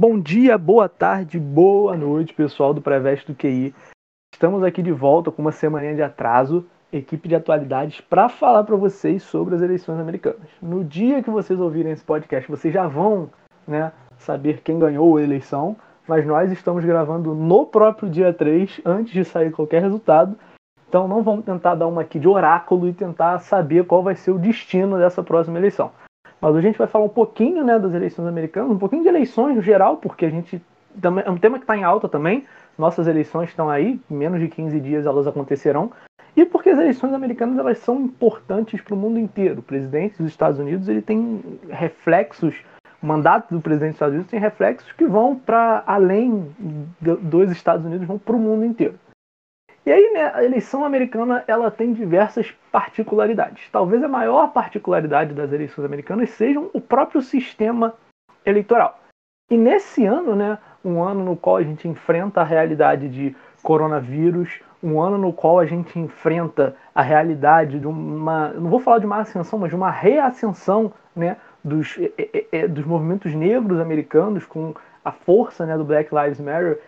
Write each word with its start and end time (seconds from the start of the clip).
Bom 0.00 0.16
dia, 0.20 0.56
boa 0.56 0.88
tarde, 0.88 1.40
boa 1.40 1.96
noite, 1.96 2.32
pessoal 2.32 2.72
do 2.72 2.80
Preveste 2.80 3.26
do 3.26 3.34
QI. 3.36 3.74
Estamos 4.32 4.62
aqui 4.62 4.80
de 4.80 4.92
volta 4.92 5.32
com 5.32 5.42
uma 5.42 5.50
semana 5.50 5.92
de 5.92 6.00
atraso, 6.00 6.64
equipe 6.92 7.26
de 7.26 7.34
atualidades, 7.34 8.00
para 8.00 8.28
falar 8.28 8.62
para 8.62 8.76
vocês 8.76 9.24
sobre 9.24 9.56
as 9.56 9.60
eleições 9.60 9.98
americanas. 9.98 10.48
No 10.62 10.84
dia 10.84 11.20
que 11.20 11.28
vocês 11.28 11.58
ouvirem 11.58 11.90
esse 11.90 12.04
podcast, 12.04 12.48
vocês 12.48 12.72
já 12.72 12.86
vão 12.86 13.28
né, 13.66 13.90
saber 14.18 14.60
quem 14.60 14.78
ganhou 14.78 15.16
a 15.16 15.20
eleição, 15.20 15.76
mas 16.06 16.24
nós 16.24 16.52
estamos 16.52 16.84
gravando 16.84 17.34
no 17.34 17.66
próprio 17.66 18.08
dia 18.08 18.32
3, 18.32 18.82
antes 18.84 19.12
de 19.12 19.24
sair 19.24 19.50
qualquer 19.50 19.82
resultado. 19.82 20.38
Então 20.88 21.08
não 21.08 21.24
vamos 21.24 21.44
tentar 21.44 21.74
dar 21.74 21.88
uma 21.88 22.02
aqui 22.02 22.20
de 22.20 22.28
oráculo 22.28 22.86
e 22.86 22.92
tentar 22.92 23.40
saber 23.40 23.84
qual 23.84 24.04
vai 24.04 24.14
ser 24.14 24.30
o 24.30 24.38
destino 24.38 24.96
dessa 24.96 25.24
próxima 25.24 25.58
eleição. 25.58 25.90
Mas 26.40 26.52
hoje 26.52 26.66
a 26.66 26.70
gente 26.70 26.78
vai 26.78 26.86
falar 26.86 27.04
um 27.04 27.10
pouquinho 27.10 27.64
né, 27.64 27.78
das 27.78 27.92
eleições 27.92 28.26
americanas, 28.26 28.70
um 28.70 28.78
pouquinho 28.78 29.02
de 29.02 29.08
eleições 29.08 29.56
no 29.56 29.62
geral, 29.62 29.96
porque 29.96 30.24
a 30.24 30.30
gente 30.30 30.62
é 31.24 31.30
um 31.30 31.36
tema 31.36 31.58
que 31.58 31.64
está 31.64 31.76
em 31.76 31.84
alta 31.84 32.08
também. 32.08 32.44
Nossas 32.76 33.06
eleições 33.06 33.50
estão 33.50 33.68
aí, 33.68 34.00
em 34.10 34.14
menos 34.14 34.40
de 34.40 34.48
15 34.48 34.80
dias 34.80 35.06
elas 35.06 35.26
acontecerão. 35.26 35.90
E 36.36 36.44
porque 36.44 36.70
as 36.70 36.78
eleições 36.78 37.12
americanas 37.12 37.58
elas 37.58 37.78
são 37.78 37.96
importantes 38.00 38.80
para 38.80 38.94
o 38.94 38.96
mundo 38.96 39.18
inteiro. 39.18 39.58
O 39.58 39.62
presidente 39.62 40.22
dos 40.22 40.30
Estados 40.30 40.60
Unidos 40.60 40.88
ele 40.88 41.02
tem 41.02 41.42
reflexos, 41.68 42.54
o 43.02 43.06
mandato 43.06 43.52
do 43.52 43.60
presidente 43.60 43.90
dos 43.90 43.96
Estados 43.96 44.14
Unidos 44.14 44.30
tem 44.30 44.40
reflexos 44.40 44.92
que 44.92 45.06
vão 45.06 45.36
para 45.36 45.82
além 45.86 46.54
dos 47.00 47.50
Estados 47.50 47.84
Unidos, 47.84 48.06
vão 48.06 48.18
para 48.18 48.36
o 48.36 48.38
mundo 48.38 48.64
inteiro. 48.64 48.94
E 49.88 49.90
aí, 49.90 50.10
né, 50.12 50.30
a 50.34 50.44
eleição 50.44 50.84
americana 50.84 51.42
ela 51.46 51.70
tem 51.70 51.94
diversas 51.94 52.54
particularidades. 52.70 53.70
Talvez 53.72 54.02
a 54.04 54.08
maior 54.08 54.52
particularidade 54.52 55.32
das 55.32 55.50
eleições 55.50 55.86
americanas 55.86 56.28
seja 56.28 56.60
o 56.60 56.78
próprio 56.78 57.22
sistema 57.22 57.94
eleitoral. 58.44 59.00
E 59.50 59.56
nesse 59.56 60.04
ano, 60.04 60.36
né, 60.36 60.58
um 60.84 61.02
ano 61.02 61.24
no 61.24 61.34
qual 61.34 61.56
a 61.56 61.62
gente 61.62 61.88
enfrenta 61.88 62.42
a 62.42 62.44
realidade 62.44 63.08
de 63.08 63.34
coronavírus, 63.62 64.60
um 64.82 65.00
ano 65.00 65.16
no 65.16 65.32
qual 65.32 65.58
a 65.58 65.64
gente 65.64 65.98
enfrenta 65.98 66.76
a 66.94 67.00
realidade 67.00 67.80
de 67.80 67.86
uma, 67.86 68.48
não 68.48 68.68
vou 68.68 68.80
falar 68.80 68.98
de 68.98 69.06
uma 69.06 69.20
ascensão, 69.20 69.58
mas 69.58 69.70
de 69.70 69.76
uma 69.76 69.90
reascensão, 69.90 70.92
né, 71.16 71.38
dos, 71.64 71.96
dos 72.68 72.84
movimentos 72.84 73.34
negros 73.34 73.80
americanos 73.80 74.44
com 74.44 74.74
a 75.02 75.12
força, 75.12 75.64
né, 75.64 75.78
do 75.78 75.84
Black 75.84 76.14
Lives 76.14 76.40
Matter 76.40 76.78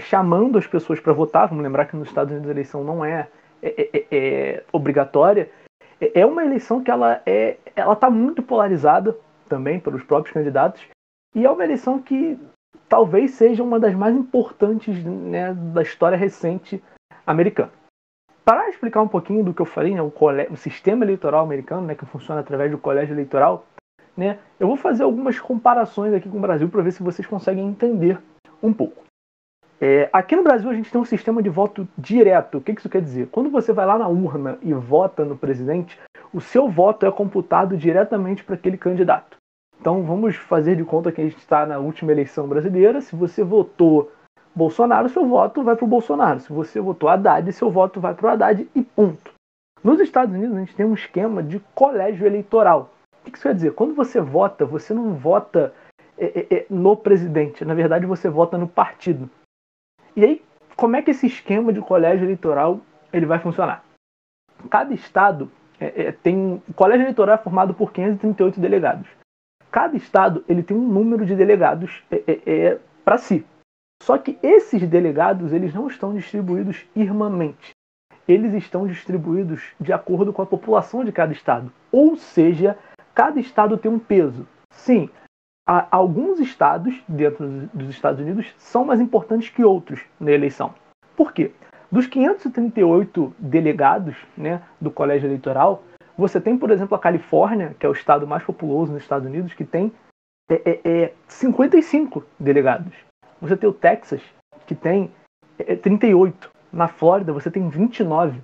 chamando 0.00 0.58
as 0.58 0.66
pessoas 0.66 1.00
para 1.00 1.12
votar. 1.12 1.48
Vamos 1.48 1.62
lembrar 1.62 1.86
que 1.86 1.96
nos 1.96 2.08
Estados 2.08 2.32
Unidos 2.32 2.48
a 2.48 2.52
eleição 2.52 2.84
não 2.84 3.04
é, 3.04 3.28
é, 3.62 3.88
é, 3.92 4.06
é 4.10 4.64
obrigatória. 4.72 5.50
É, 6.00 6.20
é 6.20 6.26
uma 6.26 6.44
eleição 6.44 6.82
que 6.82 6.90
ela 6.90 7.22
é, 7.26 7.56
ela 7.76 7.92
está 7.92 8.10
muito 8.10 8.42
polarizada 8.42 9.16
também 9.48 9.80
pelos 9.80 10.02
próprios 10.02 10.32
candidatos 10.32 10.86
e 11.34 11.44
é 11.44 11.50
uma 11.50 11.64
eleição 11.64 12.00
que 12.00 12.38
talvez 12.88 13.32
seja 13.32 13.62
uma 13.62 13.78
das 13.78 13.94
mais 13.94 14.16
importantes 14.16 15.02
né, 15.04 15.54
da 15.54 15.82
história 15.82 16.16
recente 16.16 16.82
americana. 17.26 17.70
Para 18.44 18.68
explicar 18.68 19.02
um 19.02 19.08
pouquinho 19.08 19.44
do 19.44 19.54
que 19.54 19.62
eu 19.62 19.66
falei, 19.66 19.94
né, 19.94 20.02
o, 20.02 20.12
o, 20.50 20.56
sistema 20.56 21.04
eleitoral 21.04 21.44
americano, 21.44 21.86
né, 21.86 21.94
que 21.94 22.06
funciona 22.06 22.40
através 22.40 22.70
do 22.70 22.78
colégio 22.78 23.14
eleitoral, 23.14 23.64
né, 24.16 24.38
eu 24.58 24.66
vou 24.66 24.76
fazer 24.76 25.04
algumas 25.04 25.38
comparações 25.38 26.12
aqui 26.12 26.28
com 26.28 26.38
o 26.38 26.40
Brasil 26.40 26.68
para 26.68 26.82
ver 26.82 26.90
se 26.90 27.02
vocês 27.02 27.26
conseguem 27.28 27.68
entender 27.68 28.18
um 28.60 28.72
pouco. 28.72 29.04
É, 29.80 30.10
aqui 30.12 30.36
no 30.36 30.42
Brasil 30.42 30.68
a 30.68 30.74
gente 30.74 30.90
tem 30.90 31.00
um 31.00 31.06
sistema 31.06 31.42
de 31.42 31.48
voto 31.48 31.88
direto. 31.96 32.58
O 32.58 32.60
que 32.60 32.72
isso 32.72 32.88
quer 32.88 33.00
dizer? 33.00 33.28
Quando 33.28 33.48
você 33.48 33.72
vai 33.72 33.86
lá 33.86 33.98
na 33.98 34.08
urna 34.08 34.58
e 34.60 34.74
vota 34.74 35.24
no 35.24 35.38
presidente, 35.38 35.98
o 36.34 36.40
seu 36.40 36.68
voto 36.68 37.06
é 37.06 37.10
computado 37.10 37.78
diretamente 37.78 38.44
para 38.44 38.56
aquele 38.56 38.76
candidato. 38.76 39.38
Então 39.80 40.02
vamos 40.02 40.36
fazer 40.36 40.76
de 40.76 40.84
conta 40.84 41.10
que 41.10 41.22
a 41.22 41.24
gente 41.24 41.38
está 41.38 41.64
na 41.64 41.78
última 41.78 42.12
eleição 42.12 42.46
brasileira. 42.46 43.00
Se 43.00 43.16
você 43.16 43.42
votou 43.42 44.12
Bolsonaro, 44.54 45.08
seu 45.08 45.26
voto 45.26 45.62
vai 45.62 45.74
para 45.74 45.84
o 45.86 45.88
Bolsonaro. 45.88 46.40
Se 46.40 46.52
você 46.52 46.78
votou 46.78 47.08
Haddad, 47.08 47.50
seu 47.50 47.70
voto 47.70 47.98
vai 47.98 48.12
para 48.12 48.26
o 48.26 48.30
Haddad 48.30 48.68
e 48.74 48.82
ponto. 48.82 49.32
Nos 49.82 49.98
Estados 49.98 50.34
Unidos 50.34 50.54
a 50.54 50.60
gente 50.60 50.76
tem 50.76 50.84
um 50.84 50.92
esquema 50.92 51.42
de 51.42 51.58
colégio 51.74 52.26
eleitoral. 52.26 52.90
O 53.22 53.30
que 53.30 53.38
isso 53.38 53.48
quer 53.48 53.54
dizer? 53.54 53.72
Quando 53.72 53.94
você 53.94 54.20
vota, 54.20 54.66
você 54.66 54.92
não 54.92 55.14
vota 55.14 55.72
é, 56.18 56.40
é, 56.40 56.54
é 56.54 56.66
no 56.68 56.94
presidente. 56.94 57.64
Na 57.64 57.72
verdade, 57.72 58.04
você 58.04 58.28
vota 58.28 58.58
no 58.58 58.68
partido. 58.68 59.30
E 60.16 60.24
aí, 60.24 60.42
como 60.76 60.96
é 60.96 61.02
que 61.02 61.10
esse 61.10 61.26
esquema 61.26 61.72
de 61.72 61.80
colégio 61.80 62.24
eleitoral 62.24 62.80
ele 63.12 63.26
vai 63.26 63.38
funcionar? 63.38 63.84
Cada 64.68 64.94
estado 64.94 65.50
é, 65.78 66.02
é, 66.02 66.12
tem. 66.12 66.62
O 66.68 66.74
colégio 66.74 67.04
eleitoral 67.04 67.36
é 67.36 67.38
formado 67.38 67.74
por 67.74 67.92
538 67.92 68.60
delegados. 68.60 69.08
Cada 69.70 69.96
estado 69.96 70.44
ele 70.48 70.62
tem 70.62 70.76
um 70.76 70.86
número 70.86 71.24
de 71.24 71.34
delegados 71.34 72.02
é, 72.10 72.22
é, 72.26 72.40
é 72.46 72.78
para 73.04 73.18
si. 73.18 73.46
Só 74.02 74.16
que 74.18 74.38
esses 74.42 74.88
delegados 74.88 75.52
eles 75.52 75.74
não 75.74 75.86
estão 75.86 76.14
distribuídos 76.14 76.86
irmãmente. 76.96 77.70
Eles 78.26 78.54
estão 78.54 78.86
distribuídos 78.86 79.62
de 79.80 79.92
acordo 79.92 80.32
com 80.32 80.42
a 80.42 80.46
população 80.46 81.04
de 81.04 81.12
cada 81.12 81.32
estado. 81.32 81.72
Ou 81.90 82.16
seja, 82.16 82.78
cada 83.14 83.40
estado 83.40 83.76
tem 83.76 83.90
um 83.90 83.98
peso. 83.98 84.46
Sim, 84.72 85.10
alguns 85.90 86.40
estados 86.40 87.00
dentro 87.08 87.46
dos 87.72 87.90
Estados 87.90 88.20
Unidos 88.20 88.52
são 88.58 88.84
mais 88.84 89.00
importantes 89.00 89.50
que 89.50 89.62
outros 89.62 90.00
na 90.18 90.32
eleição. 90.32 90.74
Por 91.16 91.32
quê? 91.32 91.52
Dos 91.92 92.06
538 92.06 93.34
delegados 93.38 94.16
né, 94.36 94.62
do 94.80 94.90
colégio 94.90 95.28
eleitoral, 95.28 95.84
você 96.16 96.40
tem, 96.40 96.58
por 96.58 96.70
exemplo, 96.70 96.96
a 96.96 97.00
Califórnia, 97.00 97.74
que 97.78 97.86
é 97.86 97.88
o 97.88 97.92
estado 97.92 98.26
mais 98.26 98.42
populoso 98.42 98.92
nos 98.92 99.02
Estados 99.02 99.26
Unidos, 99.26 99.54
que 99.54 99.64
tem 99.64 99.92
é, 100.50 100.80
é, 100.84 101.02
é 101.02 101.12
55 101.28 102.24
delegados. 102.38 102.92
Você 103.40 103.56
tem 103.56 103.68
o 103.68 103.72
Texas, 103.72 104.22
que 104.66 104.74
tem 104.74 105.10
é, 105.58 105.76
38. 105.76 106.50
Na 106.72 106.88
Flórida, 106.88 107.32
você 107.32 107.50
tem 107.50 107.68
29. 107.68 108.40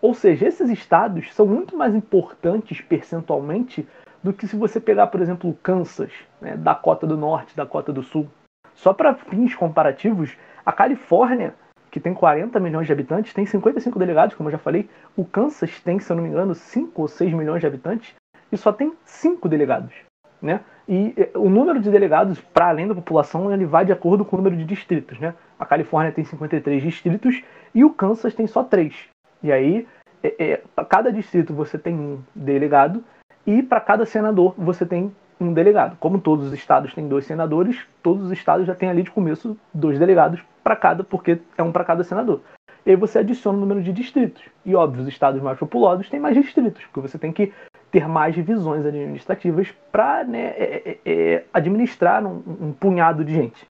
Ou 0.00 0.14
seja, 0.14 0.46
esses 0.46 0.70
estados 0.70 1.32
são 1.34 1.46
muito 1.46 1.76
mais 1.76 1.94
importantes 1.94 2.80
percentualmente 2.80 3.86
do 4.22 4.32
que 4.32 4.46
se 4.46 4.56
você 4.56 4.80
pegar, 4.80 5.06
por 5.08 5.20
exemplo, 5.20 5.56
Kansas, 5.62 6.12
né, 6.40 6.56
Dakota 6.56 7.06
do 7.06 7.16
Norte, 7.16 7.56
Dakota 7.56 7.92
do 7.92 8.02
Sul. 8.02 8.28
Só 8.74 8.92
para 8.92 9.14
fins 9.14 9.54
comparativos, 9.54 10.36
a 10.64 10.72
Califórnia, 10.72 11.54
que 11.90 11.98
tem 11.98 12.14
40 12.14 12.60
milhões 12.60 12.86
de 12.86 12.92
habitantes, 12.92 13.32
tem 13.32 13.46
55 13.46 13.98
delegados, 13.98 14.34
como 14.34 14.48
eu 14.48 14.52
já 14.52 14.58
falei. 14.58 14.88
O 15.16 15.24
Kansas 15.24 15.80
tem, 15.80 15.98
se 15.98 16.10
eu 16.10 16.16
não 16.16 16.22
me 16.22 16.28
engano, 16.28 16.54
5 16.54 17.00
ou 17.00 17.08
6 17.08 17.32
milhões 17.32 17.60
de 17.60 17.66
habitantes 17.66 18.14
e 18.52 18.56
só 18.56 18.72
tem 18.72 18.92
5 19.04 19.48
delegados. 19.48 19.92
Né? 20.40 20.60
E 20.88 21.14
o 21.34 21.48
número 21.48 21.80
de 21.80 21.90
delegados, 21.90 22.40
para 22.40 22.68
além 22.68 22.86
da 22.86 22.94
população, 22.94 23.52
ele 23.52 23.66
vai 23.66 23.84
de 23.84 23.92
acordo 23.92 24.24
com 24.24 24.36
o 24.36 24.38
número 24.38 24.56
de 24.56 24.64
distritos. 24.64 25.18
Né? 25.18 25.34
A 25.58 25.66
Califórnia 25.66 26.12
tem 26.12 26.24
53 26.24 26.82
distritos 26.82 27.42
e 27.74 27.84
o 27.84 27.90
Kansas 27.90 28.34
tem 28.34 28.46
só 28.46 28.62
3. 28.62 28.94
E 29.42 29.52
aí, 29.52 29.86
é, 30.22 30.52
é, 30.52 30.62
cada 30.88 31.12
distrito 31.12 31.52
você 31.52 31.78
tem 31.78 31.94
um 31.94 32.22
delegado 32.34 33.02
e 33.48 33.62
para 33.62 33.80
cada 33.80 34.04
senador 34.04 34.54
você 34.58 34.84
tem 34.84 35.10
um 35.40 35.54
delegado. 35.54 35.96
Como 35.98 36.20
todos 36.20 36.48
os 36.48 36.52
estados 36.52 36.92
têm 36.92 37.08
dois 37.08 37.24
senadores, 37.24 37.80
todos 38.02 38.24
os 38.24 38.30
estados 38.30 38.66
já 38.66 38.74
têm 38.74 38.90
ali 38.90 39.02
de 39.02 39.10
começo 39.10 39.56
dois 39.72 39.98
delegados 39.98 40.38
para 40.62 40.76
cada, 40.76 41.02
porque 41.02 41.40
é 41.56 41.62
um 41.62 41.72
para 41.72 41.82
cada 41.82 42.04
senador. 42.04 42.42
E 42.84 42.90
aí 42.90 42.96
você 42.96 43.20
adiciona 43.20 43.56
o 43.56 43.60
número 43.60 43.82
de 43.82 43.90
distritos. 43.90 44.42
E 44.66 44.74
óbvio, 44.74 45.00
os 45.00 45.08
estados 45.08 45.40
mais 45.40 45.58
populosos 45.58 46.10
têm 46.10 46.20
mais 46.20 46.36
distritos, 46.36 46.84
porque 46.84 47.08
você 47.08 47.16
tem 47.16 47.32
que 47.32 47.50
ter 47.90 48.06
mais 48.06 48.34
divisões 48.34 48.84
administrativas 48.84 49.74
para 49.90 50.24
né, 50.24 50.48
é, 50.48 50.82
é, 50.84 50.98
é, 51.10 51.44
administrar 51.50 52.26
um, 52.26 52.42
um, 52.60 52.72
punhado 52.78 53.24
de 53.24 53.32
gente. 53.32 53.64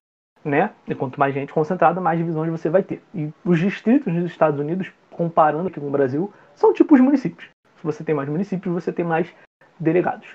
Né? 0.44 0.70
E 0.88 0.94
quanto 0.94 1.20
mais 1.20 1.32
gente 1.32 1.52
concentrada, 1.52 2.00
mais 2.00 2.18
divisões 2.18 2.50
você 2.50 2.68
vai 2.68 2.82
ter. 2.82 3.00
E 3.14 3.32
os 3.44 3.60
distritos 3.60 4.12
nos 4.12 4.24
Estados 4.24 4.58
Unidos, 4.58 4.90
comparando 5.12 5.68
aqui 5.68 5.78
com 5.78 5.86
o 5.86 5.90
Brasil, 5.90 6.32
são 6.56 6.72
tipo 6.72 6.96
os 6.96 7.00
municípios. 7.00 7.48
Se 7.76 7.84
você 7.84 8.02
tem 8.02 8.12
mais 8.12 8.28
municípios, 8.28 8.74
você 8.74 8.92
tem 8.92 9.04
mais 9.04 9.32
delegados. 9.78 10.28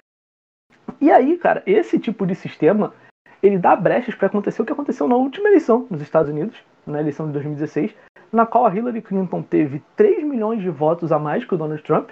E 1.00 1.12
aí, 1.12 1.38
cara, 1.38 1.64
esse 1.66 2.00
tipo 2.00 2.26
de 2.26 2.36
sistema 2.36 2.94
ele 3.44 3.58
dá 3.58 3.76
brechas 3.76 4.16
para 4.16 4.28
acontecer 4.28 4.62
o 4.62 4.66
que 4.66 4.72
aconteceu 4.72 5.06
na 5.06 5.18
última 5.18 5.50
eleição 5.50 5.86
nos 5.90 6.02
Estados 6.02 6.32
Unidos, 6.32 6.58
na 6.88 7.02
eleição 7.02 7.28
de 7.28 7.34
2016, 7.34 7.94
na 8.32 8.46
qual 8.46 8.66
a 8.66 8.74
Hillary 8.74 9.02
Clinton 9.02 9.42
teve 9.42 9.84
3 9.98 10.24
milhões 10.24 10.62
de 10.62 10.70
votos 10.70 11.12
a 11.12 11.20
mais 11.20 11.44
que 11.44 11.54
o 11.54 11.58
Donald 11.58 11.84
Trump, 11.84 12.12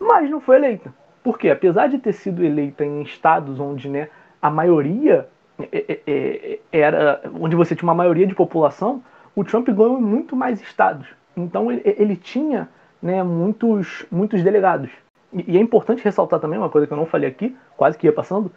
mas 0.00 0.30
não 0.30 0.40
foi 0.40 0.56
eleita. 0.56 0.92
Porque 1.22 1.50
apesar 1.50 1.88
de 1.88 1.98
ter 1.98 2.14
sido 2.14 2.42
eleita 2.42 2.82
em 2.82 3.02
estados 3.02 3.60
onde 3.60 3.90
né, 3.90 4.08
a 4.40 4.50
maioria 4.50 5.28
é, 5.70 5.84
é, 5.86 6.00
é, 6.06 6.58
era 6.72 7.20
onde 7.38 7.54
você 7.54 7.76
tinha 7.76 7.86
uma 7.86 7.94
maioria 7.94 8.26
de 8.26 8.34
população, 8.34 9.02
o 9.36 9.44
Trump 9.44 9.68
ganhou 9.68 9.98
em 9.98 10.02
muito 10.02 10.34
mais 10.34 10.62
estados. 10.62 11.06
Então 11.36 11.70
ele, 11.70 11.82
ele 11.84 12.16
tinha 12.16 12.68
né, 13.02 13.22
muitos, 13.22 14.06
muitos 14.10 14.42
delegados. 14.42 14.90
E 15.32 15.56
é 15.56 15.60
importante 15.60 16.02
ressaltar 16.02 16.40
também 16.40 16.58
uma 16.58 16.70
coisa 16.70 16.86
que 16.86 16.92
eu 16.92 16.96
não 16.96 17.06
falei 17.06 17.28
aqui, 17.28 17.56
quase 17.76 17.96
que 17.96 18.06
ia 18.06 18.12
passando, 18.12 18.50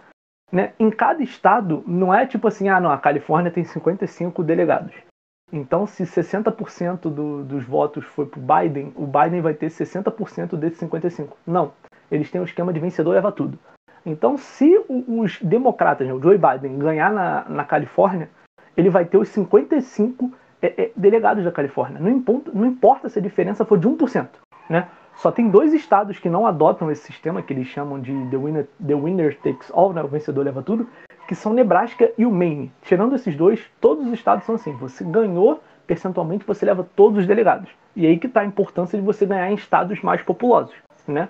né? 0.52 0.74
Em 0.80 0.90
cada 0.90 1.24
estado, 1.24 1.84
não 1.86 2.14
é 2.14 2.26
tipo 2.26 2.48
assim, 2.48 2.70
ah, 2.70 2.80
não, 2.80 2.92
a 2.92 2.98
Califórnia 2.98 3.52
tem 3.52 3.64
55 3.64 4.44
delegados. 4.44 4.94
Então, 5.52 5.86
se 5.86 6.04
60% 6.04 7.02
do, 7.02 7.44
dos 7.44 7.64
votos 7.64 8.04
foi 8.06 8.26
para 8.26 8.40
o 8.40 8.44
Biden, 8.44 8.92
o 8.96 9.06
Biden 9.06 9.42
vai 9.42 9.54
ter 9.54 9.68
60% 9.68 10.56
desses 10.56 10.80
55. 10.80 11.38
Não. 11.46 11.74
Eles 12.10 12.32
têm 12.32 12.42
um 12.42 12.46
esquema 12.46 12.74
de 12.74 12.80
vencedor 12.80 13.12
leva 13.12 13.32
tudo. 13.32 13.58
Então, 14.06 14.38
se 14.38 14.84
os 14.90 15.40
democratas, 15.42 16.08
né, 16.08 16.14
o 16.14 16.22
Joe 16.22 16.38
Biden, 16.38 16.78
ganhar 16.78 17.12
na, 17.12 17.46
na 17.48 17.64
Califórnia, 17.64 18.30
ele 18.76 18.90
vai 18.90 19.06
ter 19.06 19.18
os 19.18 19.30
55 19.30 20.32
é, 20.62 20.84
é, 20.84 20.92
delegados 20.96 21.44
da 21.44 21.52
Califórnia. 21.52 22.00
Não 22.00 22.10
importa, 22.10 22.52
não 22.54 22.66
importa 22.66 23.08
se 23.08 23.20
a 23.20 23.22
diferença 23.22 23.64
for 23.64 23.78
de 23.78 23.88
1%. 23.88 24.28
Né? 24.70 24.88
Só 25.16 25.32
tem 25.32 25.50
dois 25.50 25.74
estados 25.74 26.20
que 26.20 26.30
não 26.30 26.46
adotam 26.46 26.92
esse 26.92 27.04
sistema, 27.04 27.42
que 27.42 27.54
eles 27.54 27.68
chamam 27.68 28.00
de 28.00 28.12
The 28.30 28.38
Winner, 28.38 28.68
the 28.86 28.96
winner 28.96 29.38
Takes 29.40 29.72
All, 29.74 29.94
né? 29.94 30.04
o 30.04 30.08
vencedor 30.08 30.44
leva 30.44 30.62
tudo, 30.62 30.88
que 31.28 31.36
são 31.36 31.54
Nebraska 31.54 32.12
e 32.18 32.26
o 32.26 32.32
Maine. 32.32 32.72
Tirando 32.82 33.16
esses 33.16 33.36
dois, 33.36 33.64
todos 33.80 34.06
os 34.06 34.14
estados 34.14 34.46
são 34.46 34.56
assim. 34.56 34.74
Você 34.78 35.04
ganhou, 35.04 35.62
percentualmente, 35.88 36.46
você 36.46 36.66
leva 36.66 36.88
todos 36.96 37.20
os 37.20 37.28
delegados. 37.28 37.70
E 37.96 38.06
aí 38.06 38.18
que 38.18 38.28
está 38.28 38.42
a 38.42 38.46
importância 38.46 38.98
de 38.98 39.06
você 39.06 39.26
ganhar 39.26 39.50
em 39.50 39.56
estados 39.56 40.02
mais 40.02 40.22
populosos. 40.22 40.76
Né? 41.08 41.30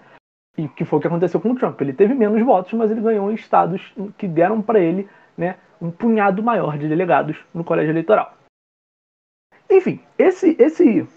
E 0.58 0.68
que 0.68 0.86
foi 0.86 1.00
o 1.00 1.02
que 1.02 1.08
aconteceu 1.08 1.40
com 1.40 1.52
o 1.52 1.56
Trump. 1.56 1.80
Ele 1.82 1.94
teve 1.94 2.14
menos 2.14 2.42
votos, 2.42 2.74
mas 2.74 2.90
ele 2.90 3.02
ganhou 3.02 3.32
em 3.32 3.36
estados 3.36 3.94
que 4.18 4.28
deram 4.28 4.62
para 4.62 4.80
ele 4.80 5.08
né, 5.38 5.58
um 5.82 5.92
punhado 5.92 6.42
maior 6.42 6.78
de 6.78 6.88
delegados 6.88 7.38
no 7.54 7.64
colégio 7.64 7.92
eleitoral. 7.92 8.34
Enfim, 9.70 10.00
esse, 10.18 10.56
esse 10.60 11.08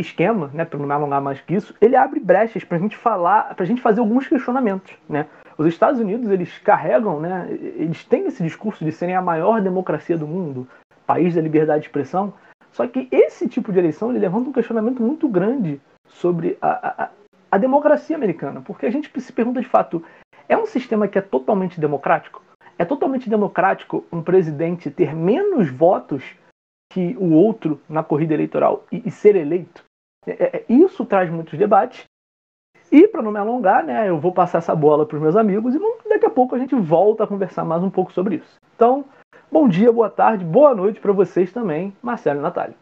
esquema, 0.00 0.50
né, 0.52 0.64
para 0.64 0.78
não 0.78 0.86
me 0.86 0.92
alongar 0.92 1.20
mais 1.20 1.40
que 1.40 1.54
isso, 1.54 1.74
ele 1.80 1.96
abre 1.96 2.20
brechas 2.20 2.64
para 2.64 2.76
a 2.76 2.80
gente 2.80 2.96
falar, 2.96 3.54
para 3.54 3.64
a 3.64 3.66
gente 3.66 3.80
fazer 3.80 4.00
alguns 4.00 4.26
questionamentos, 4.26 4.92
né? 5.08 5.26
Os 5.56 5.66
Estados 5.66 6.00
Unidos 6.00 6.30
eles 6.30 6.58
carregam, 6.58 7.20
né, 7.20 7.46
eles 7.50 8.04
têm 8.04 8.26
esse 8.26 8.42
discurso 8.42 8.84
de 8.84 8.90
serem 8.90 9.14
a 9.14 9.22
maior 9.22 9.60
democracia 9.60 10.18
do 10.18 10.26
mundo, 10.26 10.66
país 11.06 11.34
da 11.34 11.40
liberdade 11.40 11.82
de 11.82 11.86
expressão, 11.86 12.32
só 12.72 12.86
que 12.86 13.08
esse 13.12 13.48
tipo 13.48 13.72
de 13.72 13.78
eleição 13.78 14.10
ele 14.10 14.18
levanta 14.18 14.50
um 14.50 14.52
questionamento 14.52 15.00
muito 15.00 15.28
grande 15.28 15.80
sobre 16.08 16.58
a, 16.60 17.04
a, 17.04 17.08
a 17.52 17.58
democracia 17.58 18.16
americana, 18.16 18.60
porque 18.62 18.86
a 18.86 18.90
gente 18.90 19.08
se 19.20 19.32
pergunta 19.32 19.60
de 19.60 19.68
fato, 19.68 20.02
é 20.48 20.56
um 20.56 20.66
sistema 20.66 21.06
que 21.06 21.18
é 21.18 21.22
totalmente 21.22 21.80
democrático? 21.80 22.42
É 22.76 22.84
totalmente 22.84 23.30
democrático 23.30 24.04
um 24.10 24.20
presidente 24.20 24.90
ter 24.90 25.14
menos 25.14 25.70
votos 25.70 26.24
que 26.94 27.16
o 27.18 27.32
outro 27.32 27.80
na 27.88 28.04
corrida 28.04 28.34
eleitoral 28.34 28.84
e, 28.92 29.02
e 29.04 29.10
ser 29.10 29.34
eleito. 29.34 29.84
É, 30.24 30.30
é, 30.30 30.56
é 30.58 30.64
isso 30.68 31.04
traz 31.04 31.28
muitos 31.28 31.58
debates. 31.58 32.04
E 32.92 33.08
para 33.08 33.20
não 33.20 33.32
me 33.32 33.38
alongar, 33.38 33.82
né, 33.82 34.08
eu 34.08 34.20
vou 34.20 34.32
passar 34.32 34.58
essa 34.58 34.76
bola 34.76 35.04
para 35.04 35.16
os 35.16 35.22
meus 35.22 35.34
amigos 35.34 35.74
e 35.74 36.08
daqui 36.08 36.24
a 36.24 36.30
pouco 36.30 36.54
a 36.54 36.58
gente 36.58 36.76
volta 36.76 37.24
a 37.24 37.26
conversar 37.26 37.64
mais 37.64 37.82
um 37.82 37.90
pouco 37.90 38.12
sobre 38.12 38.36
isso. 38.36 38.54
Então, 38.76 39.04
bom 39.50 39.68
dia, 39.68 39.90
boa 39.90 40.08
tarde, 40.08 40.44
boa 40.44 40.72
noite 40.72 41.00
para 41.00 41.12
vocês 41.12 41.52
também, 41.52 41.92
Marcelo 42.00 42.38
e 42.38 42.42
Natália. 42.42 42.76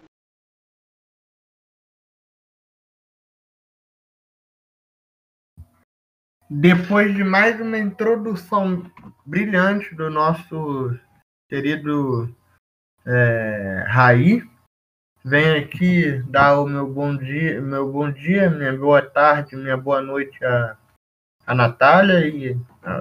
Depois 6.50 7.14
de 7.14 7.24
mais 7.24 7.58
uma 7.58 7.78
introdução 7.78 8.82
brilhante 9.24 9.94
do 9.94 10.10
nosso 10.10 10.94
querido 11.48 12.28
é, 13.06 13.84
Raí. 13.86 14.42
Venho 15.24 15.56
aqui 15.56 16.20
dar 16.28 16.58
o 16.60 16.66
meu 16.66 16.86
bom 16.86 17.16
dia, 17.16 17.60
meu 17.60 17.92
bom 17.92 18.10
dia, 18.10 18.50
minha 18.50 18.76
boa 18.76 19.00
tarde, 19.00 19.54
minha 19.54 19.76
boa 19.76 20.02
noite 20.02 20.44
a, 20.44 20.76
a 21.46 21.54
Natália 21.54 22.26
e 22.26 22.58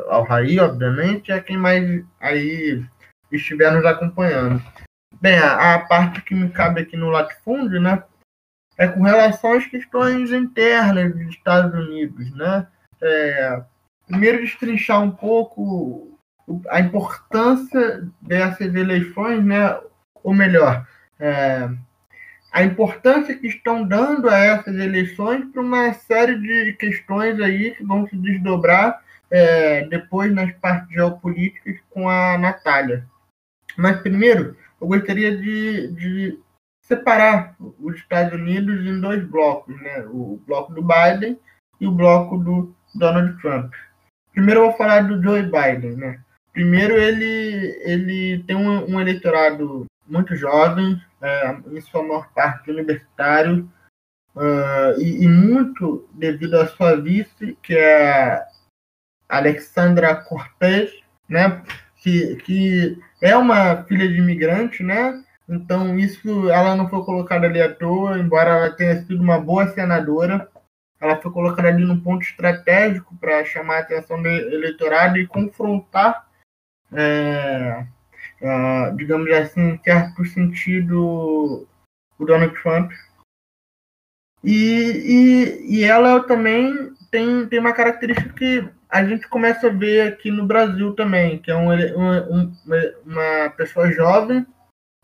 ao 0.07 0.24
Raí, 0.24 0.59
obviamente, 0.59 1.30
e 1.30 1.31
a 1.31 1.42
quem 1.42 1.57
mais 1.57 2.03
aí 2.19 2.86
estiver 3.31 3.71
nos 3.71 3.86
acompanhando. 3.86 4.62
Bem, 5.19 5.38
a, 5.39 5.75
a 5.75 5.80
parte 5.80 6.21
que 6.21 6.36
me 6.36 6.50
cabe 6.50 6.81
aqui 6.81 6.95
no 6.95 7.09
latifúndio, 7.09 7.81
né, 7.81 8.03
é 8.77 8.88
com 8.88 9.01
relação 9.01 9.53
às 9.53 9.65
questões 9.65 10.31
internas 10.31 11.13
dos 11.13 11.30
Estados 11.30 11.74
Unidos, 11.74 12.31
né? 12.36 12.68
É, 13.01 13.63
primeiro 14.07 14.39
destrinchar 14.39 15.01
um 15.01 15.12
pouco 15.12 16.18
a 16.69 16.80
importância 16.80 18.07
dessas 18.21 18.74
eleições, 18.74 19.44
né? 19.44 19.80
Ou 20.23 20.33
melhor, 20.33 20.88
é, 21.19 21.69
a 22.51 22.63
importância 22.63 23.38
que 23.38 23.47
estão 23.47 23.88
dando 23.88 24.29
a 24.29 24.38
essas 24.38 24.75
eleições 24.75 25.45
para 25.51 25.62
uma 25.62 25.94
série 25.94 26.38
de 26.38 26.73
questões 26.73 27.39
aí 27.39 27.71
que 27.71 27.83
vão 27.83 28.07
se 28.07 28.15
desdobrar 28.18 29.01
é, 29.29 29.85
depois 29.85 30.33
nas 30.33 30.51
partes 30.56 30.94
geopolíticas 30.94 31.77
com 31.89 32.09
a 32.09 32.38
Natália. 32.38 33.06
Mas 33.77 34.01
primeiro, 34.01 34.57
eu 34.81 34.88
gostaria 34.88 35.38
de, 35.38 35.88
de 35.94 36.39
separar 36.83 37.56
os 37.79 37.95
Estados 37.95 38.33
Unidos 38.33 38.85
em 38.85 39.00
dois 39.00 39.24
blocos, 39.24 39.79
né? 39.81 40.03
o 40.07 40.41
bloco 40.45 40.74
do 40.74 40.81
Biden 40.81 41.39
e 41.79 41.88
o 41.88 41.91
bloco 41.91 42.38
do 42.38 42.75
Donald 42.94 43.39
Trump. 43.41 43.74
Primeiro 44.33 44.62
eu 44.62 44.65
vou 44.67 44.77
falar 44.77 45.01
do 45.01 45.21
Joe 45.24 45.44
Biden. 45.44 45.95
Né? 45.95 46.19
Primeiro, 46.51 46.95
ele, 46.95 47.79
ele 47.85 48.44
tem 48.44 48.57
um, 48.57 48.94
um 48.94 49.00
eleitorado 49.00 49.85
muito 50.11 50.35
jovem, 50.35 51.01
é, 51.21 51.55
em 51.71 51.81
sua 51.81 52.03
maior 52.03 52.29
parte 52.33 52.69
universitário, 52.69 53.71
uh, 54.35 54.99
e, 54.99 55.23
e, 55.23 55.27
muito 55.27 56.07
devido 56.13 56.55
à 56.55 56.67
sua 56.67 56.99
vice, 56.99 57.57
que 57.63 57.75
é 57.75 58.45
Alexandra 59.29 60.15
Cortez, 60.15 60.91
né, 61.29 61.63
que, 61.97 62.35
que 62.37 62.99
é 63.21 63.35
uma 63.35 63.83
filha 63.85 64.07
de 64.07 64.17
imigrante, 64.17 64.83
né, 64.83 65.23
então 65.47 65.97
isso 65.97 66.49
ela 66.49 66.75
não 66.75 66.89
foi 66.89 67.03
colocada 67.03 67.47
ali 67.47 67.61
à 67.61 67.73
toa, 67.73 68.19
embora 68.19 68.49
ela 68.51 68.71
tenha 68.71 69.01
sido 69.01 69.21
uma 69.21 69.39
boa 69.39 69.67
senadora, 69.69 70.49
ela 70.99 71.19
foi 71.19 71.31
colocada 71.31 71.67
ali 71.69 71.83
num 71.83 71.99
ponto 71.99 72.21
estratégico 72.21 73.15
para 73.17 73.43
chamar 73.43 73.77
a 73.77 73.79
atenção 73.79 74.21
do 74.21 74.27
eleitorado 74.27 75.17
e 75.17 75.25
confrontar 75.25 76.27
é, 76.93 77.85
uh, 78.41 78.95
digamos 78.95 79.31
assim, 79.31 79.61
em 79.61 79.83
certo 79.83 80.25
sentido, 80.25 81.67
o 82.17 82.25
Donald 82.25 82.53
Trump. 82.61 82.91
E, 84.43 85.63
e, 85.67 85.77
e 85.79 85.83
ela 85.83 86.21
também 86.23 86.93
tem, 87.11 87.45
tem 87.47 87.59
uma 87.59 87.73
característica 87.73 88.33
que 88.33 88.67
a 88.89 89.05
gente 89.05 89.27
começa 89.27 89.67
a 89.67 89.71
ver 89.71 90.01
aqui 90.07 90.31
no 90.31 90.45
Brasil 90.45 90.93
também, 90.93 91.39
que 91.39 91.51
é 91.51 91.55
um, 91.55 91.71
um, 91.71 92.53
uma 93.05 93.49
pessoa 93.55 93.91
jovem 93.91 94.45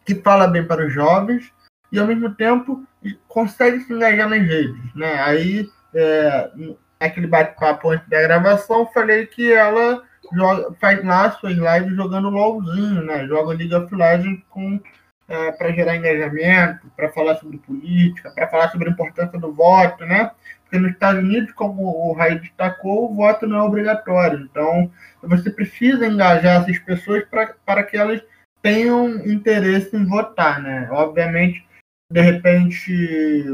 que 0.04 0.16
fala 0.16 0.48
bem 0.48 0.66
para 0.66 0.86
os 0.86 0.94
jovens 0.94 1.52
e 1.92 2.00
ao 2.00 2.08
mesmo 2.08 2.34
tempo 2.34 2.86
consegue 3.28 3.82
se 3.82 3.94
engajar 3.94 4.28
nas 4.28 4.42
redes, 4.42 4.96
né? 4.96 5.22
Aí, 5.22 5.70
é, 5.94 6.52
naquele 7.00 7.28
bate-papo 7.28 7.90
antes 7.90 8.08
da 8.10 8.22
gravação, 8.22 8.88
falei 8.88 9.26
que 9.26 9.52
ela 9.52 10.04
joga, 10.34 10.74
faz 10.80 11.04
lá 11.04 11.32
suas 11.32 11.56
lives 11.56 11.96
jogando 11.96 12.30
LOLzinho, 12.30 13.04
né? 13.04 13.26
Joga 13.28 13.54
League 13.54 13.74
of 13.76 13.94
Legends 13.94 14.44
com 14.50 14.80
é, 15.28 15.52
para 15.52 15.72
gerar 15.74 15.96
engajamento, 15.96 16.90
para 16.96 17.10
falar 17.10 17.36
sobre 17.36 17.58
política, 17.58 18.32
para 18.32 18.48
falar 18.48 18.70
sobre 18.70 18.90
a 18.90 18.92
importância 18.92 19.38
do 19.38 19.54
voto, 19.54 20.06
né? 20.06 20.32
Porque 20.62 20.80
nos 20.80 20.92
Estados 20.92 21.24
Unidos, 21.24 21.52
como 21.54 21.84
o 21.84 22.14
Raí 22.14 22.40
destacou, 22.40 23.12
o 23.12 23.16
voto 23.16 23.46
não 23.46 23.58
é 23.58 23.62
obrigatório. 23.64 24.40
Então, 24.40 24.92
você 25.22 25.50
precisa 25.50 26.08
engajar 26.08 26.62
essas 26.62 26.80
pessoas 26.80 27.24
para 27.26 27.84
que 27.84 27.98
elas 27.98 28.22
tenham 28.62 29.08
interesse 29.26 29.96
em 29.96 30.06
votar, 30.06 30.62
né? 30.62 30.90
Obviamente, 30.92 31.66
de 32.12 32.22
repente, 32.22 33.46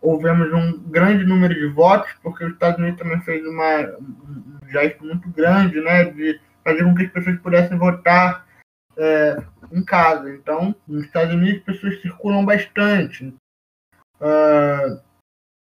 houvemos 0.00 0.52
um 0.52 0.82
grande 0.90 1.24
número 1.24 1.54
de 1.54 1.66
votos, 1.66 2.10
porque 2.22 2.44
os 2.44 2.52
Estados 2.52 2.78
Unidos 2.78 2.98
também 2.98 3.20
fez 3.20 3.46
uma, 3.46 3.80
um 4.00 4.57
gesto 4.70 5.04
muito 5.04 5.28
grande, 5.30 5.80
né, 5.80 6.04
de 6.04 6.40
fazer 6.64 6.84
com 6.84 6.94
que 6.94 7.04
as 7.04 7.12
pessoas 7.12 7.38
pudessem 7.40 7.78
votar 7.78 8.46
é, 8.96 9.36
em 9.72 9.84
casa. 9.84 10.30
Então, 10.34 10.74
nos 10.86 11.04
Estados 11.04 11.34
Unidos, 11.34 11.60
as 11.60 11.64
pessoas 11.64 12.00
circulam 12.02 12.44
bastante. 12.44 13.34
Uh, 14.20 15.00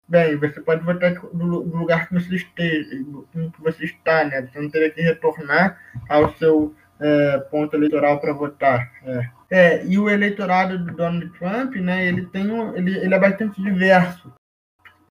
bem, 0.07 0.37
você 0.37 0.61
pode 0.61 0.83
votar 0.83 1.13
do, 1.13 1.63
do, 1.63 1.77
lugar 1.77 2.07
que 2.07 2.13
você 2.13 2.35
esteja, 2.35 2.89
que 3.31 3.61
você 3.61 3.85
está, 3.85 4.23
né? 4.23 4.43
Você 4.43 4.61
não 4.61 4.69
teria 4.69 4.91
que 4.91 5.01
retornar 5.01 5.79
ao 6.07 6.31
seu 6.35 6.75
é, 6.99 7.39
ponto 7.49 7.75
eleitoral 7.75 8.19
para 8.19 8.33
votar. 8.33 8.91
É. 9.03 9.29
É, 9.49 9.85
e 9.85 9.99
o 9.99 10.09
eleitorado 10.09 10.79
do 10.79 10.95
Donald 10.95 11.29
Trump, 11.37 11.75
né, 11.75 12.07
ele 12.07 12.25
tem 12.27 12.49
um, 12.49 12.75
ele, 12.75 12.97
ele 12.97 13.13
é 13.13 13.19
bastante 13.19 13.61
diverso. 13.61 14.33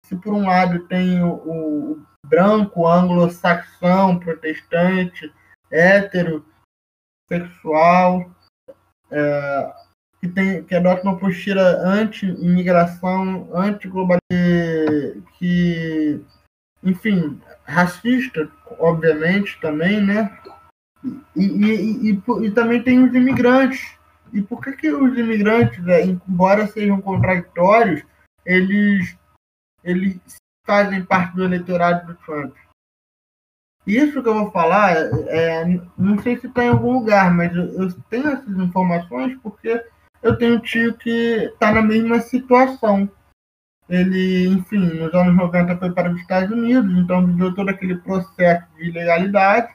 Se 0.09 0.17
por 0.17 0.33
um 0.33 0.47
lado 0.47 0.87
tem 0.87 1.23
o, 1.23 1.35
o 1.35 2.03
branco, 2.25 2.87
anglo-saxão, 2.87 4.19
protestante, 4.19 5.31
hétero, 5.71 6.45
sexual, 7.29 8.31
é, 9.11 9.73
que, 10.21 10.29
tem, 10.29 10.65
que 10.65 10.75
adota 10.75 11.03
uma 11.03 11.19
postura 11.19 11.63
anti-imigração, 11.87 13.51
anti-globalização, 13.55 14.19
que, 15.39 16.25
enfim, 16.83 17.39
racista, 17.65 18.51
obviamente, 18.79 19.61
também, 19.61 20.01
né? 20.01 20.39
E, 21.37 21.45
e, 21.45 22.11
e, 22.11 22.23
e, 22.47 22.51
também 22.51 22.83
tem 22.83 23.05
os 23.05 23.15
imigrantes, 23.15 23.95
e 24.33 24.41
por 24.41 24.63
que, 24.63 24.73
que 24.73 24.91
os 24.91 25.17
imigrantes, 25.17 25.83
né, 25.85 26.03
embora 26.03 26.67
sejam 26.67 27.01
contraditórios, 27.01 28.03
eles, 28.45 29.17
eles 29.89 30.19
fazem 30.67 31.05
parte 31.05 31.35
do 31.35 31.45
eleitorado 31.45 32.07
do 32.07 32.15
Trump? 32.25 32.55
Isso 33.87 34.23
que 34.23 34.29
eu 34.29 34.35
vou 34.35 34.51
falar, 34.51 34.93
é, 35.29 35.81
não 35.97 36.19
sei 36.19 36.37
se 36.37 36.47
está 36.47 36.63
em 36.65 36.69
algum 36.69 36.93
lugar, 36.93 37.33
mas 37.35 37.55
eu, 37.57 37.65
eu, 37.73 37.93
tenho 38.11 38.29
essas 38.29 38.59
informações 38.59 39.39
porque 39.43 39.83
eu 40.23 40.37
tenho 40.37 40.57
um 40.57 40.61
tio 40.61 40.93
que 40.95 41.11
está 41.11 41.73
na 41.73 41.81
mesma 41.81 42.21
situação. 42.21 43.11
Ele, 43.89 44.47
enfim, 44.49 44.79
nos 44.79 45.15
anos 45.15 45.35
90 45.35 45.79
foi 45.79 45.91
para 45.93 46.13
os 46.13 46.21
Estados 46.21 46.51
Unidos, 46.51 46.95
então 46.99 47.27
viveu 47.27 47.55
todo 47.55 47.71
aquele 47.71 47.97
processo 47.97 48.67
de 48.77 48.91
ilegalidade, 48.91 49.75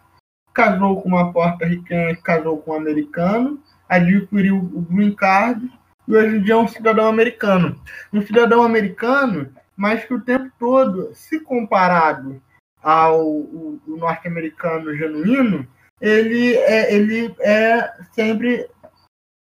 casou 0.53 1.01
com 1.01 1.09
uma 1.09 1.33
porta-riquenha, 1.33 2.15
casou 2.17 2.59
com 2.59 2.73
um 2.73 2.75
americano, 2.75 3.59
adquiriu 3.89 4.57
o 4.57 4.81
green 4.81 5.15
card 5.15 5.67
e 6.07 6.15
hoje 6.15 6.35
em 6.35 6.41
dia 6.43 6.53
é 6.53 6.57
um 6.57 6.67
cidadão 6.67 7.07
americano. 7.07 7.81
Um 8.11 8.21
cidadão 8.21 8.61
americano, 8.61 9.49
mas 9.75 10.05
que 10.05 10.13
o 10.13 10.21
tempo 10.21 10.51
todo, 10.59 11.13
se 11.13 11.39
comparado 11.39 12.41
ao 12.81 13.47
norte-americano 13.87 14.95
genuíno, 14.95 15.67
ele 16.01 16.55
é, 16.55 16.93
ele 16.93 17.33
é 17.39 17.93
sempre 18.11 18.67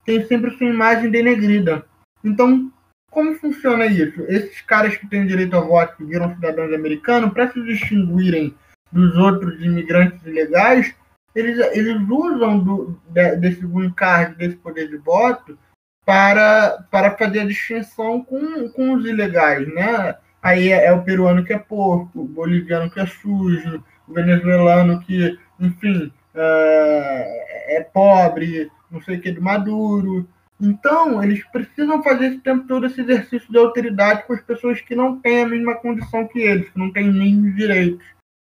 tem 0.04 0.24
sempre 0.26 0.56
sua 0.56 0.68
imagem 0.68 1.10
denegrida. 1.10 1.84
Então, 2.24 2.72
como 3.10 3.34
funciona 3.34 3.86
isso? 3.86 4.22
Esses 4.28 4.60
caras 4.62 4.96
que 4.96 5.06
têm 5.08 5.26
direito 5.26 5.54
ao 5.56 5.66
voto, 5.66 5.96
que 5.96 6.04
viram 6.04 6.34
cidadãos 6.34 6.72
americanos, 6.72 7.32
para 7.32 7.50
se 7.50 7.60
distinguirem 7.62 8.54
dos 8.92 9.16
outros 9.16 9.60
imigrantes 9.60 10.24
ilegais, 10.24 10.94
eles, 11.34 11.58
eles 11.74 12.00
usam 12.08 12.58
do, 12.58 13.00
de, 13.08 13.36
desse 13.36 13.66
green 13.66 13.90
card, 13.90 14.36
desse 14.36 14.56
poder 14.56 14.88
de 14.88 14.96
voto, 14.96 15.58
para, 16.06 16.86
para 16.88 17.16
fazer 17.16 17.40
a 17.40 17.46
distinção 17.46 18.22
com, 18.22 18.68
com 18.70 18.94
os 18.94 19.04
ilegais, 19.04 19.66
né? 19.74 20.16
Aí 20.40 20.70
é, 20.70 20.86
é, 20.86 20.92
o 20.92 21.02
peruano 21.02 21.44
que 21.44 21.52
é 21.52 21.58
porco, 21.58 22.20
o 22.20 22.28
boliviano 22.28 22.88
que 22.88 23.00
é 23.00 23.06
sujo, 23.06 23.82
o 24.06 24.14
venezuelano 24.14 25.00
que, 25.00 25.36
enfim, 25.58 26.12
é, 26.32 27.78
é 27.78 27.80
pobre, 27.82 28.70
não 28.88 29.02
sei 29.02 29.16
o 29.16 29.20
que, 29.20 29.32
de 29.32 29.40
maduro. 29.40 30.28
Então, 30.60 31.22
eles 31.22 31.44
precisam 31.48 32.00
fazer 32.00 32.26
esse 32.26 32.38
tempo 32.38 32.68
todo 32.68 32.86
esse 32.86 33.00
exercício 33.00 33.50
de 33.50 33.58
autoridade 33.58 34.22
com 34.26 34.32
as 34.32 34.40
pessoas 34.40 34.80
que 34.80 34.94
não 34.94 35.20
têm 35.20 35.42
a 35.42 35.48
mesma 35.48 35.74
condição 35.74 36.28
que 36.28 36.38
eles, 36.38 36.70
que 36.70 36.78
não 36.78 36.92
têm 36.92 37.12
nem 37.12 37.52
direitos 37.52 38.06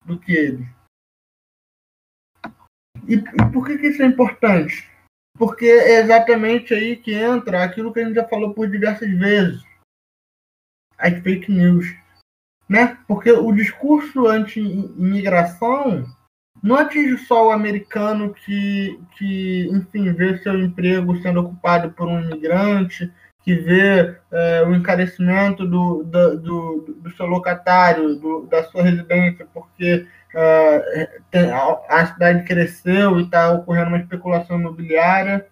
do 0.06 0.20
que 0.20 0.32
eles. 0.32 0.68
E, 3.08 3.16
e 3.16 3.52
por 3.52 3.66
que, 3.66 3.80
que 3.80 3.88
isso 3.88 4.04
é 4.04 4.06
importante? 4.06 4.88
Porque 5.40 5.66
é 5.66 6.02
exatamente 6.02 6.74
aí 6.74 6.98
que 6.98 7.14
entra 7.14 7.64
aquilo 7.64 7.94
que 7.94 8.02
a 8.02 8.04
gente 8.06 8.16
já 8.16 8.28
falou 8.28 8.54
por 8.54 8.70
diversas 8.70 9.10
vezes 9.10 9.64
as 10.98 11.18
fake 11.20 11.50
news. 11.50 11.88
Né? 12.68 12.98
Porque 13.08 13.32
o 13.32 13.52
discurso 13.54 14.28
anti-imigração 14.28 16.06
não 16.62 16.76
atinge 16.76 17.18
só 17.20 17.48
o 17.48 17.52
americano 17.52 18.34
que, 18.34 19.00
que, 19.18 19.70
enfim, 19.72 20.12
vê 20.12 20.38
seu 20.40 20.60
emprego 20.60 21.20
sendo 21.22 21.40
ocupado 21.40 21.92
por 21.92 22.06
um 22.06 22.20
imigrante, 22.20 23.10
que 23.42 23.56
vê 23.56 24.20
é, 24.30 24.64
o 24.68 24.76
encarecimento 24.76 25.66
do, 25.66 26.04
do, 26.04 26.38
do, 26.38 26.96
do 27.02 27.12
seu 27.16 27.26
locatário, 27.26 28.18
do, 28.18 28.46
da 28.48 28.66
sua 28.66 28.84
residência, 28.84 29.48
porque 29.54 30.06
cidade 32.20 32.46
cresceu 32.46 33.20
e 33.20 33.24
está 33.24 33.52
ocorrendo 33.52 33.88
uma 33.88 34.00
especulação 34.00 34.60
imobiliária 34.60 35.48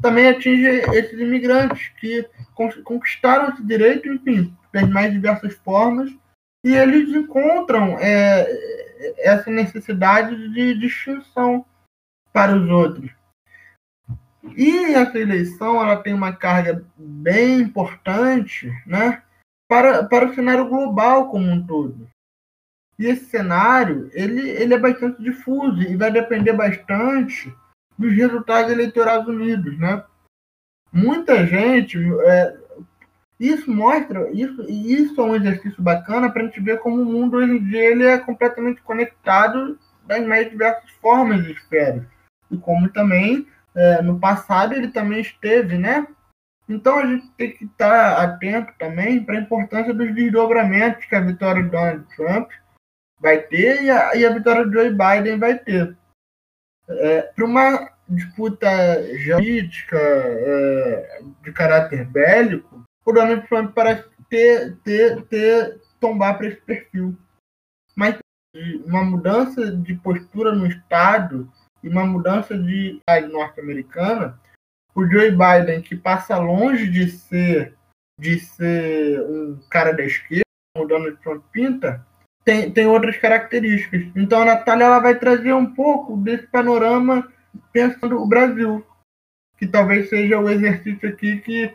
também 0.00 0.28
atinge 0.28 0.66
esses 0.66 1.18
imigrantes 1.18 1.88
que 2.00 2.28
conquistaram 2.84 3.50
esse 3.50 3.62
direito, 3.64 4.08
enfim, 4.08 4.54
das 4.72 4.88
mais 4.88 5.12
diversas 5.12 5.54
formas, 5.56 6.10
e 6.64 6.74
eles 6.74 7.08
encontram 7.10 7.98
é, 7.98 8.46
essa 9.18 9.50
necessidade 9.50 10.52
de 10.52 10.74
distinção 10.78 11.64
para 12.32 12.56
os 12.56 12.68
outros. 12.68 13.10
E 14.56 14.94
essa 14.94 15.18
eleição 15.18 15.82
ela 15.82 15.96
tem 15.96 16.14
uma 16.14 16.34
carga 16.34 16.84
bem 16.96 17.60
importante 17.60 18.70
né, 18.86 19.22
para, 19.68 20.04
para 20.04 20.26
o 20.26 20.34
cenário 20.34 20.68
global 20.68 21.30
como 21.30 21.50
um 21.50 21.66
todo. 21.66 22.08
E 23.00 23.06
esse 23.06 23.24
cenário 23.24 24.10
ele, 24.12 24.50
ele 24.50 24.74
é 24.74 24.78
bastante 24.78 25.22
difuso 25.22 25.80
e 25.80 25.96
vai 25.96 26.12
depender 26.12 26.52
bastante 26.52 27.50
dos 27.98 28.12
resultados 28.12 28.70
eleitorais 28.70 29.26
unidos, 29.26 29.78
né? 29.78 30.04
Muita 30.92 31.46
gente, 31.46 31.98
é, 32.26 32.56
isso 33.38 33.70
mostra, 33.70 34.30
isso, 34.32 34.68
isso 34.68 35.18
é 35.18 35.24
um 35.24 35.34
exercício 35.34 35.82
bacana 35.82 36.30
para 36.30 36.42
a 36.42 36.44
gente 36.44 36.60
ver 36.60 36.78
como 36.80 37.00
o 37.00 37.06
mundo 37.06 37.38
hoje 37.38 37.52
em 37.52 37.64
dia 37.64 37.84
ele 37.90 38.04
é 38.04 38.18
completamente 38.18 38.82
conectado 38.82 39.78
das 40.04 40.22
mais 40.26 40.50
diversas 40.50 40.90
formas 41.00 41.42
de 41.42 41.52
esferas. 41.52 42.04
E 42.50 42.58
como 42.58 42.90
também, 42.90 43.46
é, 43.74 44.02
no 44.02 44.20
passado, 44.20 44.74
ele 44.74 44.88
também 44.88 45.22
esteve, 45.22 45.78
né? 45.78 46.06
Então 46.68 46.98
a 46.98 47.06
gente 47.06 47.30
tem 47.30 47.52
que 47.52 47.64
estar 47.64 48.22
atento 48.22 48.74
também 48.78 49.24
para 49.24 49.36
a 49.36 49.40
importância 49.40 49.94
dos 49.94 50.14
desdobramentos 50.14 51.06
que 51.06 51.14
a 51.14 51.20
vitória 51.20 51.62
de 51.62 51.70
Donald 51.70 52.04
Trump 52.14 52.50
vai 53.20 53.38
ter 53.42 53.82
e 53.82 53.90
a, 53.90 54.14
e 54.16 54.24
a 54.24 54.32
vitória 54.32 54.66
de 54.66 54.72
Joe 54.72 54.90
Biden 54.90 55.38
vai 55.38 55.58
ter. 55.58 55.96
É, 56.88 57.22
para 57.22 57.44
uma 57.44 57.90
disputa 58.08 58.68
geopolítica 59.18 59.98
é, 59.98 61.22
de 61.42 61.52
caráter 61.52 62.04
bélico, 62.06 62.84
o 63.04 63.12
Donald 63.12 63.46
Trump 63.46 63.72
parece 63.74 64.08
ter, 64.28 64.76
ter, 64.78 65.22
ter 65.26 65.80
tombar 66.00 66.36
para 66.36 66.48
esse 66.48 66.60
perfil. 66.62 67.16
Mas 67.94 68.18
uma 68.84 69.04
mudança 69.04 69.70
de 69.70 69.94
postura 69.94 70.52
no 70.52 70.66
Estado 70.66 71.50
e 71.82 71.88
uma 71.88 72.04
mudança 72.04 72.58
de 72.58 73.00
norte-americana, 73.30 74.38
o 74.94 75.06
Joe 75.06 75.30
Biden, 75.30 75.82
que 75.82 75.96
passa 75.96 76.36
longe 76.36 76.90
de 76.90 77.08
ser 77.10 77.76
de 78.18 78.38
ser 78.38 79.22
um 79.22 79.58
cara 79.70 79.92
da 79.92 80.04
esquerda, 80.04 80.44
o 80.76 80.84
Donald 80.84 81.16
Trump 81.22 81.42
pinta, 81.50 82.06
tem, 82.44 82.70
tem 82.70 82.86
outras 82.86 83.16
características. 83.16 84.02
Então 84.16 84.42
a 84.42 84.44
Natália 84.44 84.84
ela 84.84 85.00
vai 85.00 85.18
trazer 85.18 85.52
um 85.52 85.74
pouco 85.74 86.16
desse 86.16 86.46
panorama 86.46 87.30
pensando 87.72 88.20
o 88.20 88.26
Brasil, 88.26 88.84
que 89.58 89.66
talvez 89.66 90.08
seja 90.08 90.38
o 90.38 90.48
exercício 90.48 91.08
aqui 91.08 91.40
que 91.40 91.74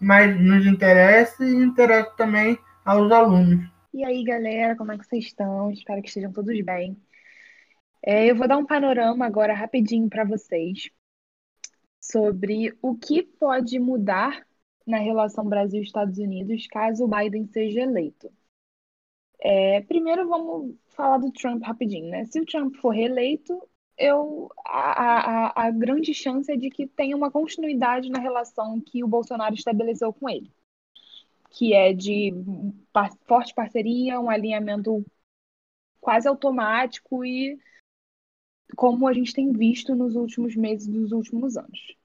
mais 0.00 0.38
nos 0.38 0.66
interessa 0.66 1.44
e 1.44 1.54
interessa 1.54 2.10
também 2.16 2.58
aos 2.84 3.10
alunos. 3.10 3.68
E 3.92 4.04
aí, 4.04 4.22
galera, 4.24 4.76
como 4.76 4.92
é 4.92 4.98
que 4.98 5.06
vocês 5.06 5.24
estão? 5.24 5.70
Espero 5.70 6.02
que 6.02 6.08
estejam 6.08 6.32
todos 6.32 6.60
bem. 6.62 6.96
É, 8.04 8.30
eu 8.30 8.36
vou 8.36 8.46
dar 8.46 8.58
um 8.58 8.66
panorama 8.66 9.24
agora 9.24 9.54
rapidinho 9.54 10.08
para 10.08 10.24
vocês 10.24 10.90
sobre 12.00 12.76
o 12.80 12.94
que 12.94 13.22
pode 13.22 13.78
mudar 13.78 14.46
na 14.86 14.98
relação 14.98 15.48
Brasil-Estados 15.48 16.18
Unidos 16.18 16.66
caso 16.68 17.04
o 17.04 17.08
Biden 17.08 17.46
seja 17.46 17.80
eleito. 17.80 18.30
É, 19.40 19.80
primeiro 19.82 20.28
vamos 20.28 20.74
falar 20.88 21.18
do 21.18 21.30
Trump 21.30 21.62
rapidinho, 21.62 22.10
né? 22.10 22.24
Se 22.26 22.40
o 22.40 22.46
Trump 22.46 22.74
for 22.76 22.90
reeleito, 22.90 23.60
eu, 23.98 24.50
a, 24.64 25.48
a, 25.62 25.66
a 25.66 25.70
grande 25.70 26.12
chance 26.14 26.50
é 26.50 26.56
de 26.56 26.70
que 26.70 26.86
tenha 26.86 27.16
uma 27.16 27.30
continuidade 27.30 28.10
na 28.10 28.18
relação 28.18 28.80
que 28.80 29.02
o 29.04 29.08
Bolsonaro 29.08 29.54
estabeleceu 29.54 30.12
com 30.12 30.28
ele, 30.28 30.50
que 31.50 31.72
é 31.74 31.92
de 31.92 32.32
par, 32.92 33.10
forte 33.26 33.54
parceria, 33.54 34.20
um 34.20 34.30
alinhamento 34.30 35.04
quase 36.00 36.28
automático 36.28 37.24
e 37.24 37.58
como 38.76 39.08
a 39.08 39.12
gente 39.12 39.32
tem 39.32 39.52
visto 39.52 39.94
nos 39.96 40.14
últimos 40.14 40.54
meses 40.54 40.86
dos 40.86 41.10
últimos 41.12 41.56
anos. 41.56 41.96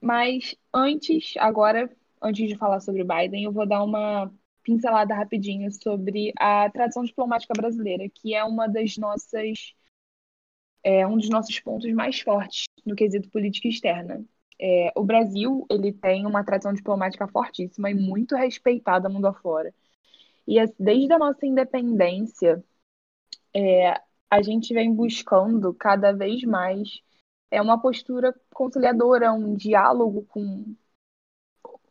Mas 0.00 0.54
antes, 0.72 1.34
agora, 1.38 1.90
antes 2.22 2.48
de 2.48 2.56
falar 2.56 2.80
sobre 2.80 3.02
Biden, 3.04 3.44
eu 3.44 3.52
vou 3.52 3.66
dar 3.66 3.82
uma 3.82 4.32
pincelada 4.64 5.14
rapidinho 5.14 5.70
sobre 5.70 6.32
a 6.38 6.68
tradição 6.70 7.04
diplomática 7.04 7.54
brasileira, 7.56 8.08
que 8.12 8.34
é 8.34 8.42
uma 8.44 8.66
das 8.66 8.96
nossas 8.96 9.74
é 10.82 11.06
um 11.06 11.16
dos 11.16 11.30
nossos 11.30 11.58
pontos 11.60 11.90
mais 11.92 12.20
fortes 12.20 12.64
no 12.84 12.94
quesito 12.94 13.30
política 13.30 13.68
externa. 13.68 14.24
É, 14.60 14.92
o 14.96 15.02
Brasil 15.04 15.66
ele 15.70 15.92
tem 15.92 16.26
uma 16.26 16.44
tradição 16.44 16.72
diplomática 16.74 17.26
fortíssima 17.28 17.90
e 17.90 17.94
muito 17.94 18.36
respeitada 18.36 19.08
mundo 19.08 19.26
afora. 19.26 19.74
E 20.46 20.56
desde 20.78 21.12
a 21.12 21.18
nossa 21.18 21.46
independência, 21.46 22.62
é, 23.54 24.00
a 24.30 24.42
gente 24.42 24.74
vem 24.74 24.92
buscando 24.94 25.72
cada 25.74 26.12
vez 26.12 26.42
mais 26.44 27.02
é 27.50 27.62
uma 27.62 27.80
postura 27.80 28.34
conciliadora, 28.52 29.32
um 29.32 29.54
diálogo 29.54 30.24
com 30.26 30.74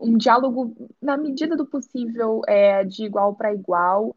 um 0.03 0.17
diálogo 0.17 0.75
na 1.01 1.17
medida 1.17 1.55
do 1.55 1.65
possível 1.65 2.41
é, 2.47 2.83
de 2.83 3.05
igual 3.05 3.35
para 3.35 3.53
igual. 3.53 4.15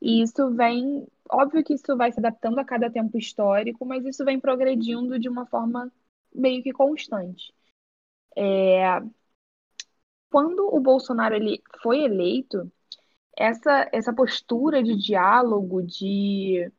E 0.00 0.22
isso 0.22 0.50
vem, 0.52 1.06
óbvio 1.30 1.64
que 1.64 1.74
isso 1.74 1.96
vai 1.96 2.12
se 2.12 2.18
adaptando 2.18 2.58
a 2.58 2.64
cada 2.64 2.90
tempo 2.90 3.16
histórico, 3.16 3.84
mas 3.86 4.04
isso 4.04 4.24
vem 4.24 4.40
progredindo 4.40 5.18
de 5.18 5.28
uma 5.28 5.46
forma 5.46 5.92
meio 6.34 6.62
que 6.62 6.72
constante. 6.72 7.54
É, 8.36 9.00
quando 10.30 10.66
o 10.74 10.80
Bolsonaro 10.80 11.34
ele 11.34 11.62
foi 11.82 12.02
eleito, 12.04 12.70
essa, 13.36 13.88
essa 13.92 14.12
postura 14.12 14.82
de 14.82 14.96
diálogo, 14.96 15.82
de 15.82 16.70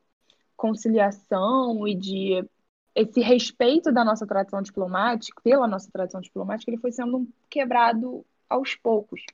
conciliação 0.56 1.86
e 1.88 1.94
de 1.94 2.48
esse 2.94 3.20
respeito 3.20 3.92
da 3.92 4.04
nossa 4.04 4.26
tradição 4.26 4.62
diplomática, 4.62 5.40
pela 5.42 5.66
nossa 5.66 5.90
tradição 5.90 6.20
diplomática, 6.20 6.70
ele 6.70 6.80
foi 6.80 6.92
sendo 6.92 7.28
quebrado 7.50 8.24
aos 8.48 8.74
poucos. 8.74 9.24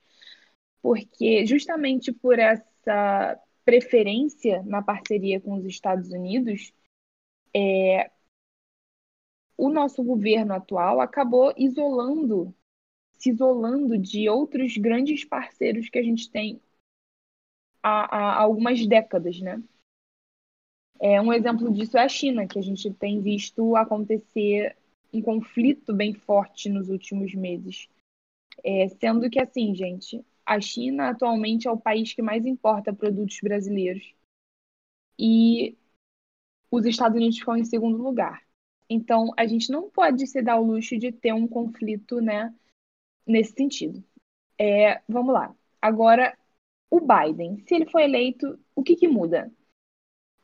Porque 0.83 1.47
justamente 1.47 2.13
por 2.13 2.39
essa 2.39 3.39
preferência 3.65 4.63
na 4.65 4.83
parceria 4.83 5.41
com 5.41 5.55
os 5.55 5.65
Estados 5.65 6.11
Unidos, 6.11 6.73
é, 7.55 8.11
o 9.57 9.69
nosso 9.69 10.03
governo 10.03 10.55
atual 10.55 11.01
acabou 11.01 11.53
isolando, 11.57 12.55
se 13.13 13.31
isolando 13.31 13.99
de 13.99 14.29
outros 14.29 14.77
grandes 14.77 15.25
parceiros 15.25 15.89
que 15.89 15.99
a 15.99 16.03
gente 16.03 16.31
tem 16.31 16.61
há, 17.83 18.17
há 18.17 18.41
algumas 18.41 18.87
décadas, 18.87 19.41
né? 19.41 19.63
É, 20.99 21.21
um 21.21 21.33
exemplo 21.33 21.73
disso 21.73 21.97
é 21.97 22.03
a 22.03 22.09
China, 22.09 22.47
que 22.47 22.59
a 22.59 22.63
gente 22.63 22.93
tem 22.93 23.21
visto 23.21 23.75
acontecer 23.75 24.77
um 25.13 25.23
conflito 25.23 25.95
bem 25.95 26.13
forte 26.13 26.69
nos 26.69 26.89
últimos 26.89 27.35
meses. 27.35 27.89
É, 28.65 28.89
sendo 28.89 29.29
que, 29.31 29.41
assim, 29.41 29.75
gente, 29.75 30.25
a 30.45 30.61
China 30.61 31.11
atualmente 31.11 31.69
é 31.69 31.71
o 31.71 31.79
país 31.79 32.13
que 32.13 32.23
mais 32.23 32.45
importa 32.47 32.93
produtos 32.93 33.39
brasileiros. 33.43 34.15
E 35.19 35.77
os 36.71 36.87
Estados 36.87 37.17
Unidos 37.17 37.39
ficam 37.39 37.57
em 37.57 37.65
segundo 37.65 38.03
lugar. 38.03 38.43
Então, 38.89 39.33
a 39.37 39.47
gente 39.47 39.71
não 39.71 39.91
pode 39.91 40.27
se 40.27 40.43
dar 40.43 40.59
o 40.59 40.65
luxo 40.65 40.99
de 40.99 41.13
ter 41.13 41.33
um 41.33 41.47
conflito, 41.47 42.21
né, 42.21 42.55
nesse 43.27 43.53
sentido. 43.53 44.03
É, 44.59 45.01
vamos 45.09 45.33
lá. 45.33 45.55
Agora, 45.81 46.37
o 46.91 47.01
Biden, 47.01 47.65
se 47.67 47.75
ele 47.75 47.87
for 47.87 48.01
eleito, 48.01 48.59
o 48.75 48.83
que, 48.83 48.97
que 48.97 49.09
muda? 49.09 49.53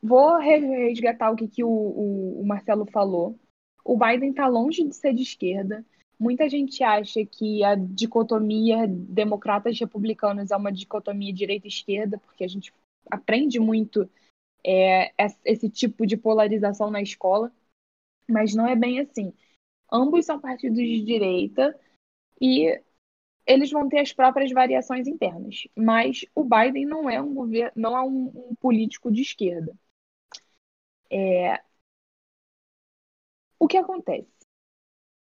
Vou 0.03 0.39
resgatar 0.39 1.31
o 1.31 1.37
que, 1.37 1.49
que 1.49 1.65
o, 1.65 1.69
o, 1.69 2.41
o 2.41 2.47
Marcelo 2.47 2.87
falou. 2.87 3.39
O 3.85 3.99
Biden 3.99 4.31
está 4.31 4.47
longe 4.47 4.85
de 4.85 4.95
ser 4.95 5.13
de 5.15 5.23
esquerda. 5.23 5.85
Muita 6.19 6.49
gente 6.49 6.83
acha 6.83 7.25
que 7.27 7.63
a 7.63 7.75
dicotomia 7.75 8.87
democratas-republicanos 8.89 10.51
é 10.51 10.57
uma 10.57 10.73
dicotomia 10.73 11.33
direita-esquerda, 11.33 12.19
porque 12.19 12.45
a 12.45 12.49
gente 12.49 12.73
aprende 13.11 13.61
muito 13.61 14.09
é, 14.65 15.13
esse 15.45 15.71
tipo 15.71 16.07
de 16.07 16.17
polarização 16.17 16.91
na 16.91 17.03
escola 17.03 17.53
mas 18.29 18.55
não 18.55 18.67
é 18.67 18.77
bem 18.77 19.01
assim. 19.01 19.33
Ambos 19.93 20.27
são 20.27 20.41
partidos 20.41 20.79
de 20.79 21.05
direita 21.05 21.79
e 22.41 22.81
eles 23.47 23.71
vão 23.71 23.89
ter 23.89 24.01
as 24.01 24.13
próprias 24.13 24.53
variações 24.53 25.09
internas. 25.09 25.69
Mas 25.77 26.25
o 26.35 26.45
Biden 26.45 26.87
não 26.87 27.09
é 27.11 27.21
um 27.23 27.35
governo, 27.35 27.73
não 27.77 27.97
é 27.97 28.03
um, 28.03 28.51
um 28.51 28.55
político 28.57 29.13
de 29.13 29.23
esquerda. 29.23 29.75
É... 31.11 31.61
O 33.59 33.67
que 33.69 33.77
acontece? 33.79 34.36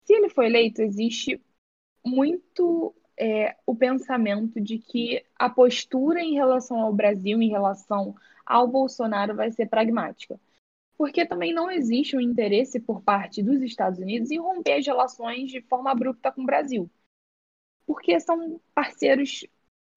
Se 0.09 0.13
ele 0.15 0.27
for 0.27 0.43
eleito, 0.43 0.81
existe 0.81 1.39
muito 2.03 2.95
é, 3.15 3.55
o 3.63 3.75
pensamento 3.75 4.59
de 4.59 4.79
que 4.79 5.23
a 5.35 5.47
postura 5.47 6.19
em 6.19 6.33
relação 6.33 6.79
ao 6.79 6.91
Brasil, 6.91 7.39
em 7.39 7.49
relação 7.49 8.15
ao 8.43 8.67
Bolsonaro, 8.67 9.35
vai 9.35 9.51
ser 9.51 9.67
pragmática 9.67 10.39
porque 10.97 11.25
também 11.25 11.53
não 11.53 11.71
existe 11.71 12.17
um 12.17 12.19
interesse 12.19 12.77
por 12.77 13.01
parte 13.01 13.41
dos 13.41 13.61
Estados 13.61 13.99
Unidos 13.99 14.31
em 14.31 14.37
romper 14.37 14.79
as 14.79 14.85
relações 14.85 15.49
de 15.49 15.61
forma 15.61 15.89
abrupta 15.89 16.29
com 16.29 16.41
o 16.41 16.45
Brasil. 16.45 16.91
Porque 17.87 18.19
são 18.19 18.59
parceiros 18.75 19.47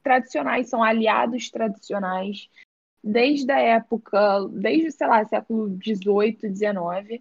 tradicionais, 0.01 0.69
são 0.69 0.81
aliados 0.81 1.51
tradicionais, 1.51 2.49
desde 3.03 3.51
a 3.51 3.59
época, 3.59 4.47
desde, 4.53 4.93
sei 4.93 5.09
lá, 5.09 5.25
século 5.25 5.77
XVIII, 5.83 6.55
XIX. 6.55 7.21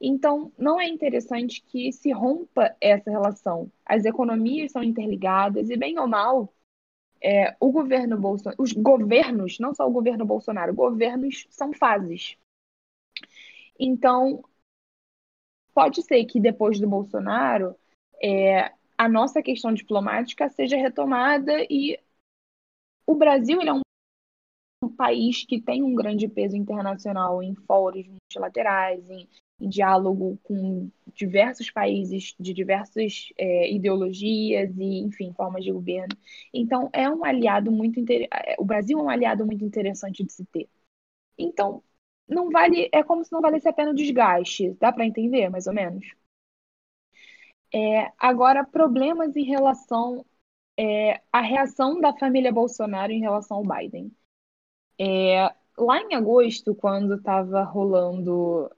Então, 0.00 0.50
não 0.58 0.80
é 0.80 0.88
interessante 0.88 1.62
que 1.62 1.92
se 1.92 2.10
rompa 2.10 2.74
essa 2.80 3.10
relação. 3.10 3.70
As 3.84 4.04
economias 4.04 4.72
são 4.72 4.82
interligadas 4.82 5.68
e, 5.68 5.76
bem 5.76 5.98
ou 5.98 6.06
mal, 6.08 6.52
é, 7.22 7.54
o 7.60 7.70
governo 7.70 8.18
Bolsonaro, 8.18 8.62
os 8.62 8.72
governos, 8.72 9.58
não 9.58 9.74
só 9.74 9.86
o 9.86 9.92
governo 9.92 10.24
Bolsonaro, 10.24 10.74
governos 10.74 11.46
são 11.50 11.72
fases. 11.72 12.36
Então, 13.78 14.42
pode 15.74 16.02
ser 16.02 16.24
que 16.24 16.40
depois 16.40 16.80
do 16.80 16.88
Bolsonaro, 16.88 17.76
é, 18.22 18.72
a 18.96 19.08
nossa 19.08 19.42
questão 19.42 19.72
diplomática 19.72 20.48
seja 20.48 20.76
retomada 20.76 21.62
e 21.70 21.98
o 23.06 23.14
Brasil 23.14 23.60
é 23.60 23.72
um, 23.72 23.80
um 24.82 24.88
país 24.88 25.44
que 25.44 25.60
tem 25.60 25.82
um 25.82 25.94
grande 25.94 26.28
peso 26.28 26.56
internacional 26.56 27.42
em 27.42 27.54
fóruns 27.54 28.06
multilaterais, 28.06 29.08
em 29.10 29.26
diálogo 29.68 30.38
com 30.42 30.90
diversos 31.14 31.70
países 31.70 32.34
de 32.38 32.52
diversas 32.54 33.32
é, 33.38 33.72
ideologias 33.72 34.70
e, 34.78 35.00
enfim, 35.00 35.32
formas 35.34 35.64
de 35.64 35.72
governo. 35.72 36.16
Então, 36.52 36.90
é 36.92 37.08
um 37.10 37.24
aliado 37.24 37.70
muito 37.72 38.00
inter... 38.00 38.28
É, 38.32 38.56
o 38.58 38.64
Brasil 38.64 38.98
é 38.98 39.02
um 39.02 39.10
aliado 39.10 39.44
muito 39.46 39.64
interessante 39.64 40.24
de 40.24 40.32
se 40.32 40.44
ter. 40.46 40.68
Então, 41.38 41.82
não 42.28 42.50
vale, 42.50 42.88
é 42.92 43.02
como 43.02 43.24
se 43.24 43.32
não 43.32 43.40
valesse 43.40 43.68
a 43.68 43.72
pena 43.72 43.90
o 43.92 43.94
desgaste, 43.94 44.72
dá 44.80 44.92
para 44.92 45.06
entender, 45.06 45.48
mais 45.50 45.66
ou 45.66 45.74
menos? 45.74 46.06
É, 47.72 48.12
agora, 48.18 48.64
problemas 48.64 49.36
em 49.36 49.44
relação 49.44 50.24
é, 50.78 51.20
à 51.32 51.40
reação 51.40 52.00
da 52.00 52.12
família 52.16 52.52
Bolsonaro 52.52 53.12
em 53.12 53.20
relação 53.20 53.58
ao 53.58 53.64
Biden. 53.64 54.12
É, 54.98 55.54
lá 55.78 56.00
em 56.02 56.14
agosto, 56.14 56.74
quando 56.74 57.16
estava 57.16 57.62
rolando. 57.64 58.70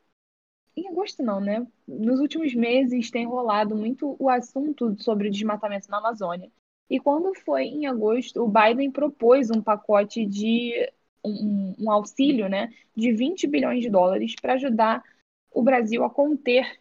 Em 0.76 0.88
agosto, 0.88 1.22
não, 1.22 1.40
né? 1.40 1.66
Nos 1.86 2.18
últimos 2.20 2.54
meses 2.54 3.10
tem 3.10 3.26
rolado 3.26 3.76
muito 3.76 4.16
o 4.18 4.28
assunto 4.28 4.96
sobre 5.02 5.28
o 5.28 5.30
desmatamento 5.30 5.90
na 5.90 5.98
Amazônia. 5.98 6.50
E 6.88 6.98
quando 6.98 7.34
foi 7.34 7.64
em 7.64 7.86
agosto, 7.86 8.42
o 8.42 8.48
Biden 8.48 8.90
propôs 8.90 9.50
um 9.50 9.62
pacote 9.62 10.26
de 10.26 10.90
um, 11.24 11.74
um 11.78 11.90
auxílio 11.90 12.48
né, 12.48 12.72
de 12.96 13.12
20 13.12 13.46
bilhões 13.46 13.82
de 13.82 13.90
dólares 13.90 14.34
para 14.40 14.54
ajudar 14.54 15.02
o 15.50 15.62
Brasil 15.62 16.04
a 16.04 16.10
conter 16.10 16.80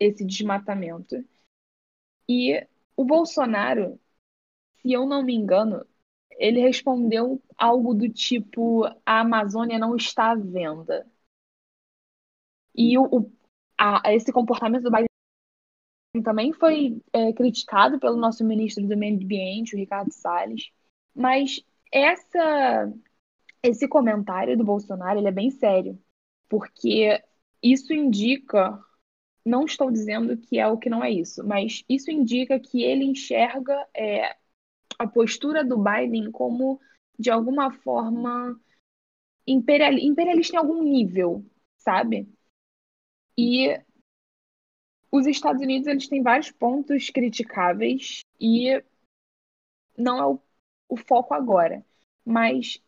esse 0.00 0.24
desmatamento. 0.24 1.24
E 2.28 2.66
o 2.96 3.04
Bolsonaro, 3.04 3.98
se 4.76 4.92
eu 4.92 5.06
não 5.06 5.22
me 5.22 5.34
engano, 5.34 5.84
ele 6.32 6.60
respondeu 6.60 7.42
algo 7.56 7.94
do 7.94 8.08
tipo: 8.08 8.84
a 9.04 9.20
Amazônia 9.20 9.78
não 9.78 9.96
está 9.96 10.32
à 10.32 10.34
venda. 10.34 11.06
E 12.78 12.96
o, 12.96 13.04
o 13.10 13.32
a, 13.76 14.14
esse 14.14 14.32
comportamento 14.32 14.84
do 14.84 14.90
Biden 14.90 15.08
também 16.22 16.52
foi 16.52 17.02
é, 17.12 17.32
criticado 17.32 17.98
pelo 17.98 18.16
nosso 18.16 18.44
ministro 18.44 18.86
do 18.86 18.96
Meio 18.96 19.16
Ambiente, 19.16 19.74
o 19.74 19.78
Ricardo 19.78 20.12
Salles. 20.12 20.70
Mas 21.14 21.60
essa 21.92 22.92
esse 23.62 23.88
comentário 23.88 24.56
do 24.56 24.64
Bolsonaro 24.64 25.18
ele 25.18 25.28
é 25.28 25.32
bem 25.32 25.50
sério, 25.50 26.00
porque 26.48 27.20
isso 27.60 27.92
indica, 27.92 28.80
não 29.44 29.64
estou 29.64 29.90
dizendo 29.90 30.36
que 30.36 30.58
é 30.58 30.68
o 30.68 30.78
que 30.78 30.88
não 30.88 31.02
é 31.02 31.10
isso, 31.10 31.44
mas 31.44 31.84
isso 31.88 32.10
indica 32.10 32.60
que 32.60 32.84
ele 32.84 33.04
enxerga 33.04 33.74
é, 33.92 34.36
a 34.98 35.08
postura 35.08 35.64
do 35.64 35.76
Biden 35.76 36.30
como, 36.30 36.80
de 37.18 37.30
alguma 37.30 37.72
forma, 37.72 38.58
imperial, 39.46 39.92
imperialista 39.94 40.54
em 40.56 40.58
algum 40.58 40.82
nível, 40.84 41.44
sabe? 41.78 42.28
E 43.38 43.80
os 45.12 45.24
Estados 45.24 45.62
Unidos 45.62 45.86
eles 45.86 46.08
têm 46.08 46.22
vários 46.24 46.50
pontos 46.50 47.08
criticáveis 47.08 48.24
e 48.40 48.82
não 49.96 50.18
é 50.18 50.26
o, 50.26 50.40
o 50.88 50.96
foco 50.96 51.32
agora. 51.32 51.84
Mas 52.24 52.82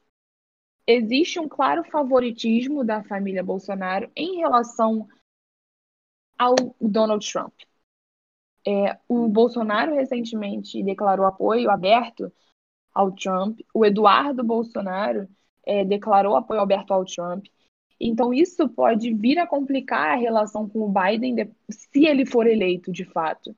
existe 0.84 1.38
um 1.38 1.48
claro 1.48 1.84
favoritismo 1.84 2.84
da 2.84 3.04
família 3.04 3.44
Bolsonaro 3.44 4.10
em 4.16 4.38
relação 4.38 5.08
ao 6.36 6.56
Donald 6.80 7.24
Trump. 7.30 7.54
É, 8.66 8.98
o 9.08 9.28
Bolsonaro 9.28 9.94
recentemente 9.94 10.82
declarou 10.82 11.26
apoio 11.26 11.70
aberto 11.70 12.30
ao 12.92 13.12
Trump, 13.12 13.60
o 13.72 13.86
Eduardo 13.86 14.42
Bolsonaro 14.42 15.28
é, 15.64 15.84
declarou 15.84 16.36
apoio 16.36 16.60
aberto 16.60 16.90
ao 16.90 17.04
Trump. 17.04 17.46
Então, 18.00 18.32
isso 18.32 18.68
pode 18.68 19.12
vir 19.12 19.38
a 19.38 19.46
complicar 19.46 20.12
a 20.12 20.16
relação 20.16 20.68
com 20.68 20.80
o 20.80 20.92
Biden 20.92 21.52
se 21.68 22.06
ele 22.06 22.24
for 22.24 22.46
eleito 22.46 22.90
de 22.90 23.04
fato. 23.04 23.54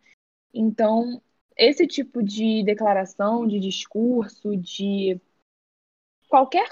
Então, 0.52 1.22
esse 1.56 1.86
tipo 1.86 2.22
de 2.22 2.64
declaração, 2.64 3.46
de 3.46 3.60
discurso, 3.60 4.56
de 4.56 5.20
qualquer 6.28 6.68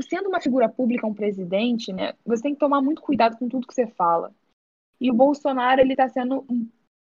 sendo 0.00 0.28
uma 0.28 0.40
figura 0.40 0.68
pública, 0.68 1.06
um 1.06 1.14
presidente, 1.14 1.92
né, 1.92 2.14
você 2.24 2.42
tem 2.42 2.54
que 2.54 2.60
tomar 2.60 2.80
muito 2.80 3.02
cuidado 3.02 3.36
com 3.36 3.48
tudo 3.48 3.66
que 3.66 3.74
você 3.74 3.86
fala. 3.86 4.34
E 5.00 5.10
o 5.10 5.14
Bolsonaro 5.14 5.80
ele 5.80 5.92
está 5.92 6.08
sendo 6.08 6.46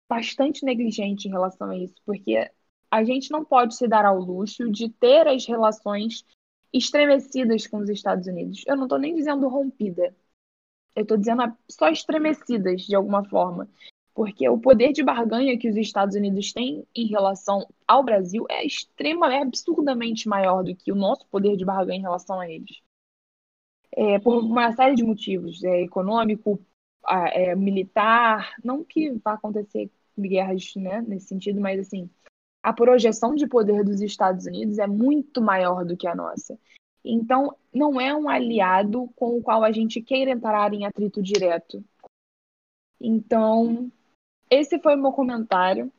bastante 0.10 0.64
negligente 0.64 1.28
em 1.28 1.32
relação 1.32 1.70
a 1.70 1.78
isso, 1.78 1.96
porque 2.06 2.50
a 2.90 3.04
gente 3.04 3.32
não 3.32 3.44
pode 3.44 3.76
se 3.76 3.88
dar 3.88 4.06
ao 4.06 4.20
luxo 4.20 4.70
de 4.72 4.90
ter 4.90 5.28
as 5.28 5.46
relações 5.46 6.24
estremecidas 6.74 7.68
com 7.68 7.78
os 7.78 7.90
Estados 7.90 8.28
Unidos. 8.28 8.64
Eu 8.68 8.76
não 8.76 8.84
estou 8.84 9.00
nem 9.00 9.16
dizendo 9.16 9.48
rompida. 9.48 10.16
Eu 10.96 11.04
estou 11.04 11.18
dizendo 11.18 11.44
só 11.70 11.90
estremecidas 11.90 12.84
de 12.84 12.96
alguma 12.96 13.24
forma. 13.26 13.70
Porque 14.14 14.48
o 14.50 14.58
poder 14.60 14.92
de 14.92 15.04
barganha 15.04 15.58
que 15.58 15.70
os 15.70 15.78
Estados 15.78 16.16
Unidos 16.16 16.52
têm 16.52 16.86
em 16.94 17.08
relação 17.08 17.66
ao 17.88 18.04
Brasil 18.04 18.46
é 18.50 18.66
extremamente, 18.66 19.40
é 19.40 19.42
absurdamente 19.44 20.28
maior 20.28 20.64
do 20.64 20.76
que 20.76 20.92
o 20.92 20.96
nosso 20.96 21.26
poder 21.28 21.56
de 21.56 21.64
barganha 21.64 22.00
em 22.00 22.02
relação 22.02 22.40
a 22.40 22.50
eles. 22.50 22.82
É, 23.92 24.20
por 24.20 24.44
uma 24.44 24.76
série 24.76 24.96
de 24.96 25.04
motivos, 25.04 25.64
é, 25.64 25.82
econômico, 25.82 26.60
é, 27.08 27.56
militar, 27.56 28.54
não 28.64 28.84
que 28.84 29.12
vá 29.24 29.34
acontecer 29.34 29.90
guerras 30.18 30.74
né, 30.76 31.02
nesse 31.08 31.28
sentido, 31.28 31.62
mas 31.62 31.80
assim, 31.80 32.10
a 32.62 32.74
projeção 32.74 33.36
de 33.36 33.48
poder 33.48 33.84
dos 33.84 34.02
Estados 34.02 34.46
Unidos 34.46 34.78
é 34.80 34.88
muito 34.88 35.42
maior 35.42 35.86
do 35.86 35.96
que 35.96 36.08
a 36.08 36.16
nossa. 36.16 36.60
Então, 37.04 37.56
não 37.74 38.00
é 38.00 38.14
um 38.14 38.28
aliado 38.28 39.10
com 39.16 39.38
o 39.38 39.42
qual 39.42 39.64
a 39.64 39.72
gente 39.72 40.02
queira 40.02 40.32
entrar 40.32 40.74
em 40.74 40.86
atrito 40.86 41.22
direto. 41.22 41.84
Então, 43.00 43.90
esse 44.50 44.80
foi 44.80 44.96
o 44.96 45.02
meu 45.02 45.12
comentário. 45.12 45.92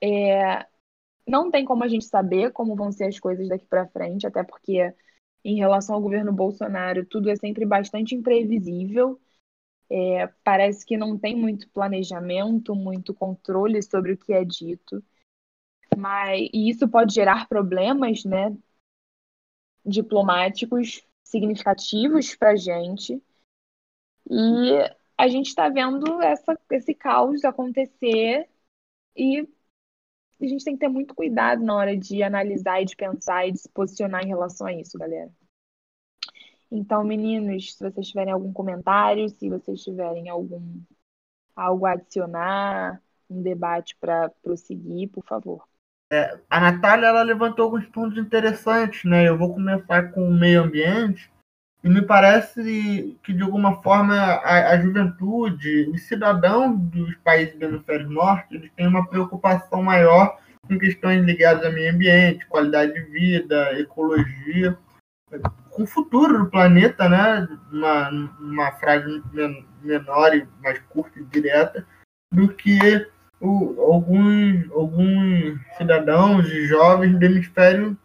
É, 0.00 0.66
não 1.26 1.50
tem 1.50 1.64
como 1.64 1.84
a 1.84 1.88
gente 1.88 2.04
saber 2.04 2.52
como 2.52 2.76
vão 2.76 2.92
ser 2.92 3.04
as 3.04 3.18
coisas 3.18 3.48
daqui 3.48 3.64
para 3.66 3.88
frente, 3.88 4.26
até 4.26 4.42
porque, 4.42 4.94
em 5.44 5.56
relação 5.56 5.94
ao 5.94 6.02
governo 6.02 6.32
Bolsonaro, 6.32 7.06
tudo 7.06 7.30
é 7.30 7.36
sempre 7.36 7.64
bastante 7.64 8.14
imprevisível. 8.14 9.18
É, 9.88 10.26
parece 10.44 10.84
que 10.84 10.96
não 10.96 11.18
tem 11.18 11.36
muito 11.36 11.68
planejamento, 11.70 12.74
muito 12.74 13.14
controle 13.14 13.82
sobre 13.82 14.12
o 14.12 14.18
que 14.18 14.32
é 14.32 14.44
dito. 14.44 15.02
Mas, 15.96 16.48
e 16.52 16.70
isso 16.70 16.88
pode 16.88 17.14
gerar 17.14 17.48
problemas 17.48 18.24
né, 18.24 18.56
diplomáticos 19.84 21.02
significativos 21.24 22.34
para 22.34 22.50
a 22.50 22.56
gente. 22.56 23.22
E 24.30 24.70
a 25.18 25.28
gente 25.28 25.48
está 25.48 25.68
vendo 25.68 26.20
essa, 26.22 26.58
esse 26.70 26.94
caos 26.94 27.44
acontecer 27.44 28.48
e 29.16 29.48
a 30.40 30.46
gente 30.46 30.64
tem 30.64 30.74
que 30.74 30.80
ter 30.80 30.88
muito 30.88 31.14
cuidado 31.14 31.62
na 31.62 31.74
hora 31.74 31.96
de 31.96 32.22
analisar 32.22 32.82
e 32.82 32.84
de 32.84 32.96
pensar 32.96 33.46
e 33.46 33.52
de 33.52 33.58
se 33.58 33.68
posicionar 33.68 34.24
em 34.24 34.28
relação 34.28 34.66
a 34.66 34.72
isso, 34.72 34.98
galera. 34.98 35.30
Então, 36.70 37.04
meninos, 37.04 37.74
se 37.74 37.84
vocês 37.84 38.08
tiverem 38.08 38.32
algum 38.32 38.52
comentário, 38.52 39.28
se 39.28 39.48
vocês 39.48 39.82
tiverem 39.82 40.28
algum 40.28 40.82
algo 41.54 41.84
a 41.84 41.92
adicionar, 41.92 43.02
um 43.28 43.42
debate 43.42 43.94
para 43.96 44.30
prosseguir, 44.42 45.10
por 45.10 45.24
favor. 45.24 45.68
É, 46.12 46.38
a 46.50 46.60
Natália 46.60 47.06
ela 47.06 47.22
levantou 47.22 47.64
alguns 47.64 47.86
pontos 47.86 48.18
interessantes, 48.18 49.02
né? 49.02 49.26
Eu 49.26 49.38
vou 49.38 49.54
começar 49.54 50.12
com 50.12 50.28
o 50.28 50.34
meio 50.34 50.62
ambiente 50.62 51.32
e 51.82 51.88
me 51.88 52.02
parece 52.02 53.18
que 53.22 53.32
de 53.32 53.42
alguma 53.42 53.80
forma 53.80 54.14
a, 54.14 54.72
a 54.72 54.78
juventude, 54.78 55.88
os 55.88 56.02
cidadãos 56.02 56.78
dos 56.78 57.16
países 57.24 57.58
do 57.58 57.64
hemisfério 57.64 58.10
norte, 58.10 58.54
eles 58.54 58.70
têm 58.76 58.86
uma 58.86 59.08
preocupação 59.08 59.82
maior 59.82 60.38
com 60.68 60.78
questões 60.78 61.24
ligadas 61.24 61.64
ao 61.64 61.72
meio 61.72 61.94
ambiente, 61.94 62.46
qualidade 62.46 62.92
de 62.92 63.00
vida, 63.10 63.80
ecologia, 63.80 64.76
com 65.70 65.84
o 65.84 65.86
futuro 65.86 66.40
do 66.40 66.50
planeta, 66.50 67.08
né? 67.08 67.48
Uma, 67.72 68.10
uma 68.38 68.72
frase 68.72 69.22
menor 69.82 70.36
e 70.36 70.46
mais 70.62 70.78
curta 70.90 71.18
e 71.18 71.24
direta 71.24 71.86
do 72.30 72.48
que 72.48 73.10
alguns, 73.42 74.70
alguns 74.72 75.60
cidadãos 75.76 76.46
e 76.46 76.66
jovens 76.66 77.18
do 77.18 77.24
hemisfério 77.24 77.98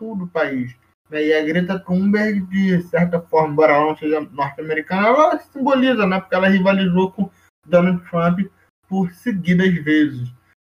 sul 0.00 0.16
do 0.16 0.26
país. 0.28 0.74
Né? 1.10 1.26
E 1.26 1.34
a 1.34 1.44
Greta 1.44 1.78
Thunberg, 1.78 2.40
de 2.42 2.82
certa 2.84 3.20
forma, 3.20 3.52
embora 3.52 3.72
ela 3.72 3.86
não 3.86 3.96
seja 3.96 4.20
norte-americana, 4.20 5.08
ela 5.08 5.38
simboliza, 5.38 6.06
né? 6.06 6.20
porque 6.20 6.34
ela 6.34 6.48
rivalizou 6.48 7.10
com 7.12 7.30
Donald 7.66 8.02
Trump 8.08 8.40
por 8.88 9.12
seguidas 9.12 9.74
vezes. 9.82 10.32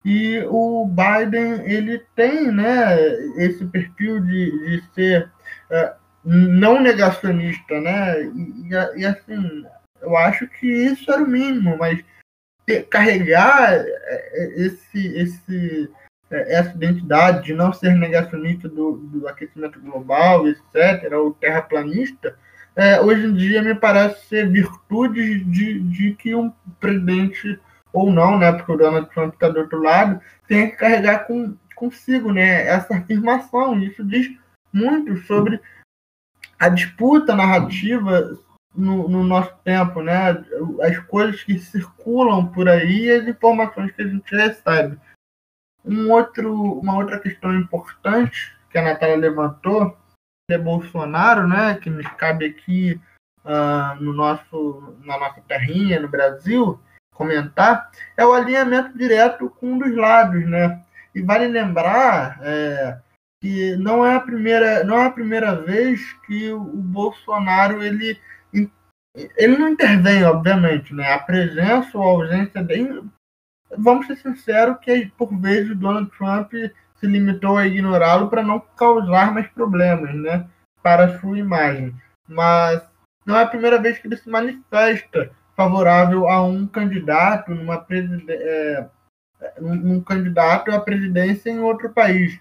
E 0.05 0.39
o 0.49 0.87
Biden, 0.87 1.69
ele 1.69 1.99
tem 2.15 2.53
né, 2.53 2.97
esse 3.39 3.67
perfil 3.67 4.21
de, 4.21 4.51
de 4.51 4.95
ser 4.95 5.29
uh, 5.69 5.97
não 6.25 6.81
negacionista, 6.81 7.81
né? 7.81 8.23
E, 8.23 8.69
e, 8.69 9.01
e, 9.01 9.05
assim, 9.05 9.65
eu 10.01 10.17
acho 10.17 10.47
que 10.47 10.67
isso 10.67 11.11
era 11.11 11.25
o 11.25 11.27
mínimo, 11.27 11.77
mas 11.77 12.05
carregar 12.91 13.73
é, 13.73 13.85
é, 13.85 14.61
esse, 14.63 15.07
esse, 15.17 15.91
é, 16.31 16.59
essa 16.59 16.71
identidade 16.71 17.45
de 17.45 17.55
não 17.55 17.73
ser 17.73 17.95
negacionista 17.95 18.69
do, 18.69 18.97
do 18.97 19.29
aquecimento 19.29 19.81
global, 19.81 20.47
etc., 20.49 21.13
ou 21.13 21.33
terraplanista, 21.33 22.37
é, 22.75 23.01
hoje 23.01 23.27
em 23.27 23.35
dia 23.35 23.63
me 23.63 23.75
parece 23.75 24.27
ser 24.27 24.51
virtude 24.51 25.45
de, 25.45 25.81
de 25.81 26.15
que 26.15 26.35
um 26.35 26.53
presidente, 26.79 27.59
ou 27.93 28.13
não, 28.13 28.39
né, 28.39 28.53
porque 28.53 28.73
o 28.73 28.77
Donald 28.77 29.09
Trump 29.15 29.35
está 29.35 29.49
do 29.49 29.61
outro 29.61 29.83
lado, 29.83 30.21
tem 30.47 30.71
que 30.71 30.77
carregar 30.77 31.27
com, 31.27 31.57
consigo 31.75 32.33
né, 32.33 32.67
essa 32.67 32.97
afirmação. 32.97 33.81
Isso 33.81 34.05
diz 34.05 34.29
muito 34.73 35.17
sobre 35.23 35.59
a 36.59 36.69
disputa 36.69 37.35
narrativa 37.35 38.39
no, 38.77 39.09
no, 39.09 39.25
nosso 39.25 39.55
tempo, 39.65 40.03
né? 40.03 40.45
As 40.83 40.99
coisas 41.07 41.43
que 41.43 41.59
circulam 41.59 42.47
por 42.47 42.69
aí 42.69 43.07
e 43.07 43.11
as 43.11 43.27
informações 43.27 43.93
que 43.93 44.03
a 44.03 44.07
gente 44.07 44.35
recebe. 44.35 44.99
Um 45.85 46.11
outro, 46.11 46.53
uma 46.79 46.97
outra 46.97 47.19
questão 47.19 47.55
importante 47.55 48.57
que 48.71 48.79
a 48.79 48.83
Natália 48.83 49.17
levantou 49.17 49.97
é 50.51 50.59
Bolsonaro, 50.59 51.47
né? 51.49 51.77
Que 51.77 51.91
nos 51.91 52.07
cabe 52.15 52.47
aqui 52.47 53.01
uh, 53.45 54.03
no 54.03 54.13
nosso, 54.13 54.97
na 55.05 55.19
nossa 55.19 55.41
terrinha, 55.43 56.01
no 56.01 56.09
Brasil, 56.09 56.81
comentar, 57.15 57.91
é 58.17 58.25
o 58.25 58.33
alinhamento 58.33 58.97
direto 58.97 59.49
com 59.49 59.73
um 59.73 59.79
dos 59.79 59.97
lados, 59.97 60.47
né? 60.47 60.83
E 61.15 61.23
vale 61.23 61.49
lembrar 61.49 62.39
é, 62.43 62.99
que 63.41 63.77
não 63.77 64.05
é 64.05 64.15
a 64.15 64.21
primeira, 64.21 64.85
não 64.85 64.99
é 64.99 65.07
a 65.07 65.11
primeira 65.11 65.55
vez 65.55 66.13
que 66.27 66.53
o 66.53 66.61
Bolsonaro 66.61 67.83
ele 67.83 68.21
ele 69.37 69.57
não 69.57 69.71
intervém, 69.71 70.23
obviamente, 70.25 70.95
né? 70.95 71.13
A 71.13 71.19
presença 71.19 71.97
ou 71.97 72.03
a 72.03 72.07
ausência 72.07 72.63
dele. 72.63 73.03
Vamos 73.77 74.07
ser 74.07 74.17
sinceros 74.17 74.79
que, 74.81 75.07
por 75.17 75.35
vezes, 75.41 75.71
o 75.71 75.75
Donald 75.75 76.11
Trump 76.17 76.53
se 76.53 77.07
limitou 77.07 77.57
a 77.57 77.67
ignorá-lo 77.67 78.29
para 78.29 78.43
não 78.43 78.61
causar 78.61 79.33
mais 79.33 79.47
problemas, 79.49 80.15
né? 80.15 80.47
Para 80.83 81.19
sua 81.19 81.39
imagem. 81.39 81.95
Mas 82.29 82.83
não 83.25 83.37
é 83.37 83.43
a 83.43 83.49
primeira 83.49 83.81
vez 83.81 83.99
que 83.99 84.07
ele 84.07 84.17
se 84.17 84.29
manifesta 84.29 85.31
favorável 85.57 86.29
a 86.29 86.43
um 86.43 86.67
candidato 86.67 87.55
numa. 87.55 87.85
É, 87.89 88.87
um 89.61 90.01
candidato 90.01 90.71
à 90.71 90.81
presidência 90.81 91.51
em 91.51 91.59
outro 91.59 91.91
país. 91.91 92.41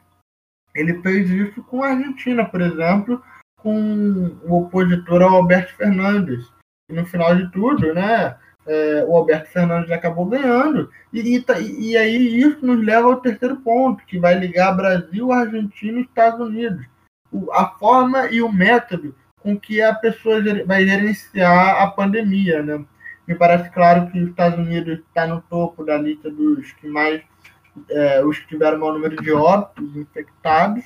Ele 0.73 1.01
fez 1.01 1.29
isso 1.29 1.63
com 1.63 1.83
a 1.83 1.89
Argentina, 1.89 2.45
por 2.45 2.61
exemplo, 2.61 3.21
com 3.57 4.37
o 4.43 4.61
opositor 4.61 5.21
Alberto 5.21 5.73
Fernandes. 5.75 6.54
No 6.89 7.05
final 7.05 7.35
de 7.35 7.51
tudo, 7.51 7.93
né, 7.93 8.35
é, 8.65 9.05
o 9.07 9.15
Alberto 9.15 9.49
Fernandes 9.49 9.91
acabou 9.91 10.25
ganhando. 10.25 10.89
E, 11.13 11.37
e, 11.37 11.45
e, 11.79 11.97
aí 11.97 12.39
isso 12.39 12.65
nos 12.65 12.83
leva 12.83 13.07
ao 13.07 13.21
terceiro 13.21 13.57
ponto, 13.57 14.05
que 14.05 14.19
vai 14.19 14.37
ligar 14.37 14.75
Brasil, 14.75 15.31
Argentina 15.31 15.99
e 15.99 16.03
Estados 16.03 16.39
Unidos. 16.39 16.85
O, 17.31 17.51
a 17.51 17.67
forma 17.77 18.27
e 18.27 18.41
o 18.41 18.51
método 18.51 19.15
com 19.39 19.59
que 19.59 19.81
a 19.81 19.93
pessoa 19.93 20.41
vai 20.65 20.85
gerenciar 20.85 21.81
a 21.81 21.87
pandemia. 21.87 22.63
Né? 22.63 22.83
Me 23.27 23.35
parece 23.35 23.69
claro 23.69 24.11
que 24.11 24.19
os 24.19 24.29
Estados 24.29 24.57
Unidos 24.57 24.99
está 24.99 25.27
no 25.27 25.41
topo 25.41 25.83
da 25.83 25.97
lista 25.97 26.29
dos 26.29 26.71
que 26.73 26.87
mais 26.87 27.21
é, 27.89 28.23
os 28.23 28.39
que 28.39 28.47
tiveram 28.47 28.79
maior 28.79 28.93
número 28.93 29.21
de 29.21 29.31
óbitos 29.31 29.95
infectados. 29.95 30.83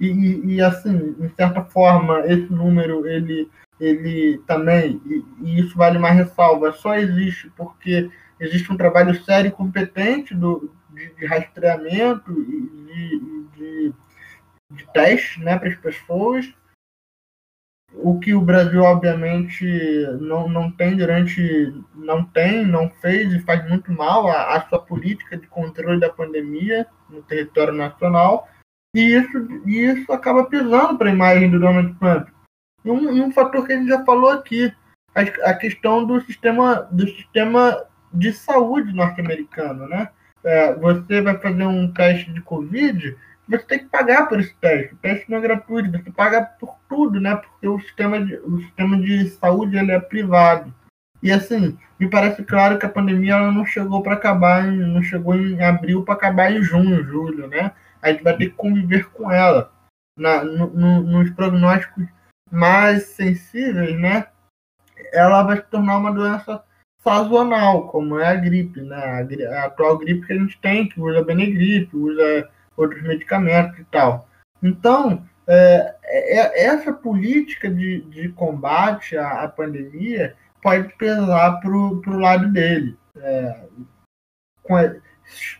E, 0.00 0.54
e, 0.54 0.62
assim, 0.62 1.12
de 1.14 1.28
certa 1.34 1.62
forma, 1.64 2.20
esse 2.20 2.52
número 2.52 3.06
ele 3.06 3.50
ele 3.80 4.38
também, 4.46 5.00
e, 5.06 5.60
isso 5.60 5.76
vale 5.76 5.98
uma 5.98 6.10
ressalva, 6.10 6.72
só 6.72 6.94
existe 6.96 7.50
porque 7.56 8.10
existe 8.40 8.72
um 8.72 8.76
trabalho 8.76 9.14
sério 9.24 9.48
e 9.48 9.52
competente 9.52 10.34
do, 10.34 10.72
de, 10.90 11.14
de 11.14 11.26
rastreamento 11.26 12.32
e 12.32 12.68
de, 12.86 13.20
de, 13.56 13.94
de 14.72 14.92
teste 14.92 15.40
né, 15.40 15.58
para 15.58 15.68
as 15.68 15.76
pessoas, 15.76 16.52
o 17.94 18.18
que 18.18 18.34
o 18.34 18.40
Brasil 18.40 18.82
obviamente 18.82 19.64
não, 20.20 20.48
não 20.48 20.70
tem 20.70 20.96
durante 20.96 21.74
não 21.94 22.22
tem 22.22 22.66
não 22.66 22.90
fez 23.00 23.32
e 23.32 23.40
faz 23.40 23.66
muito 23.68 23.90
mal 23.90 24.28
a, 24.28 24.56
a 24.56 24.68
sua 24.68 24.78
política 24.78 25.38
de 25.38 25.46
controle 25.46 25.98
da 25.98 26.10
pandemia 26.10 26.86
no 27.08 27.22
território 27.22 27.72
nacional. 27.72 28.46
E 28.94 29.00
isso 29.00 29.62
isso 29.66 30.12
acaba 30.12 30.44
pesando 30.44 30.98
para 30.98 31.08
a 31.08 31.12
imagem 31.12 31.50
do 31.50 31.58
Donald 31.58 31.94
Trump 31.98 32.28
e 32.84 32.90
um, 32.90 33.32
fator 33.32 33.66
que 33.66 33.72
a 33.72 33.76
gente 33.76 33.88
já 33.88 34.04
falou 34.04 34.30
aqui, 34.30 34.72
a, 35.14 35.20
a 35.50 35.54
questão 35.54 36.04
do 36.04 36.20
sistema, 36.20 36.88
do 36.90 37.06
sistema 37.08 37.84
de 38.12 38.32
saúde 38.32 38.92
norte-americano, 38.92 39.88
né? 39.88 40.08
É, 40.44 40.74
você 40.74 41.20
vai 41.20 41.36
fazer 41.38 41.64
um 41.64 41.92
teste 41.92 42.32
de 42.32 42.40
Covid, 42.40 43.16
você 43.48 43.64
tem 43.64 43.78
que 43.80 43.86
pagar 43.86 44.28
por 44.28 44.38
esse 44.38 44.54
teste. 44.54 44.94
O 44.94 44.98
teste 44.98 45.30
não 45.30 45.38
é 45.38 45.40
gratuito, 45.40 45.90
você 45.90 46.10
paga 46.10 46.42
por 46.42 46.76
tudo, 46.88 47.20
né? 47.20 47.36
Porque 47.36 47.66
o 47.66 47.80
sistema 47.80 48.24
de, 48.24 48.36
o 48.36 48.60
sistema 48.60 48.98
de 48.98 49.28
saúde 49.30 49.76
ele 49.76 49.92
é 49.92 49.98
privado. 49.98 50.72
E 51.22 51.32
assim, 51.32 51.76
me 51.98 52.08
parece 52.08 52.44
claro 52.44 52.78
que 52.78 52.86
a 52.86 52.90
pandemia 52.90 53.34
ela 53.34 53.50
não 53.50 53.66
chegou 53.66 54.02
para 54.02 54.14
acabar, 54.14 54.68
em, 54.68 54.76
não 54.76 55.02
chegou 55.02 55.34
em 55.34 55.60
abril 55.62 56.04
para 56.04 56.14
acabar 56.14 56.52
em 56.52 56.62
junho, 56.62 57.02
julho, 57.04 57.48
né? 57.48 57.72
A 58.00 58.10
gente 58.10 58.22
vai 58.22 58.36
ter 58.36 58.50
que 58.50 58.54
conviver 58.54 59.08
com 59.10 59.30
ela. 59.30 59.72
Na, 60.16 60.42
no, 60.44 60.66
no, 60.68 61.02
nos 61.02 61.30
prognósticos 61.30 62.04
mais 62.50 63.04
sensíveis, 63.08 63.98
né? 63.98 64.26
Ela 65.12 65.42
vai 65.42 65.56
se 65.56 65.64
tornar 65.64 65.98
uma 65.98 66.12
doença 66.12 66.62
sazonal, 67.02 67.88
como 67.88 68.18
é 68.18 68.28
a 68.28 68.34
gripe, 68.34 68.80
né? 68.80 68.96
A, 68.96 69.60
a 69.60 69.64
atual 69.66 69.98
gripe 69.98 70.26
que 70.26 70.32
a 70.32 70.38
gente 70.38 70.58
tem, 70.60 70.88
que 70.88 71.00
usa 71.00 71.24
Benegripe, 71.24 71.96
usa 71.96 72.48
outros 72.76 73.02
medicamentos 73.02 73.78
e 73.78 73.84
tal. 73.84 74.28
Então, 74.62 75.24
é, 75.46 75.94
é, 76.04 76.66
essa 76.66 76.92
política 76.92 77.70
de, 77.70 78.02
de 78.02 78.28
combate 78.30 79.16
à, 79.16 79.42
à 79.42 79.48
pandemia 79.48 80.36
pode 80.62 80.94
pesar 80.96 81.60
para 81.60 81.70
o 81.70 82.18
lado 82.18 82.52
dele. 82.52 82.96
É, 83.16 83.64
a, 84.70 84.94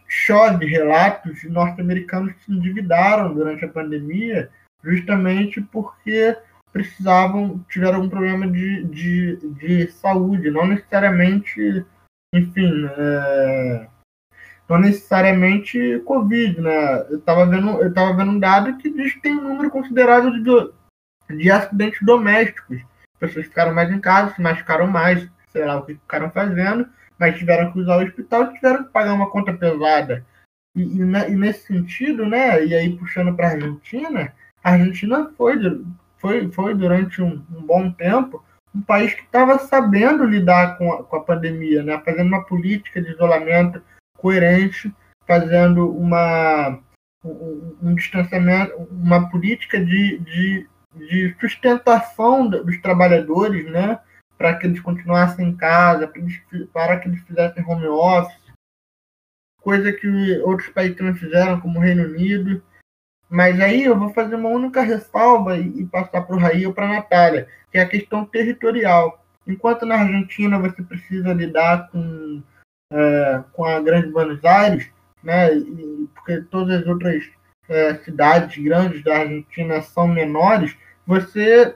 chove 0.06 0.66
relatos 0.66 1.40
de 1.40 1.48
norte-americanos 1.48 2.32
que 2.32 2.44
se 2.44 2.52
endividaram 2.52 3.34
durante 3.34 3.64
a 3.64 3.68
pandemia 3.68 4.50
justamente 4.82 5.60
porque 5.60 6.36
precisavam, 6.78 7.64
tiveram 7.68 8.02
um 8.02 8.08
problema 8.08 8.46
de, 8.46 8.84
de, 8.84 9.36
de 9.54 9.90
saúde, 9.90 10.50
não 10.50 10.66
necessariamente, 10.66 11.84
enfim, 12.32 12.86
é, 12.96 13.88
não 14.68 14.78
necessariamente 14.78 16.00
Covid, 16.04 16.60
né? 16.60 17.00
Eu 17.10 17.18
estava 17.18 17.46
vendo, 17.46 17.82
eu 17.82 17.92
tava 17.92 18.16
vendo 18.16 18.30
um 18.30 18.38
dado 18.38 18.76
que 18.76 18.90
diz 18.90 19.14
que 19.14 19.22
tem 19.22 19.34
um 19.34 19.48
número 19.48 19.70
considerável 19.70 20.30
de, 20.30 21.36
de 21.36 21.50
acidentes 21.50 22.00
domésticos. 22.02 22.80
Pessoas 23.18 23.46
ficaram 23.46 23.74
mais 23.74 23.90
em 23.90 24.00
casa, 24.00 24.34
se 24.34 24.40
machucaram 24.40 24.86
mais, 24.86 25.28
sei 25.48 25.64
lá 25.64 25.76
o 25.76 25.84
que 25.84 25.94
ficaram 25.94 26.30
fazendo, 26.30 26.88
mas 27.18 27.36
tiveram 27.36 27.72
que 27.72 27.80
usar 27.80 27.96
o 27.96 28.04
hospital 28.04 28.52
tiveram 28.52 28.84
que 28.84 28.92
pagar 28.92 29.14
uma 29.14 29.30
conta 29.30 29.52
pesada. 29.52 30.24
E, 30.76 30.82
e, 30.82 31.00
e 31.00 31.36
nesse 31.36 31.66
sentido, 31.66 32.24
né? 32.24 32.64
E 32.64 32.72
aí 32.74 32.96
puxando 32.96 33.34
para 33.34 33.48
a 33.48 33.50
Argentina, 33.52 34.32
a 34.62 34.72
Argentina 34.72 35.32
foi, 35.36 35.56
foi, 36.18 36.50
foi 36.52 36.74
durante 36.74 37.22
um, 37.22 37.44
um 37.50 37.62
bom 37.62 37.90
tempo 37.90 38.44
um 38.74 38.82
país 38.82 39.14
que 39.14 39.22
estava 39.22 39.58
sabendo 39.58 40.24
lidar 40.24 40.76
com 40.76 40.92
a, 40.92 41.02
com 41.02 41.16
a 41.16 41.24
pandemia, 41.24 41.82
né? 41.82 42.00
Fazendo 42.04 42.28
uma 42.28 42.44
política 42.44 43.00
de 43.00 43.10
isolamento 43.10 43.82
coerente, 44.16 44.94
fazendo 45.26 45.90
uma, 45.90 46.78
um, 47.24 47.76
um 47.82 47.94
distanciamento, 47.94 48.76
uma 48.90 49.28
política 49.30 49.82
de, 49.84 50.18
de, 50.18 50.68
de 50.94 51.36
sustentação 51.40 52.48
dos 52.48 52.80
trabalhadores, 52.80 53.70
né? 53.70 53.98
Para 54.36 54.54
que 54.54 54.66
eles 54.66 54.80
continuassem 54.80 55.48
em 55.48 55.56
casa, 55.56 56.10
para 56.72 56.98
que 56.98 57.08
eles 57.08 57.20
fizessem 57.22 57.64
home 57.66 57.86
office, 57.88 58.52
coisa 59.60 59.92
que 59.92 60.38
outros 60.42 60.68
países 60.68 60.96
também 60.96 61.14
fizeram, 61.14 61.60
como 61.60 61.78
o 61.78 61.82
Reino 61.82 62.04
Unido. 62.04 62.62
Mas 63.28 63.60
aí 63.60 63.84
eu 63.84 63.98
vou 63.98 64.10
fazer 64.10 64.36
uma 64.36 64.48
única 64.48 64.80
ressalva 64.80 65.58
e, 65.58 65.80
e 65.80 65.86
passar 65.86 66.22
para 66.22 66.36
o 66.36 66.38
Raí 66.38 66.66
ou 66.66 66.72
para 66.72 66.86
a 66.86 66.94
Natália, 66.94 67.46
que 67.70 67.78
é 67.78 67.82
a 67.82 67.88
questão 67.88 68.24
territorial. 68.24 69.22
Enquanto 69.46 69.84
na 69.84 69.96
Argentina 69.96 70.58
você 70.58 70.82
precisa 70.82 71.32
lidar 71.32 71.88
com 71.90 72.42
é, 72.90 73.44
com 73.52 73.64
a 73.64 73.80
Grande 73.80 74.10
Buenos 74.10 74.42
Aires, 74.44 74.90
né, 75.22 75.54
e, 75.54 76.08
porque 76.14 76.40
todas 76.42 76.80
as 76.80 76.86
outras 76.86 77.22
é, 77.68 77.94
cidades 77.96 78.62
grandes 78.62 79.02
da 79.04 79.18
Argentina 79.18 79.82
são 79.82 80.08
menores, 80.08 80.74
você 81.06 81.74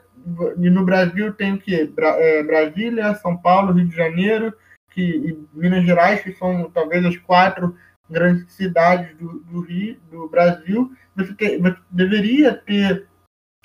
e 0.57 0.69
no 0.69 0.85
Brasil 0.85 1.33
tem 1.33 1.53
o 1.53 1.59
que? 1.59 1.85
Bra, 1.85 2.15
é, 2.17 2.41
Brasília, 2.43 3.13
São 3.15 3.35
Paulo, 3.35 3.73
Rio 3.73 3.87
de 3.87 3.95
Janeiro 3.95 4.53
que, 4.91 5.01
e 5.01 5.47
Minas 5.53 5.85
Gerais, 5.85 6.21
que 6.21 6.31
são 6.33 6.69
talvez 6.71 7.05
as 7.05 7.17
quatro 7.17 7.75
grandes 8.13 8.53
cidades 8.53 9.17
do, 9.17 9.39
do 9.39 9.61
Rio, 9.61 9.97
do 10.09 10.29
Brasil, 10.29 10.91
você, 11.15 11.33
te, 11.33 11.57
você 11.57 11.77
deveria 11.91 12.53
ter 12.53 13.07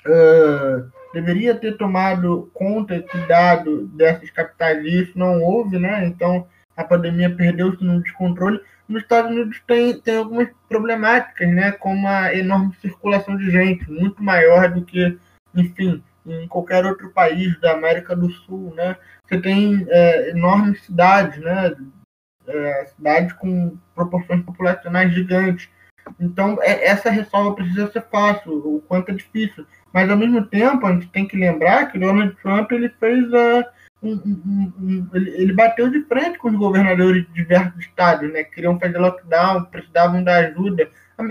uh, 0.05 0.91
deveria 1.13 1.55
ter 1.55 1.77
tomado 1.77 2.51
conta 2.53 3.01
cuidado 3.01 3.87
dessas 3.87 4.29
capitais 4.29 4.83
e 4.83 5.03
isso 5.03 5.17
não 5.17 5.41
houve, 5.41 5.79
né? 5.79 6.05
Então 6.05 6.47
a 6.75 6.83
pandemia 6.83 7.29
perdeu-se 7.29 7.83
no 7.83 8.01
descontrole. 8.01 8.59
Nos 8.87 9.03
Estados 9.03 9.29
Unidos 9.31 9.61
tem, 9.67 9.99
tem 9.99 10.17
algumas 10.17 10.49
problemáticas, 10.67 11.47
né, 11.49 11.71
como 11.73 12.07
a 12.07 12.33
enorme 12.33 12.73
circulação 12.81 13.37
de 13.37 13.51
gente, 13.51 13.89
muito 13.91 14.23
maior 14.23 14.71
do 14.71 14.83
que, 14.83 15.17
enfim, 15.53 16.01
em 16.25 16.47
qualquer 16.47 16.85
outro 16.85 17.11
país 17.11 17.59
da 17.59 17.73
América 17.73 18.15
do 18.15 18.31
Sul, 18.31 18.73
né? 18.75 18.95
Você 19.27 19.39
tem 19.39 19.85
é, 19.89 20.31
enormes 20.31 20.83
cidades, 20.85 21.39
né? 21.39 21.75
É, 22.49 22.85
cidades 22.95 23.33
com 23.33 23.77
proporções 23.93 24.43
populacionais 24.43 25.13
gigantes. 25.13 25.69
Então, 26.19 26.57
é, 26.61 26.87
essa 26.87 27.09
ressalva 27.09 27.55
precisa 27.55 27.91
ser 27.91 28.03
fácil, 28.09 28.51
o 28.51 28.81
quanto 28.87 29.11
é 29.11 29.13
difícil. 29.13 29.65
Mas, 29.93 30.09
ao 30.09 30.17
mesmo 30.17 30.43
tempo, 30.45 30.85
a 30.85 30.91
gente 30.93 31.07
tem 31.09 31.27
que 31.27 31.37
lembrar 31.37 31.91
que 31.91 31.99
Donald 31.99 32.35
Trump 32.41 32.71
ele 32.71 32.89
fez 32.99 33.31
a 33.33 33.65
um, 34.01 34.13
um, 34.13 34.73
um, 34.79 35.07
ele, 35.13 35.53
bateu 35.53 35.89
de 35.89 36.01
frente 36.03 36.37
com 36.37 36.49
os 36.49 36.55
governadores 36.55 37.25
de 37.27 37.33
diversos 37.33 37.77
estados, 37.79 38.31
né? 38.31 38.43
Queriam 38.43 38.79
fazer 38.79 38.97
lockdown, 38.97 39.65
precisavam 39.65 40.23
da 40.23 40.37
ajuda. 40.37 40.89
A, 41.17 41.23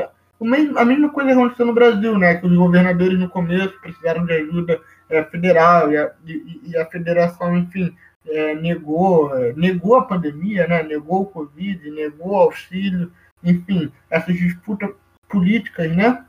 a 0.80 0.84
mesma 0.84 1.08
coisa 1.08 1.32
aconteceu 1.32 1.66
no 1.66 1.72
Brasil, 1.72 2.18
né? 2.18 2.34
Que 2.34 2.46
os 2.46 2.54
governadores 2.54 3.18
no 3.18 3.28
começo 3.28 3.80
precisaram 3.80 4.26
de 4.26 4.34
ajuda 4.34 4.80
é, 5.08 5.24
federal 5.24 5.90
e 5.90 5.96
a, 5.96 6.12
e, 6.26 6.60
e 6.66 6.76
a, 6.76 6.84
federação, 6.86 7.56
enfim, 7.56 7.94
é, 8.28 8.54
negou, 8.54 9.36
é, 9.36 9.52
negou 9.54 9.96
a 9.96 10.04
pandemia, 10.04 10.66
né? 10.66 10.82
Negou 10.82 11.22
o 11.22 11.26
Covid, 11.26 11.90
negou 11.90 12.32
o 12.32 12.36
auxílio, 12.36 13.12
enfim, 13.42 13.92
essas 14.10 14.34
disputas 14.36 14.90
políticas, 15.28 15.94
né? 15.94 16.24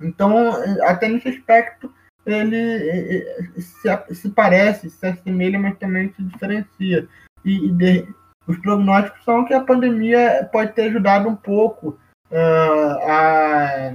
Então, 0.00 0.52
até 0.82 1.08
nesse 1.08 1.28
aspecto, 1.28 1.92
ele 2.24 3.24
se, 3.60 4.14
se, 4.14 4.28
parece, 4.30 4.90
se 4.90 5.06
assemelha, 5.06 5.58
mas 5.58 5.76
também 5.78 6.12
se 6.14 6.22
diferencia. 6.22 7.08
E, 7.44 7.66
e 7.66 7.72
de, 7.72 8.08
os 8.46 8.58
prognósticos 8.58 9.24
são 9.24 9.44
que 9.44 9.54
a 9.54 9.64
pandemia 9.64 10.48
pode 10.52 10.72
ter 10.72 10.84
ajudado 10.84 11.28
um 11.28 11.36
pouco 11.36 11.98
uh, 12.30 13.08
a 13.08 13.94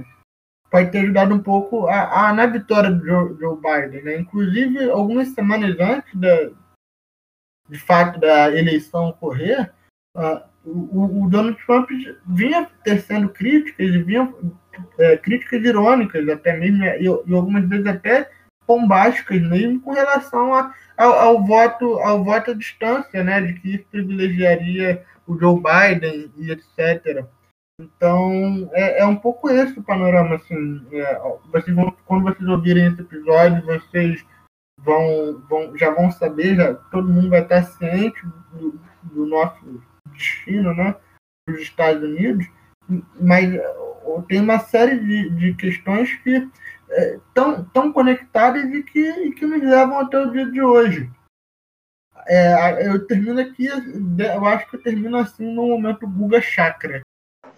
pode 0.70 0.90
ter 0.90 0.98
ajudado 1.00 1.32
um 1.32 1.38
pouco 1.38 1.86
a, 1.86 2.28
a 2.28 2.32
na 2.32 2.46
vitória 2.46 2.90
do 2.90 3.04
Joe, 3.04 3.36
Joe 3.38 3.56
Biden, 3.56 4.02
né? 4.02 4.18
Inclusive 4.18 4.90
algumas 4.90 5.28
semanas 5.28 5.78
antes 5.78 6.14
da 6.14 6.50
de 7.68 7.78
fato 7.78 8.20
da 8.20 8.50
eleição 8.50 9.08
ocorrer, 9.08 9.72
uh, 10.16 10.40
o, 10.64 11.24
o, 11.24 11.28
Donald 11.28 11.58
Trump 11.66 11.90
vinha 12.26 12.68
tecendo 12.82 13.28
críticas 13.28 13.90
vinha 14.04 14.32
é, 14.98 15.16
críticas 15.16 15.62
irônicas, 15.62 16.28
até 16.28 16.56
mesmo, 16.56 16.84
e, 16.84 17.04
e, 17.04 17.34
algumas 17.34 17.68
vezes 17.68 17.86
até 17.86 18.30
bombásticas 18.66 19.40
mesmo, 19.42 19.80
com 19.80 19.92
relação 19.92 20.54
a, 20.54 20.74
ao, 20.96 21.12
ao, 21.12 21.44
voto, 21.44 21.98
ao 22.00 22.24
voto 22.24 22.52
à 22.52 22.54
distância, 22.54 23.22
né, 23.22 23.40
de 23.40 23.54
que 23.54 23.74
isso 23.74 23.84
privilegiaria 23.90 25.04
o 25.26 25.38
Joe 25.38 25.60
Biden 25.60 26.32
e 26.36 26.50
etc. 26.50 27.24
Então, 27.80 28.70
é, 28.72 29.00
é 29.00 29.06
um 29.06 29.16
pouco 29.16 29.50
esse 29.50 29.78
o 29.78 29.82
panorama, 29.82 30.36
assim, 30.36 30.86
é, 30.92 31.20
vocês 31.52 31.74
vão, 31.74 31.94
quando 32.06 32.24
vocês 32.24 32.48
ouvirem 32.48 32.86
esse 32.86 33.00
episódio, 33.00 33.64
vocês 33.66 34.24
vão, 34.78 35.40
vão, 35.48 35.76
já 35.76 35.90
vão 35.90 36.10
saber, 36.10 36.56
já, 36.56 36.74
todo 36.74 37.12
mundo 37.12 37.30
vai 37.30 37.42
estar 37.42 37.62
ciente 37.64 38.20
do, 38.52 38.80
do 39.02 39.26
nosso 39.26 39.82
destino, 40.12 40.74
né, 40.74 40.94
dos 41.48 41.60
Estados 41.60 42.02
Unidos, 42.02 42.46
mas 43.20 43.52
tem 44.28 44.40
uma 44.40 44.58
série 44.58 44.98
de, 44.98 45.30
de 45.30 45.54
questões 45.54 46.14
que 46.18 46.48
estão 47.26 47.54
é, 47.54 47.64
tão 47.72 47.92
conectadas 47.92 48.64
e 48.64 48.82
que, 48.82 49.00
e 49.00 49.32
que 49.32 49.46
nos 49.46 49.62
levam 49.62 49.98
até 49.98 50.18
o 50.18 50.30
dia 50.30 50.46
de 50.46 50.62
hoje. 50.62 51.10
É, 52.26 52.88
eu 52.88 53.06
termino 53.06 53.40
aqui, 53.40 53.66
eu 53.66 54.46
acho 54.46 54.68
que 54.70 54.76
eu 54.76 54.82
termino 54.82 55.16
assim 55.16 55.52
no 55.52 55.68
momento 55.68 56.08
Guga 56.08 56.40
Chakra. 56.40 57.00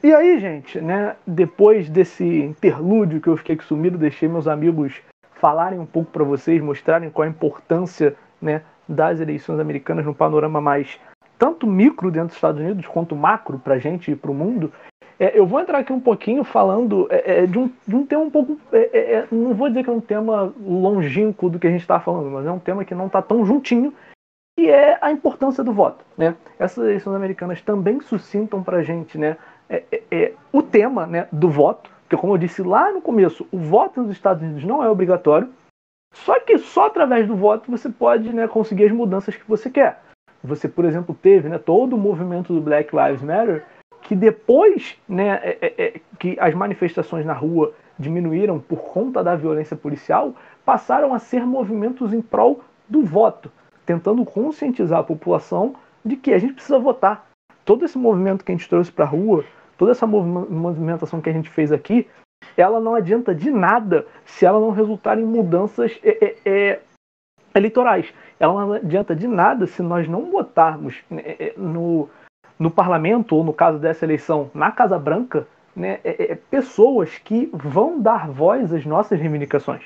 E 0.02 0.12
aí, 0.12 0.38
gente, 0.38 0.80
né, 0.80 1.16
depois 1.26 1.88
desse 1.88 2.24
interlúdio 2.24 3.20
que 3.20 3.28
eu 3.28 3.36
fiquei 3.36 3.58
sumido, 3.60 3.98
deixei 3.98 4.28
meus 4.28 4.46
amigos 4.46 5.00
falarem 5.40 5.78
um 5.78 5.86
pouco 5.86 6.10
para 6.10 6.24
vocês, 6.24 6.62
mostrarem 6.62 7.10
qual 7.10 7.26
a 7.26 7.30
importância 7.30 8.14
né, 8.40 8.62
das 8.88 9.20
eleições 9.20 9.58
americanas 9.58 10.04
no 10.04 10.14
panorama 10.14 10.60
mais 10.60 10.98
tanto 11.38 11.66
micro 11.66 12.10
dentro 12.10 12.28
dos 12.28 12.36
Estados 12.36 12.60
Unidos 12.60 12.86
quanto 12.86 13.14
macro 13.14 13.58
para 13.58 13.74
a 13.74 13.78
gente 13.78 14.10
e 14.10 14.16
para 14.16 14.30
o 14.30 14.34
mundo. 14.34 14.72
É, 15.18 15.38
eu 15.38 15.46
vou 15.46 15.60
entrar 15.60 15.78
aqui 15.78 15.92
um 15.92 16.00
pouquinho 16.00 16.44
falando 16.44 17.06
é, 17.10 17.42
é, 17.42 17.46
de, 17.46 17.58
um, 17.58 17.70
de, 17.86 17.96
um, 17.96 18.04
tema 18.04 18.22
um 18.22 18.30
pouco. 18.30 18.58
É, 18.72 18.90
é, 18.92 19.12
é, 19.14 19.26
não 19.30 19.54
vou 19.54 19.68
dizer 19.68 19.82
que 19.82 19.90
é 19.90 19.92
um 19.92 20.00
tema 20.00 20.52
longínquo 20.60 21.48
do 21.48 21.58
que 21.58 21.66
a 21.66 21.70
gente 21.70 21.80
está 21.80 21.98
falando, 21.98 22.30
mas 22.30 22.46
é 22.46 22.52
um 22.52 22.58
tema 22.58 22.84
que 22.84 22.94
não 22.94 23.06
está 23.06 23.22
tão 23.22 23.44
juntinho, 23.44 23.94
que 24.58 24.68
é 24.68 24.98
a 25.00 25.10
importância 25.10 25.64
do 25.64 25.72
voto. 25.72 26.04
Né? 26.16 26.34
Essas 26.58 26.84
eleições 26.84 27.14
americanas 27.14 27.62
também 27.62 28.00
suscitam 28.00 28.62
para 28.62 28.78
a 28.78 28.82
gente 28.82 29.16
né, 29.16 29.36
o 30.52 30.62
tema 30.62 31.06
né, 31.06 31.28
do 31.32 31.48
voto, 31.48 31.90
Porque, 32.06 32.16
como 32.16 32.34
eu 32.34 32.38
disse 32.38 32.62
lá 32.62 32.92
no 32.92 33.02
começo, 33.02 33.46
o 33.50 33.58
voto 33.58 34.00
nos 34.00 34.12
Estados 34.12 34.40
Unidos 34.40 34.62
não 34.62 34.82
é 34.82 34.88
obrigatório. 34.88 35.52
Só 36.14 36.38
que 36.38 36.56
só 36.56 36.86
através 36.86 37.26
do 37.26 37.34
voto 37.34 37.70
você 37.70 37.88
pode 37.88 38.32
né, 38.32 38.46
conseguir 38.46 38.84
as 38.84 38.92
mudanças 38.92 39.34
que 39.34 39.46
você 39.46 39.68
quer. 39.68 40.00
Você, 40.42 40.68
por 40.68 40.84
exemplo, 40.84 41.14
teve 41.20 41.48
né, 41.48 41.58
todo 41.58 41.94
o 41.94 41.98
movimento 41.98 42.54
do 42.54 42.60
Black 42.60 42.94
Lives 42.94 43.22
Matter, 43.22 43.64
que 44.02 44.14
depois 44.14 44.96
né, 45.08 45.40
é, 45.42 45.58
é, 45.60 45.74
é, 45.84 46.00
que 46.18 46.36
as 46.38 46.54
manifestações 46.54 47.26
na 47.26 47.32
rua 47.32 47.74
diminuíram 47.98 48.60
por 48.60 48.78
conta 48.78 49.24
da 49.24 49.34
violência 49.34 49.76
policial, 49.76 50.34
passaram 50.64 51.12
a 51.12 51.18
ser 51.18 51.44
movimentos 51.44 52.12
em 52.12 52.22
prol 52.22 52.62
do 52.88 53.02
voto, 53.02 53.50
tentando 53.84 54.24
conscientizar 54.24 55.00
a 55.00 55.04
população 55.04 55.74
de 56.04 56.14
que 56.14 56.32
a 56.32 56.38
gente 56.38 56.54
precisa 56.54 56.78
votar. 56.78 57.26
Todo 57.64 57.84
esse 57.84 57.98
movimento 57.98 58.44
que 58.44 58.52
a 58.52 58.54
gente 58.54 58.68
trouxe 58.68 58.92
para 58.92 59.04
a 59.04 59.08
rua, 59.08 59.44
toda 59.76 59.92
essa 59.92 60.06
movimentação 60.06 61.20
que 61.20 61.30
a 61.30 61.32
gente 61.32 61.50
fez 61.50 61.72
aqui, 61.72 62.06
ela 62.56 62.80
não 62.80 62.94
adianta 62.94 63.34
de 63.34 63.50
nada 63.50 64.06
se 64.24 64.44
ela 64.44 64.60
não 64.60 64.70
resultar 64.70 65.18
em 65.18 65.24
mudanças 65.24 65.98
é, 66.02 66.24
é, 66.24 66.36
é, 66.44 66.80
eleitorais. 67.54 68.12
Ela 68.38 68.66
não 68.66 68.72
adianta 68.74 69.14
de 69.14 69.26
nada 69.26 69.66
se 69.66 69.82
nós 69.82 70.06
não 70.08 70.30
votarmos 70.30 71.02
né, 71.10 71.22
é, 71.24 71.44
é, 71.46 71.54
no, 71.56 72.08
no 72.58 72.70
parlamento, 72.70 73.34
ou 73.34 73.44
no 73.44 73.52
caso 73.52 73.78
dessa 73.78 74.04
eleição, 74.04 74.50
na 74.54 74.70
Casa 74.70 74.98
Branca, 74.98 75.46
né, 75.74 76.00
é, 76.04 76.34
pessoas 76.50 77.18
que 77.18 77.50
vão 77.52 78.00
dar 78.00 78.28
voz 78.28 78.72
às 78.72 78.84
nossas 78.84 79.18
reivindicações. 79.18 79.82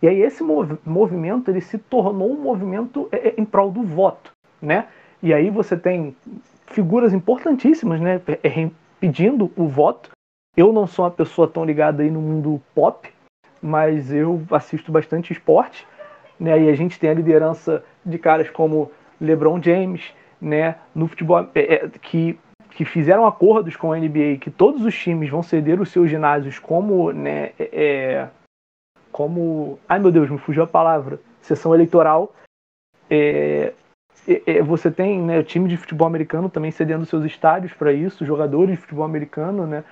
E 0.00 0.08
aí 0.08 0.20
esse 0.20 0.42
mov 0.42 0.76
movimento 0.84 1.48
ele 1.48 1.60
se 1.60 1.78
tornou 1.78 2.32
um 2.32 2.40
movimento 2.40 3.08
em 3.36 3.44
prol 3.44 3.70
do 3.70 3.84
voto, 3.84 4.32
né? 4.60 4.88
E 5.22 5.32
aí 5.32 5.48
você 5.48 5.76
tem 5.76 6.16
figuras 6.66 7.12
importantíssimas, 7.12 8.00
né, 8.00 8.20
pedindo 9.02 9.50
o 9.56 9.66
voto. 9.66 10.10
Eu 10.56 10.72
não 10.72 10.86
sou 10.86 11.04
uma 11.04 11.10
pessoa 11.10 11.48
tão 11.48 11.64
ligada 11.64 12.04
aí 12.04 12.10
no 12.10 12.20
mundo 12.20 12.62
pop, 12.72 13.12
mas 13.60 14.12
eu 14.12 14.40
assisto 14.52 14.92
bastante 14.92 15.32
esporte, 15.32 15.84
né? 16.38 16.62
E 16.62 16.68
a 16.68 16.74
gente 16.76 17.00
tem 17.00 17.10
a 17.10 17.14
liderança 17.14 17.84
de 18.06 18.16
caras 18.16 18.48
como 18.48 18.92
LeBron 19.20 19.60
James, 19.60 20.14
né, 20.40 20.76
no 20.94 21.08
futebol 21.08 21.48
é, 21.54 21.74
é 21.74 21.88
que 21.88 22.38
que 22.70 22.86
fizeram 22.86 23.26
acordos 23.26 23.76
com 23.76 23.92
a 23.92 23.98
NBA 23.98 24.38
que 24.40 24.50
todos 24.50 24.82
os 24.86 24.98
times 24.98 25.28
vão 25.28 25.42
ceder 25.42 25.78
os 25.78 25.90
seus 25.90 26.08
ginásios 26.08 26.58
como, 26.58 27.12
né, 27.12 27.52
é, 27.58 27.68
é 27.72 28.28
como, 29.10 29.78
ai 29.86 29.98
meu 29.98 30.10
Deus, 30.10 30.30
me 30.30 30.38
fugiu 30.38 30.62
a 30.62 30.66
palavra, 30.66 31.20
sessão 31.40 31.74
eleitoral. 31.74 32.34
É, 33.10 33.74
você 34.64 34.90
tem 34.90 35.20
né, 35.20 35.42
time 35.42 35.68
de 35.68 35.76
futebol 35.76 36.06
americano 36.06 36.48
também 36.48 36.70
cedendo 36.70 37.04
seus 37.04 37.24
estádios 37.24 37.72
para 37.72 37.92
isso, 37.92 38.24
jogadores 38.24 38.76
de 38.76 38.80
futebol 38.80 39.04
americano, 39.04 39.66
né, 39.66 39.84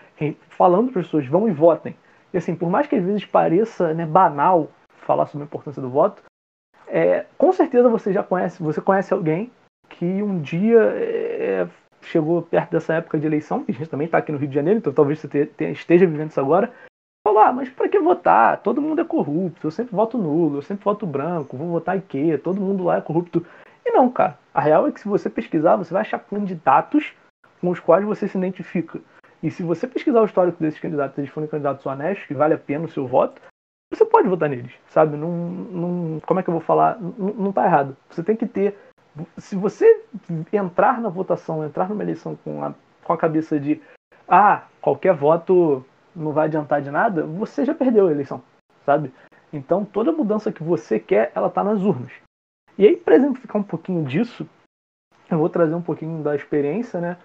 falando 0.50 0.92
para 0.92 1.00
as 1.00 1.06
pessoas, 1.06 1.26
vão 1.26 1.48
e 1.48 1.52
votem. 1.52 1.96
E 2.32 2.38
assim, 2.38 2.54
por 2.54 2.70
mais 2.70 2.86
que 2.86 2.96
às 2.96 3.04
vezes 3.04 3.24
pareça 3.24 3.92
né, 3.92 4.06
banal 4.06 4.70
falar 4.88 5.26
sobre 5.26 5.44
a 5.44 5.46
importância 5.46 5.82
do 5.82 5.90
voto, 5.90 6.22
é, 6.86 7.26
com 7.36 7.52
certeza 7.52 7.88
você 7.88 8.12
já 8.12 8.22
conhece, 8.22 8.62
você 8.62 8.80
conhece 8.80 9.12
alguém 9.12 9.50
que 9.88 10.04
um 10.04 10.40
dia 10.40 10.80
é, 10.80 11.68
chegou 12.02 12.42
perto 12.42 12.72
dessa 12.72 12.94
época 12.94 13.18
de 13.18 13.26
eleição, 13.26 13.64
que 13.64 13.72
a 13.72 13.74
gente 13.74 13.90
também 13.90 14.06
está 14.06 14.18
aqui 14.18 14.32
no 14.32 14.38
Rio 14.38 14.48
de 14.48 14.54
Janeiro, 14.54 14.78
então 14.78 14.92
talvez 14.92 15.18
você 15.18 15.50
esteja 15.58 16.06
vivendo 16.06 16.30
isso 16.30 16.40
agora, 16.40 16.72
falou, 17.26 17.42
ah, 17.42 17.52
mas 17.52 17.68
para 17.68 17.88
que 17.88 17.98
votar? 17.98 18.60
Todo 18.62 18.80
mundo 18.80 19.00
é 19.00 19.04
corrupto, 19.04 19.66
eu 19.66 19.70
sempre 19.70 19.94
voto 19.94 20.16
nulo, 20.16 20.58
eu 20.58 20.62
sempre 20.62 20.84
voto 20.84 21.06
branco, 21.06 21.56
vou 21.56 21.68
votar 21.68 21.96
em 21.96 22.00
quê? 22.00 22.38
Todo 22.38 22.60
mundo 22.60 22.84
lá 22.84 22.98
é 22.98 23.00
corrupto. 23.00 23.44
Não, 23.92 24.10
cara. 24.10 24.38
A 24.52 24.60
real 24.60 24.86
é 24.86 24.92
que 24.92 25.00
se 25.00 25.08
você 25.08 25.28
pesquisar, 25.28 25.76
você 25.76 25.92
vai 25.92 26.02
achar 26.02 26.18
candidatos 26.18 27.14
com 27.60 27.70
os 27.70 27.80
quais 27.80 28.04
você 28.04 28.26
se 28.26 28.38
identifica. 28.38 29.00
E 29.42 29.50
se 29.50 29.62
você 29.62 29.86
pesquisar 29.86 30.20
o 30.20 30.26
histórico 30.26 30.60
desses 30.60 30.80
candidatos, 30.80 31.16
eles 31.18 31.30
forem 31.30 31.48
candidatos 31.48 31.84
honestos, 31.86 32.26
que 32.26 32.34
vale 32.34 32.54
a 32.54 32.58
pena 32.58 32.84
o 32.84 32.90
seu 32.90 33.06
voto, 33.06 33.40
você 33.92 34.04
pode 34.04 34.28
votar 34.28 34.48
neles, 34.48 34.72
sabe? 34.88 35.16
Não, 35.16 35.28
não, 35.28 36.20
como 36.20 36.38
é 36.38 36.42
que 36.42 36.48
eu 36.48 36.52
vou 36.52 36.60
falar? 36.60 37.00
Não, 37.00 37.34
não 37.34 37.52
tá 37.52 37.64
errado. 37.64 37.96
Você 38.08 38.22
tem 38.22 38.36
que 38.36 38.46
ter. 38.46 38.76
Se 39.36 39.56
você 39.56 40.04
entrar 40.52 41.00
na 41.00 41.08
votação, 41.08 41.64
entrar 41.64 41.88
numa 41.88 42.02
eleição 42.02 42.36
com 42.44 42.62
a, 42.62 42.74
com 43.02 43.12
a 43.12 43.18
cabeça 43.18 43.58
de 43.58 43.80
ah, 44.28 44.62
qualquer 44.80 45.12
voto 45.14 45.84
não 46.14 46.32
vai 46.32 46.46
adiantar 46.46 46.80
de 46.80 46.90
nada, 46.90 47.26
você 47.26 47.64
já 47.64 47.74
perdeu 47.74 48.06
a 48.06 48.12
eleição, 48.12 48.42
sabe? 48.86 49.12
Então 49.52 49.84
toda 49.84 50.12
mudança 50.12 50.52
que 50.52 50.62
você 50.62 51.00
quer, 51.00 51.32
ela 51.34 51.50
tá 51.50 51.64
nas 51.64 51.82
urnas. 51.82 52.12
E 52.80 52.86
aí, 52.86 52.96
para 52.96 53.14
exemplificar 53.14 53.60
um 53.60 53.62
pouquinho 53.62 54.02
disso, 54.06 54.48
eu 55.30 55.36
vou 55.36 55.50
trazer 55.50 55.74
um 55.74 55.82
pouquinho 55.82 56.22
da 56.22 56.34
experiência, 56.34 56.98
né, 56.98 57.18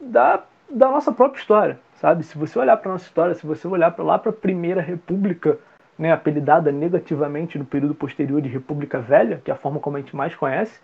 da, 0.00 0.44
da 0.70 0.88
nossa 0.88 1.10
própria 1.10 1.40
história, 1.40 1.80
sabe? 1.96 2.22
Se 2.22 2.38
você 2.38 2.56
olhar 2.56 2.76
para 2.76 2.92
nossa 2.92 3.06
história, 3.06 3.34
se 3.34 3.44
você 3.44 3.66
olhar 3.66 3.90
para 3.90 4.04
lá 4.04 4.20
para 4.20 4.30
a 4.30 4.32
Primeira 4.32 4.80
República, 4.80 5.58
né, 5.98 6.12
apelidada 6.12 6.70
negativamente 6.70 7.58
no 7.58 7.64
período 7.64 7.92
posterior 7.92 8.40
de 8.40 8.48
República 8.48 9.00
Velha, 9.00 9.42
que 9.44 9.50
é 9.50 9.54
a 9.54 9.56
forma 9.56 9.80
como 9.80 9.96
a 9.96 10.00
gente 10.00 10.14
mais 10.14 10.36
conhece, 10.36 10.80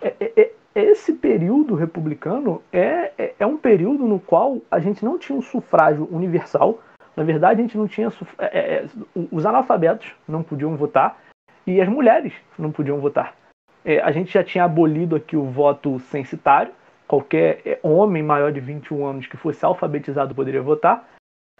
é, 0.00 0.16
é, 0.18 0.32
é, 0.42 0.52
esse 0.74 1.12
período 1.12 1.76
republicano 1.76 2.60
é, 2.72 3.12
é, 3.16 3.34
é, 3.38 3.46
um 3.46 3.56
período 3.56 4.04
no 4.04 4.18
qual 4.18 4.58
a 4.68 4.80
gente 4.80 5.04
não 5.04 5.16
tinha 5.16 5.38
um 5.38 5.42
sufrágio 5.42 6.08
universal. 6.10 6.80
Na 7.16 7.22
verdade, 7.22 7.60
a 7.60 7.62
gente 7.62 7.78
não 7.78 7.86
tinha. 7.86 8.08
É, 8.36 8.58
é, 8.58 8.86
os 9.30 9.46
analfabetos 9.46 10.12
não 10.26 10.42
podiam 10.42 10.76
votar 10.76 11.16
e 11.64 11.80
as 11.80 11.88
mulheres 11.88 12.32
não 12.58 12.72
podiam 12.72 12.98
votar. 12.98 13.38
É, 13.84 14.00
a 14.00 14.10
gente 14.10 14.32
já 14.32 14.44
tinha 14.44 14.64
abolido 14.64 15.16
aqui 15.16 15.36
o 15.36 15.44
voto 15.44 15.98
censitário, 16.00 16.72
qualquer 17.08 17.60
é, 17.64 17.78
homem 17.82 18.22
maior 18.22 18.52
de 18.52 18.60
21 18.60 19.04
anos 19.04 19.26
que 19.26 19.36
fosse 19.36 19.64
alfabetizado 19.64 20.34
poderia 20.34 20.62
votar. 20.62 21.08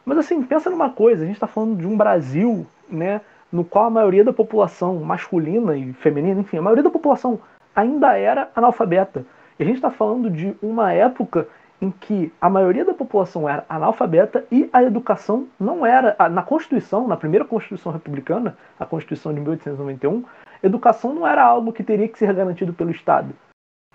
Mas 0.05 0.19
assim, 0.19 0.43
pensa 0.43 0.71
numa 0.71 0.91
coisa, 0.91 1.23
a 1.23 1.27
gente 1.27 1.37
está 1.37 1.47
falando 1.47 1.77
de 1.77 1.87
um 1.87 1.97
Brasil, 1.97 2.67
né, 2.89 3.21
no 3.51 3.65
qual 3.65 3.87
a 3.87 3.91
maioria 3.91 4.25
da 4.25 4.33
população 4.33 4.97
masculina 5.01 5.77
e 5.77 5.93
feminina, 5.95 6.41
enfim, 6.41 6.59
a 6.59 6.63
maioria 6.63 6.85
da 6.85 6.91
população 6.91 7.41
ainda 7.75 8.17
era 8.17 8.51
analfabeta. 8.55 9.25
E 9.59 9.63
a 9.63 9.67
gente 9.67 9.77
está 9.77 9.91
falando 9.91 10.31
de 10.31 10.55
uma 10.63 10.93
época 10.93 11.47
em 11.81 11.91
que 11.91 12.33
a 12.41 12.51
maioria 12.51 12.85
da 12.85 12.93
população 12.93 13.49
era 13.49 13.65
analfabeta 13.69 14.45
e 14.51 14.69
a 14.73 14.83
educação 14.83 15.47
não 15.59 15.85
era. 15.85 16.15
Na 16.29 16.43
Constituição, 16.43 17.09
na 17.09 17.17
primeira 17.17 17.45
Constituição 17.45 17.91
republicana, 17.91 18.57
a 18.79 18.85
Constituição 18.85 19.33
de 19.33 19.41
1891, 19.41 20.25
educação 20.63 21.15
não 21.15 21.27
era 21.27 21.45
algo 21.45 21.73
que 21.73 21.85
teria 21.85 22.09
que 22.09 22.19
ser 22.19 22.35
garantido 22.35 22.73
pelo 22.73 22.91
Estado. 22.91 23.35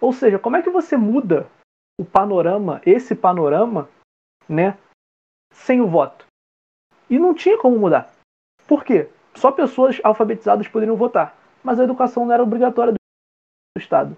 Ou 0.02 0.12
seja, 0.12 0.40
como 0.40 0.58
é 0.58 0.62
que 0.62 0.70
você 0.70 0.98
muda 0.98 1.48
o 2.00 2.06
panorama, 2.06 2.82
esse 2.86 3.16
panorama, 3.16 3.90
né, 4.48 4.78
sem 5.52 5.82
o 5.82 5.88
voto? 5.88 6.26
E 7.10 7.18
não 7.18 7.34
tinha 7.34 7.58
como 7.58 7.78
mudar. 7.78 8.12
Por 8.68 8.84
quê? 8.84 9.10
Só 9.36 9.52
pessoas 9.52 10.00
alfabetizadas 10.04 10.68
poderiam 10.68 10.96
votar, 10.96 11.38
mas 11.64 11.80
a 11.80 11.84
educação 11.84 12.26
não 12.26 12.34
era 12.34 12.44
obrigatória 12.44 12.94
do 12.94 12.98
Estado. 13.80 14.18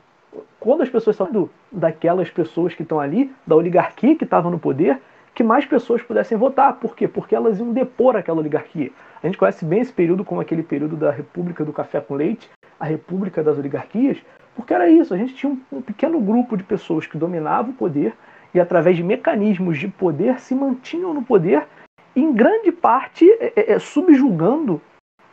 Quando 0.60 0.84
as 0.84 0.90
pessoas 0.90 1.16
são 1.16 1.50
daquelas 1.72 2.30
pessoas 2.30 2.74
que 2.74 2.84
estão 2.84 3.00
ali, 3.00 3.34
da 3.46 3.56
oligarquia 3.56 4.16
que 4.16 4.24
estava 4.24 4.50
no 4.50 4.60
poder, 4.60 5.02
que 5.38 5.44
mais 5.44 5.68
pessoas 5.68 6.02
pudessem 6.02 6.36
votar. 6.36 6.74
Por 6.80 6.96
quê? 6.96 7.08
Porque 7.08 7.36
elas 7.36 7.60
iam 7.60 7.72
depor 7.72 8.16
aquela 8.16 8.40
oligarquia. 8.40 8.90
A 9.22 9.28
gente 9.28 9.38
conhece 9.38 9.64
bem 9.64 9.82
esse 9.82 9.94
período 9.94 10.26
como 10.26 10.42
aquele 10.42 10.64
período 10.64 10.96
da 10.96 11.12
República 11.12 11.64
do 11.64 11.72
Café 11.72 12.02
com 12.02 12.16
Leite, 12.16 12.50
a 12.80 12.86
República 12.86 13.44
das 13.44 13.56
Oligarquias, 13.56 14.18
porque 14.56 14.74
era 14.74 14.90
isso, 14.90 15.14
a 15.14 15.18
gente 15.18 15.36
tinha 15.36 15.56
um, 15.72 15.80
pequeno 15.80 16.20
grupo 16.20 16.58
de 16.58 16.64
pessoas 16.64 17.06
que 17.06 17.20
dominavam 17.20 17.70
o 17.70 17.76
poder 17.76 18.16
e 18.52 18.60
através 18.60 18.98
de 18.98 19.04
mecanismos 19.04 19.78
de 19.78 19.88
poder 19.88 20.40
se 20.40 20.56
mantinham 20.56 21.14
no 21.14 21.22
poder, 21.22 21.68
em 22.16 22.34
grande 22.34 22.72
parte 22.72 23.30
é, 23.34 23.54
é, 23.56 23.74
é, 23.74 23.80
subjugando 23.80 24.82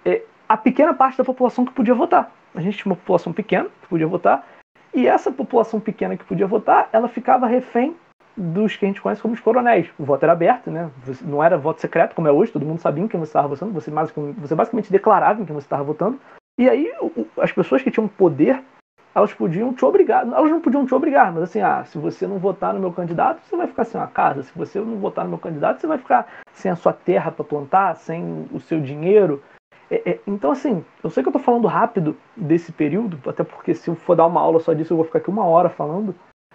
é, 0.04 0.20
a 0.46 0.58
pequena 0.58 0.92
parte 0.92 1.16
da 1.16 1.24
população 1.24 1.64
que 1.64 1.72
podia 1.72 1.94
votar. 1.94 2.30
A 2.54 2.60
gente 2.60 2.76
tinha 2.76 2.92
uma 2.92 2.96
população 2.96 3.32
pequena 3.32 3.70
que 3.80 3.88
podia 3.88 4.06
votar, 4.06 4.46
e 4.92 5.06
essa 5.08 5.32
população 5.32 5.80
pequena 5.80 6.14
que 6.14 6.24
podia 6.24 6.46
votar, 6.46 6.90
ela 6.92 7.08
ficava 7.08 7.46
refém 7.46 7.96
dos 8.36 8.76
que 8.76 8.84
a 8.84 8.88
gente 8.88 9.00
conhece 9.00 9.22
como 9.22 9.34
os 9.34 9.40
coronéis. 9.40 9.88
O 9.98 10.04
voto 10.04 10.22
era 10.22 10.32
aberto, 10.32 10.70
né? 10.70 10.90
não 11.22 11.42
era 11.42 11.56
voto 11.56 11.80
secreto, 11.80 12.14
como 12.14 12.28
é 12.28 12.32
hoje, 12.32 12.52
todo 12.52 12.66
mundo 12.66 12.80
sabia 12.80 13.04
em 13.04 13.08
quem 13.08 13.20
você 13.20 13.30
estava 13.30 13.48
votando, 13.48 13.72
você, 13.72 13.90
você 14.38 14.54
basicamente 14.54 14.90
declarava 14.90 15.40
em 15.40 15.44
quem 15.44 15.54
você 15.54 15.66
estava 15.66 15.84
votando. 15.84 16.18
E 16.58 16.68
aí 16.68 16.92
as 17.40 17.52
pessoas 17.52 17.82
que 17.82 17.90
tinham 17.90 18.06
poder, 18.06 18.62
elas 19.14 19.32
podiam 19.32 19.72
te 19.72 19.84
obrigar, 19.84 20.26
elas 20.26 20.50
não 20.50 20.60
podiam 20.60 20.86
te 20.86 20.94
obrigar, 20.94 21.32
mas 21.32 21.44
assim, 21.44 21.60
ah, 21.60 21.84
se 21.84 21.98
você 21.98 22.26
não 22.26 22.38
votar 22.38 22.74
no 22.74 22.80
meu 22.80 22.92
candidato, 22.92 23.40
você 23.42 23.56
vai 23.56 23.66
ficar 23.66 23.84
sem 23.84 24.00
uma 24.00 24.06
casa, 24.06 24.42
se 24.42 24.52
você 24.56 24.80
não 24.80 24.98
votar 24.98 25.24
no 25.24 25.30
meu 25.30 25.38
candidato, 25.38 25.80
você 25.80 25.86
vai 25.86 25.98
ficar 25.98 26.26
sem 26.52 26.70
a 26.70 26.76
sua 26.76 26.92
terra 26.92 27.30
para 27.30 27.44
plantar, 27.44 27.96
sem 27.96 28.48
o 28.52 28.60
seu 28.60 28.80
dinheiro. 28.80 29.42
É, 29.90 30.10
é, 30.10 30.20
então, 30.26 30.50
assim, 30.50 30.84
eu 31.02 31.10
sei 31.10 31.22
que 31.22 31.28
eu 31.28 31.30
estou 31.30 31.42
falando 31.42 31.68
rápido 31.68 32.16
desse 32.36 32.72
período, 32.72 33.18
até 33.28 33.44
porque 33.44 33.74
se 33.74 33.88
eu 33.88 33.94
for 33.94 34.16
dar 34.16 34.26
uma 34.26 34.40
aula 34.40 34.58
só 34.60 34.72
disso, 34.72 34.92
eu 34.92 34.96
vou 34.96 35.06
ficar 35.06 35.18
aqui 35.18 35.30
uma 35.30 35.44
hora 35.44 35.68
falando. 35.68 36.14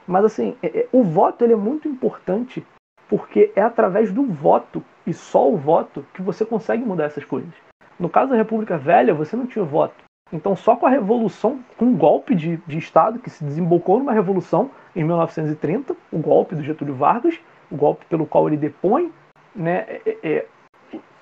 Mas 0.09 0.25
assim, 0.25 0.57
é, 0.63 0.79
é, 0.79 0.87
o 0.91 1.03
voto 1.03 1.43
ele 1.43 1.53
é 1.53 1.55
muito 1.55 1.87
importante 1.87 2.65
porque 3.07 3.51
é 3.55 3.61
através 3.61 4.11
do 4.11 4.25
voto 4.25 4.83
e 5.05 5.13
só 5.13 5.47
o 5.47 5.55
voto 5.55 6.03
que 6.15 6.21
você 6.21 6.43
consegue 6.43 6.83
mudar 6.83 7.05
essas 7.05 7.23
coisas. 7.23 7.53
No 7.99 8.09
caso 8.09 8.31
da 8.31 8.37
República 8.37 8.75
Velha, 8.75 9.13
você 9.13 9.35
não 9.35 9.45
tinha 9.45 9.63
voto. 9.63 10.03
Então, 10.33 10.55
só 10.55 10.75
com 10.75 10.87
a 10.87 10.89
revolução, 10.89 11.59
com 11.77 11.85
um 11.85 11.95
golpe 11.95 12.33
de, 12.33 12.57
de 12.57 12.77
Estado 12.79 13.19
que 13.19 13.29
se 13.29 13.43
desembocou 13.43 13.99
numa 13.99 14.11
revolução 14.11 14.71
em 14.95 15.03
1930, 15.03 15.95
o 16.11 16.17
golpe 16.17 16.55
do 16.55 16.63
Getúlio 16.63 16.95
Vargas, 16.95 17.39
o 17.69 17.75
golpe 17.75 18.05
pelo 18.05 18.25
qual 18.25 18.47
ele 18.47 18.57
depõe, 18.57 19.11
né, 19.55 19.85
é, 20.05 20.17
é, 20.23 20.47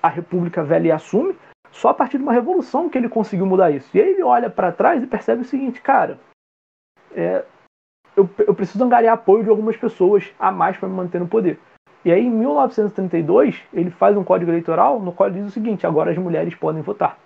a 0.02 0.08
República 0.08 0.62
Velha 0.62 0.88
e 0.88 0.92
assume, 0.92 1.36
só 1.70 1.90
a 1.90 1.94
partir 1.94 2.16
de 2.16 2.22
uma 2.22 2.32
revolução 2.32 2.88
que 2.88 2.96
ele 2.96 3.08
conseguiu 3.08 3.44
mudar 3.44 3.70
isso. 3.70 3.94
E 3.94 4.00
aí 4.00 4.10
ele 4.10 4.22
olha 4.22 4.48
para 4.48 4.72
trás 4.72 5.02
e 5.02 5.06
percebe 5.06 5.42
o 5.42 5.46
seguinte, 5.46 5.80
cara, 5.82 6.18
é, 7.14 7.44
eu, 8.18 8.28
eu, 8.38 8.54
preciso 8.54 8.84
angariar 8.84 9.14
apoio 9.14 9.44
de 9.44 9.50
algumas 9.50 9.76
pessoas 9.76 10.28
a 10.38 10.50
mais 10.50 10.76
para 10.76 10.88
me 10.88 10.94
manter 10.94 11.20
no 11.20 11.28
poder. 11.28 11.58
E 12.04 12.10
aí, 12.10 12.26
em 12.26 12.30
1932, 12.30 13.62
ele 13.72 13.90
faz 13.90 14.16
um 14.16 14.24
código 14.24 14.50
eleitoral 14.50 14.98
no 14.98 15.12
qual 15.12 15.30
diz 15.30 15.46
o 15.46 15.50
seguinte: 15.50 15.86
agora 15.86 16.10
as 16.10 16.18
mulheres 16.18 16.54
podem 16.54 16.82
votar. 16.82 17.16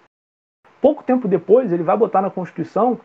Pouco 0.80 1.02
tempo 1.02 1.26
depois, 1.26 1.72
ele 1.72 1.82
vai 1.82 1.96
botar 1.96 2.20
na 2.20 2.30
Constituição 2.30 3.00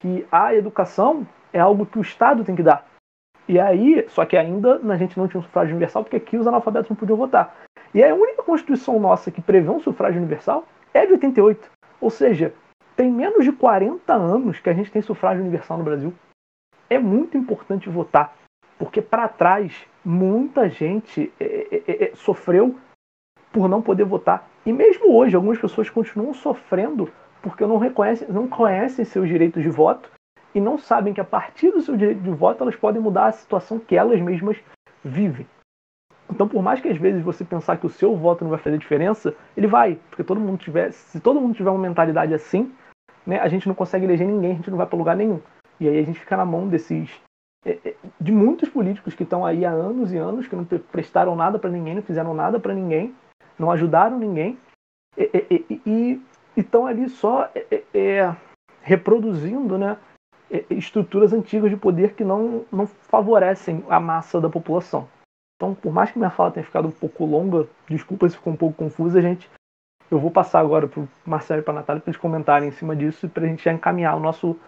que 0.00 0.24
a 0.30 0.54
educação 0.54 1.26
é 1.52 1.58
algo 1.58 1.86
que 1.86 1.98
o 1.98 2.02
Estado 2.02 2.44
tem 2.44 2.54
que 2.54 2.62
dar. 2.62 2.86
E 3.48 3.58
aí, 3.58 4.06
só 4.08 4.24
que 4.24 4.36
ainda 4.36 4.80
a 4.88 4.96
gente 4.96 5.18
não 5.18 5.26
tinha 5.26 5.40
um 5.40 5.42
sufrágio 5.42 5.72
universal, 5.72 6.04
porque 6.04 6.16
aqui 6.16 6.36
os 6.36 6.46
analfabetos 6.46 6.88
não 6.88 6.96
podiam 6.96 7.16
votar. 7.16 7.56
E 7.92 8.02
a 8.02 8.14
única 8.14 8.42
Constituição 8.42 8.98
nossa 9.00 9.30
que 9.30 9.42
prevê 9.42 9.68
um 9.68 9.80
sufrágio 9.80 10.20
universal 10.20 10.66
é 10.92 11.04
de 11.04 11.12
88. 11.12 11.70
Ou 12.00 12.10
seja, 12.10 12.54
tem 12.96 13.10
menos 13.10 13.44
de 13.44 13.52
40 13.52 14.12
anos 14.12 14.60
que 14.60 14.70
a 14.70 14.72
gente 14.72 14.90
tem 14.90 15.02
sufrágio 15.02 15.42
universal 15.42 15.78
no 15.78 15.84
Brasil. 15.84 16.12
É 16.88 16.98
muito 16.98 17.36
importante 17.36 17.88
votar, 17.88 18.36
porque 18.78 19.00
para 19.00 19.28
trás 19.28 19.86
muita 20.04 20.68
gente 20.68 21.32
é, 21.40 21.44
é, 21.44 21.82
é, 21.86 22.04
é, 22.04 22.14
sofreu 22.14 22.76
por 23.52 23.68
não 23.68 23.80
poder 23.80 24.04
votar. 24.04 24.48
E 24.66 24.72
mesmo 24.72 25.14
hoje, 25.14 25.36
algumas 25.36 25.58
pessoas 25.58 25.88
continuam 25.88 26.34
sofrendo 26.34 27.10
porque 27.42 27.66
não 27.66 27.78
reconhecem, 27.78 28.28
não 28.28 28.48
conhecem 28.48 29.04
seus 29.04 29.28
direitos 29.28 29.62
de 29.62 29.68
voto 29.68 30.10
e 30.54 30.60
não 30.60 30.78
sabem 30.78 31.12
que 31.12 31.20
a 31.20 31.24
partir 31.24 31.70
do 31.70 31.80
seu 31.80 31.96
direito 31.96 32.20
de 32.20 32.30
voto 32.30 32.62
elas 32.62 32.76
podem 32.76 33.02
mudar 33.02 33.26
a 33.26 33.32
situação 33.32 33.78
que 33.78 33.96
elas 33.96 34.20
mesmas 34.20 34.56
vivem. 35.04 35.46
Então, 36.30 36.48
por 36.48 36.62
mais 36.62 36.80
que 36.80 36.88
às 36.88 36.96
vezes 36.96 37.22
você 37.22 37.44
pensar 37.44 37.76
que 37.76 37.86
o 37.86 37.90
seu 37.90 38.16
voto 38.16 38.44
não 38.44 38.50
vai 38.50 38.58
fazer 38.58 38.78
diferença, 38.78 39.34
ele 39.56 39.66
vai, 39.66 39.98
porque 40.08 40.24
todo 40.24 40.40
mundo 40.40 40.58
tiver, 40.58 40.90
se 40.92 41.20
todo 41.20 41.40
mundo 41.40 41.54
tiver 41.54 41.70
uma 41.70 41.78
mentalidade 41.78 42.32
assim, 42.32 42.72
né, 43.26 43.38
a 43.40 43.48
gente 43.48 43.68
não 43.68 43.74
consegue 43.74 44.04
eleger 44.04 44.26
ninguém, 44.26 44.52
a 44.52 44.54
gente 44.54 44.70
não 44.70 44.78
vai 44.78 44.86
para 44.86 44.98
lugar 44.98 45.16
nenhum. 45.16 45.40
E 45.80 45.88
aí 45.88 45.98
a 45.98 46.02
gente 46.02 46.20
fica 46.20 46.36
na 46.36 46.44
mão 46.44 46.68
desses 46.68 47.10
é, 47.64 47.78
é, 47.84 47.94
de 48.20 48.30
muitos 48.30 48.68
políticos 48.68 49.14
que 49.14 49.22
estão 49.22 49.44
aí 49.44 49.64
há 49.64 49.70
anos 49.70 50.12
e 50.12 50.18
anos, 50.18 50.46
que 50.46 50.54
não 50.54 50.64
prestaram 50.64 51.34
nada 51.34 51.58
para 51.58 51.70
ninguém, 51.70 51.94
não 51.94 52.02
fizeram 52.02 52.34
nada 52.34 52.60
para 52.60 52.74
ninguém, 52.74 53.14
não 53.58 53.70
ajudaram 53.70 54.18
ninguém, 54.18 54.58
e 55.86 56.20
estão 56.56 56.86
ali 56.86 57.08
só 57.08 57.50
é, 57.94 58.34
reproduzindo 58.82 59.78
né, 59.78 59.96
estruturas 60.68 61.32
antigas 61.32 61.70
de 61.70 61.76
poder 61.76 62.14
que 62.14 62.24
não, 62.24 62.64
não 62.70 62.86
favorecem 62.86 63.82
a 63.88 63.98
massa 63.98 64.40
da 64.40 64.50
população. 64.50 65.08
Então, 65.56 65.74
por 65.74 65.92
mais 65.92 66.10
que 66.10 66.18
minha 66.18 66.30
fala 66.30 66.50
tenha 66.50 66.66
ficado 66.66 66.88
um 66.88 66.92
pouco 66.92 67.24
longa, 67.24 67.66
desculpa 67.88 68.28
se 68.28 68.36
ficou 68.36 68.52
um 68.52 68.56
pouco 68.56 68.76
confusa, 68.76 69.22
gente. 69.22 69.48
Eu 70.10 70.18
vou 70.18 70.30
passar 70.30 70.60
agora 70.60 70.86
para 70.86 71.00
o 71.00 71.08
Marcelo 71.24 71.60
e 71.60 71.64
para 71.64 71.72
a 71.72 71.76
Natália 71.76 72.02
para 72.02 72.10
eles 72.10 72.20
comentarem 72.20 72.68
em 72.68 72.72
cima 72.72 72.94
disso 72.94 73.24
e 73.24 73.28
para 73.28 73.44
a 73.44 73.46
gente 73.46 73.64
já 73.64 73.72
encaminhar 73.72 74.16
o 74.16 74.20
nosso 74.20 74.58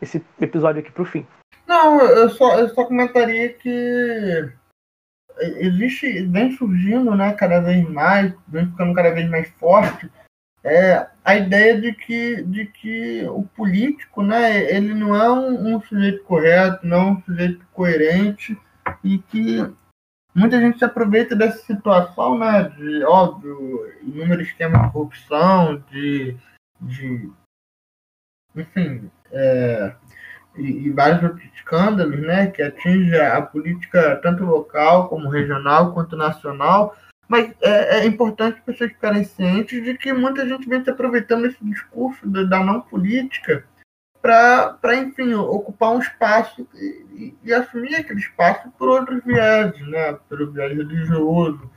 esse 0.00 0.24
episódio 0.40 0.80
aqui 0.80 0.90
para 0.90 1.02
o 1.02 1.06
fim. 1.06 1.26
Não, 1.66 2.00
eu 2.00 2.30
só, 2.30 2.58
eu 2.58 2.68
só 2.70 2.84
comentaria 2.84 3.52
que 3.52 4.52
existe, 5.58 6.22
vem 6.26 6.52
surgindo, 6.56 7.14
né, 7.14 7.32
cada 7.32 7.60
vez 7.60 7.88
mais, 7.88 8.32
vem 8.48 8.66
ficando 8.66 8.94
cada 8.94 9.10
vez 9.10 9.28
mais 9.28 9.48
forte, 9.50 10.10
é, 10.64 11.06
a 11.24 11.36
ideia 11.36 11.80
de 11.80 11.92
que, 11.92 12.42
de 12.42 12.66
que 12.66 13.24
o 13.28 13.44
político, 13.44 14.22
né, 14.22 14.64
ele 14.74 14.94
não 14.94 15.14
é 15.14 15.30
um, 15.30 15.76
um 15.76 15.80
sujeito 15.82 16.24
correto, 16.24 16.86
não 16.86 16.96
é 16.96 17.10
um 17.12 17.22
sujeito 17.22 17.64
coerente 17.72 18.58
e 19.04 19.18
que 19.18 19.58
muita 20.34 20.58
gente 20.58 20.78
se 20.78 20.84
aproveita 20.84 21.36
dessa 21.36 21.58
situação, 21.58 22.38
né, 22.38 22.64
de, 22.70 23.04
óbvio, 23.04 23.92
inúmeros 24.02 24.48
esquemas 24.48 24.82
de 24.82 24.92
corrupção, 24.92 25.84
de, 25.90 26.36
de 26.80 27.30
enfim, 28.56 29.10
é, 29.32 29.92
e, 30.56 30.86
e, 30.86 30.90
vários 30.90 31.22
outros 31.22 31.44
escândalos, 31.54 32.20
né, 32.20 32.46
que 32.48 32.62
atingem 32.62 33.20
a 33.20 33.42
política 33.42 34.18
tanto 34.22 34.44
local 34.44 35.08
como 35.08 35.28
regional 35.28 35.92
quanto 35.92 36.16
nacional, 36.16 36.96
mas 37.28 37.52
é, 37.60 37.98
é 37.98 38.06
importante 38.06 38.62
pessoas 38.62 38.92
ficarem 38.92 39.24
cientes 39.24 39.82
de 39.84 39.98
que 39.98 40.12
muita 40.12 40.46
gente 40.46 40.68
vem 40.68 40.82
se 40.82 40.90
aproveitando 40.90 41.42
desse 41.42 41.64
discurso 41.64 42.26
da 42.28 42.62
não 42.62 42.80
política 42.80 43.64
para, 44.22 44.96
enfim, 44.96 45.34
ocupar 45.34 45.92
um 45.92 46.00
espaço 46.00 46.66
e, 46.74 47.34
e, 47.44 47.52
assumir 47.52 47.94
aquele 47.94 48.18
espaço 48.18 48.68
por 48.76 48.88
outros 48.88 49.22
viéses, 49.24 49.86
né? 49.88 50.18
Pelo 50.28 50.50
viés 50.50 50.76
religioso, 50.76 51.70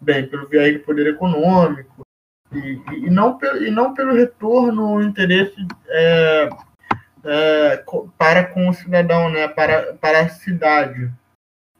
bem, 0.00 0.26
pelo 0.26 0.48
viés 0.48 0.72
de 0.72 0.78
poder 0.80 1.06
econômico, 1.06 2.04
e, 2.52 2.80
e, 2.92 3.10
não, 3.10 3.38
pelo, 3.38 3.62
e 3.62 3.70
não 3.70 3.94
pelo 3.94 4.14
retorno 4.14 4.90
ou 4.90 5.02
interesse 5.02 5.54
é, 5.88 6.48
é, 7.24 7.84
para 8.18 8.44
com 8.44 8.68
o 8.68 8.74
cidadão, 8.74 9.30
né? 9.30 9.48
para, 9.48 9.94
para 9.94 10.20
a 10.20 10.28
cidade. 10.28 11.10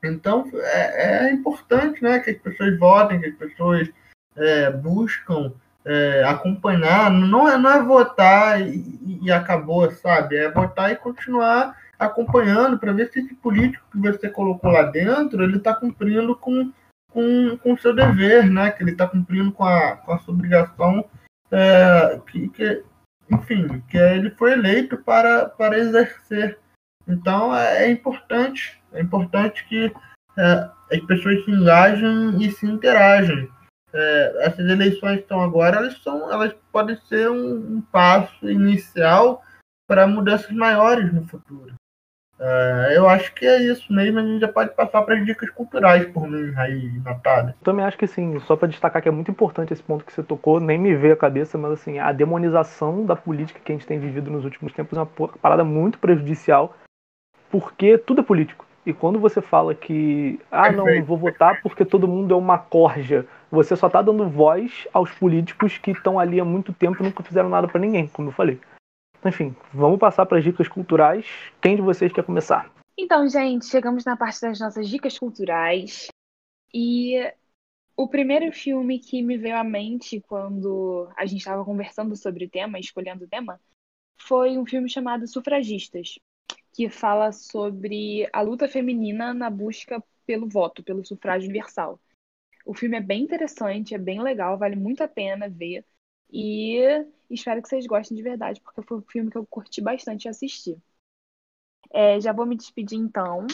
Então, 0.03 0.51
é, 0.55 1.27
é 1.27 1.33
importante 1.33 2.03
né? 2.03 2.19
que 2.21 2.31
as 2.31 2.39
pessoas 2.39 2.79
votem, 2.79 3.21
que 3.21 3.27
as 3.27 3.35
pessoas 3.37 3.89
é, 4.37 4.71
buscam 4.71 5.53
é, 5.85 6.25
acompanhar, 6.25 7.11
não 7.11 7.49
é, 7.49 7.59
não 7.59 7.71
é 7.71 7.83
votar 7.83 8.61
e, 8.61 9.19
e, 9.23 9.33
acabou, 9.33 9.91
sabe? 9.91 10.37
É 10.37 10.51
votar 10.51 10.93
e 10.93 10.97
continuar 10.97 11.77
acompanhando 11.99 12.79
para 12.79 12.93
ver 12.93 13.11
se 13.11 13.21
esse 13.21 13.35
político 13.35 13.85
que 13.93 13.99
você 13.99 14.29
colocou 14.29 14.71
lá 14.71 14.83
dentro 14.83 15.43
ele 15.43 15.57
está 15.57 15.75
cumprindo 15.75 16.35
com 16.37 16.73
com, 17.13 17.59
com 17.59 17.75
o 17.75 17.79
seu 17.79 17.95
dever, 17.95 18.51
né? 18.51 18.71
Que 18.71 18.83
ele 18.83 18.93
está 18.93 19.07
cumprindo 19.07 19.53
com 19.53 19.65
a, 19.65 19.97
com 19.97 20.13
a 20.13 20.19
sua 20.19 20.35
obrigação, 20.35 21.05
é, 21.51 22.19
que, 22.27 22.49
que, 22.49 22.83
enfim, 23.33 23.81
que 23.89 23.97
ele 23.97 24.31
foi 24.31 24.53
eleito 24.53 24.97
para, 24.99 25.47
para 25.49 25.79
exercer. 25.79 26.59
Então 27.07 27.55
é, 27.57 27.85
é 27.85 27.91
importante, 27.91 28.81
é 28.93 29.01
importante 29.01 29.67
que 29.69 29.93
é, 30.39 30.71
as 30.93 31.01
pessoas 31.07 31.45
se 31.45 31.51
engajem 31.51 32.43
e 32.43 32.51
se 32.51 32.67
interagem 32.67 33.49
é, 33.93 34.47
essas 34.47 34.67
eleições 34.69 35.17
que 35.17 35.23
estão 35.23 35.43
agora, 35.43 35.77
elas, 35.77 35.99
são, 36.03 36.33
elas 36.33 36.55
podem 36.73 36.97
ser 37.09 37.31
um, 37.31 37.77
um 37.77 37.81
passo 37.81 38.51
inicial 38.51 39.43
para 39.87 40.07
mudanças 40.07 40.51
maiores 40.51 41.13
no 41.13 41.27
futuro. 41.27 41.75
É, 42.45 42.97
eu 42.97 43.09
acho 43.09 43.33
que 43.35 43.47
é 43.47 43.63
isso 43.63 43.93
mesmo, 43.93 44.19
a 44.19 44.23
gente 44.23 44.41
já 44.41 44.49
pode 44.49 44.75
passar 44.75 45.03
para 45.03 45.15
as 45.15 45.25
dicas 45.25 45.49
culturais 45.51 46.05
por 46.07 46.29
mim, 46.29 46.53
aí, 46.57 46.91
Natália. 47.05 47.55
Eu 47.61 47.65
também 47.65 47.85
acho 47.85 47.97
que 47.97 48.07
sim, 48.09 48.37
só 48.41 48.57
para 48.57 48.67
destacar 48.67 49.01
que 49.01 49.09
é 49.09 49.13
muito 49.13 49.31
importante 49.31 49.73
esse 49.73 49.83
ponto 49.83 50.05
que 50.05 50.13
você 50.13 50.25
tocou, 50.25 50.59
nem 50.59 50.77
me 50.77 50.93
veio 50.97 51.15
a 51.15 51.17
cabeça, 51.17 51.57
mas 51.57 51.71
assim, 51.71 52.01
a 52.01 52.11
demonização 52.11 53.07
da 53.07 53.15
política 53.15 53.61
que 53.65 53.71
a 53.71 53.75
gente 53.77 53.87
tem 53.87 54.01
vivido 54.01 54.29
nos 54.29 54.45
últimos 54.45 54.73
tempos 54.73 54.99
é 54.99 55.03
uma 55.03 55.29
parada 55.41 55.63
muito 55.63 56.01
prejudicial, 56.01 56.77
porque 57.49 57.97
tudo 57.97 58.23
é 58.23 58.25
político. 58.25 58.67
E 58.85 58.93
quando 58.93 59.21
você 59.21 59.41
fala 59.41 59.73
que, 59.73 60.41
ah, 60.51 60.73
não, 60.73 60.87
não 60.87 61.05
vou 61.05 61.17
votar 61.17 61.63
porque 61.63 61.85
todo 61.85 62.09
mundo 62.09 62.35
é 62.35 62.37
uma 62.37 62.59
corja, 62.59 63.25
você 63.53 63.77
só 63.77 63.87
está 63.87 64.03
dando 64.03 64.29
voz 64.29 64.89
aos 64.93 65.13
políticos 65.13 65.79
que 65.79 65.93
estão 65.93 66.19
ali 66.19 66.41
há 66.41 66.45
muito 66.45 66.73
tempo 66.73 67.01
e 67.01 67.05
nunca 67.05 67.23
fizeram 67.23 67.49
nada 67.49 67.69
para 67.69 67.81
ninguém, 67.81 68.09
como 68.09 68.31
eu 68.31 68.33
falei. 68.33 68.59
Enfim, 69.25 69.55
vamos 69.73 69.99
passar 69.99 70.27
para 70.27 70.39
as 70.39 70.45
dicas 70.45 70.69
culturais. 70.69 71.27
Quem 71.61 71.77
de 71.77 71.83
vocês 71.83 72.13
quer 72.13 72.25
começar? 72.25 72.73
Então, 72.99 73.29
gente, 73.29 73.67
chegamos 73.67 74.05
na 74.05 74.17
parte 74.17 74.41
das 74.41 74.59
nossas 74.59 74.89
dicas 74.89 75.19
culturais. 75.19 76.09
E 76.75 77.15
o 77.97 78.09
primeiro 78.09 78.53
filme 78.53 78.99
que 78.99 79.23
me 79.23 79.37
veio 79.37 79.57
à 79.57 79.65
mente 79.65 80.21
quando 80.21 81.09
a 81.17 81.25
gente 81.27 81.41
estava 81.41 81.65
conversando 81.65 82.17
sobre 82.17 82.47
o 82.47 82.51
tema, 82.51 82.79
escolhendo 82.79 83.25
o 83.25 83.29
tema, 83.29 83.61
foi 84.17 84.59
um 84.59 84.67
filme 84.67 84.89
chamado 84.89 85.27
Sufragistas 85.27 86.19
que 86.73 86.89
fala 86.89 87.33
sobre 87.33 88.29
a 88.33 88.41
luta 88.41 88.67
feminina 88.67 89.35
na 89.35 89.51
busca 89.51 90.03
pelo 90.25 90.49
voto, 90.49 90.83
pelo 90.83 91.05
sufrágio 91.05 91.49
universal. 91.49 92.01
O 92.65 92.75
filme 92.75 92.97
é 92.97 93.01
bem 93.01 93.23
interessante, 93.23 93.95
é 93.95 93.99
bem 93.99 94.23
legal, 94.23 94.57
vale 94.57 94.77
muito 94.77 95.03
a 95.03 95.09
pena 95.09 95.49
ver. 95.49 95.85
E 96.33 96.79
espero 97.35 97.63
que 97.63 97.69
vocês 97.69 97.87
gostem 97.87 98.17
de 98.17 98.23
verdade, 98.23 98.61
porque 98.61 98.83
foi 98.83 98.99
um 98.99 99.03
filme 99.03 99.31
que 99.31 99.39
eu 99.39 99.47
curti 99.47 99.81
bastante 99.81 100.29
assistir. 100.29 100.77
É, 101.91 102.21
já 102.21 102.33
vou 102.33 102.47
me 102.47 102.57
despedir 102.57 102.99
então. 102.99 103.47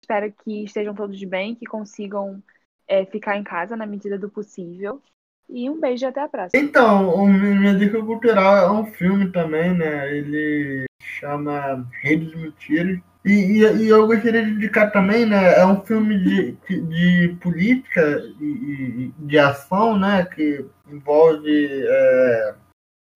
Espero 0.00 0.32
que 0.32 0.64
estejam 0.64 0.94
todos 0.94 1.22
bem, 1.24 1.54
que 1.54 1.66
consigam 1.66 2.42
é, 2.86 3.04
ficar 3.06 3.36
em 3.36 3.44
casa 3.44 3.76
na 3.76 3.86
medida 3.86 4.18
do 4.18 4.30
possível. 4.30 5.02
E 5.48 5.68
um 5.68 5.78
beijo 5.78 6.04
e 6.04 6.08
até 6.08 6.22
a 6.22 6.28
próxima. 6.28 6.62
Então, 6.62 7.26
minha 7.26 7.74
dica 7.74 8.02
cultural 8.02 8.56
é 8.56 8.70
um 8.70 8.86
filme 8.86 9.30
também, 9.30 9.74
né? 9.74 10.16
Ele 10.16 10.84
chama 11.00 11.86
Rei 12.02 12.16
dos 12.16 12.34
Mentiras. 12.34 12.98
E, 13.24 13.32
e, 13.32 13.84
e, 13.84 13.88
eu 13.88 14.06
gostaria 14.06 14.44
de 14.44 14.50
indicar 14.50 14.92
também, 14.92 15.24
né? 15.24 15.58
É 15.58 15.66
um 15.66 15.82
filme 15.82 16.18
de, 16.18 16.52
de 16.68 17.36
política 17.40 18.22
e 18.40 19.12
de 19.18 19.38
ação, 19.38 19.98
né? 19.98 20.24
Que 20.26 20.64
envolve 20.90 21.86
é, 21.86 22.54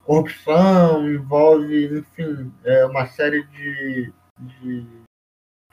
corrupção, 0.08 1.06
envolve, 1.06 1.98
enfim, 1.98 2.50
é, 2.64 2.86
uma 2.86 3.06
série 3.08 3.42
de, 3.48 4.10
de 4.38 4.86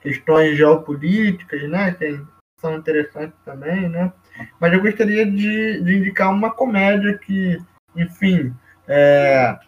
questões 0.02 0.58
geopolíticas, 0.58 1.62
né? 1.70 1.92
Tem 1.92 2.22
são 2.60 2.76
interessantes 2.76 3.38
também, 3.46 3.88
né? 3.88 4.12
Mas 4.60 4.74
eu 4.74 4.82
gostaria 4.82 5.24
de, 5.24 5.80
de 5.80 5.96
indicar 5.96 6.30
uma 6.30 6.50
comédia 6.50 7.16
que, 7.16 7.58
enfim, 7.94 8.54
é, 8.86 9.58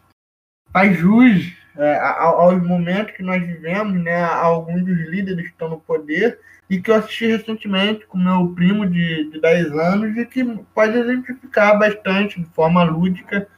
faz 0.71 0.99
jus 0.99 1.55
é, 1.77 1.99
aos 1.99 2.63
momentos 2.63 3.15
que 3.17 3.23
nós 3.23 3.43
vivemos, 3.43 3.95
né? 4.03 4.23
Alguns 4.23 4.85
dos 4.85 4.99
líderes 5.09 5.47
que 5.47 5.53
estão 5.53 5.71
no 5.71 5.81
poder 5.81 6.41
e 6.69 6.79
que 6.79 6.91
eu 6.91 6.95
assisti 6.95 7.27
recentemente 7.27 8.07
com 8.07 8.19
meu 8.19 8.53
primo 8.55 8.87
de, 8.87 9.31
de 9.31 9.41
10 9.41 9.73
anos 9.73 10.17
e 10.19 10.27
que 10.27 10.45
pode 10.75 10.99
exemplificar 10.99 11.79
bastante 11.79 12.39
de 12.39 12.47
forma 12.51 12.85
lúdica 12.85 13.49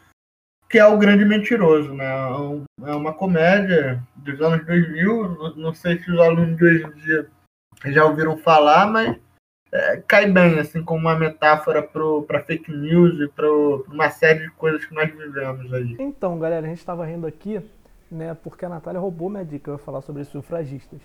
que 0.71 0.79
é 0.79 0.87
o 0.87 0.97
Grande 0.97 1.25
Mentiroso, 1.25 1.93
né? 1.93 2.07
É 2.87 2.95
uma 2.95 3.13
comédia 3.13 4.01
dos 4.15 4.41
anos 4.41 4.65
2000, 4.65 5.57
não 5.57 5.75
sei 5.75 5.99
se 5.99 6.09
os 6.09 6.21
alunos 6.21 6.57
de 6.57 6.65
hoje 6.65 6.85
em 6.85 6.91
dia 7.01 7.27
já 7.87 8.05
ouviram 8.05 8.39
falar, 8.39 8.87
mas 8.87 9.17
é, 9.73 9.97
cai 10.07 10.31
bem, 10.31 10.61
assim, 10.61 10.81
como 10.85 11.01
uma 11.01 11.19
metáfora 11.19 11.83
para 11.83 12.41
fake 12.45 12.71
news 12.71 13.19
e 13.21 13.27
para 13.27 13.51
uma 13.53 14.11
série 14.11 14.45
de 14.45 14.51
coisas 14.53 14.85
que 14.85 14.95
nós 14.95 15.11
vivemos 15.11 15.75
aí. 15.75 15.97
Então, 15.99 16.39
galera, 16.39 16.65
a 16.65 16.69
gente 16.69 16.79
estava 16.79 17.05
rindo 17.05 17.27
aqui, 17.27 17.61
né, 18.09 18.37
porque 18.41 18.65
a 18.65 18.69
Natália 18.69 19.01
roubou 19.01 19.29
minha 19.29 19.45
dica, 19.45 19.73
eu 19.73 19.75
ia 19.75 19.79
falar 19.79 20.03
sobre 20.03 20.23
os 20.23 20.29
sufragistas. 20.29 21.01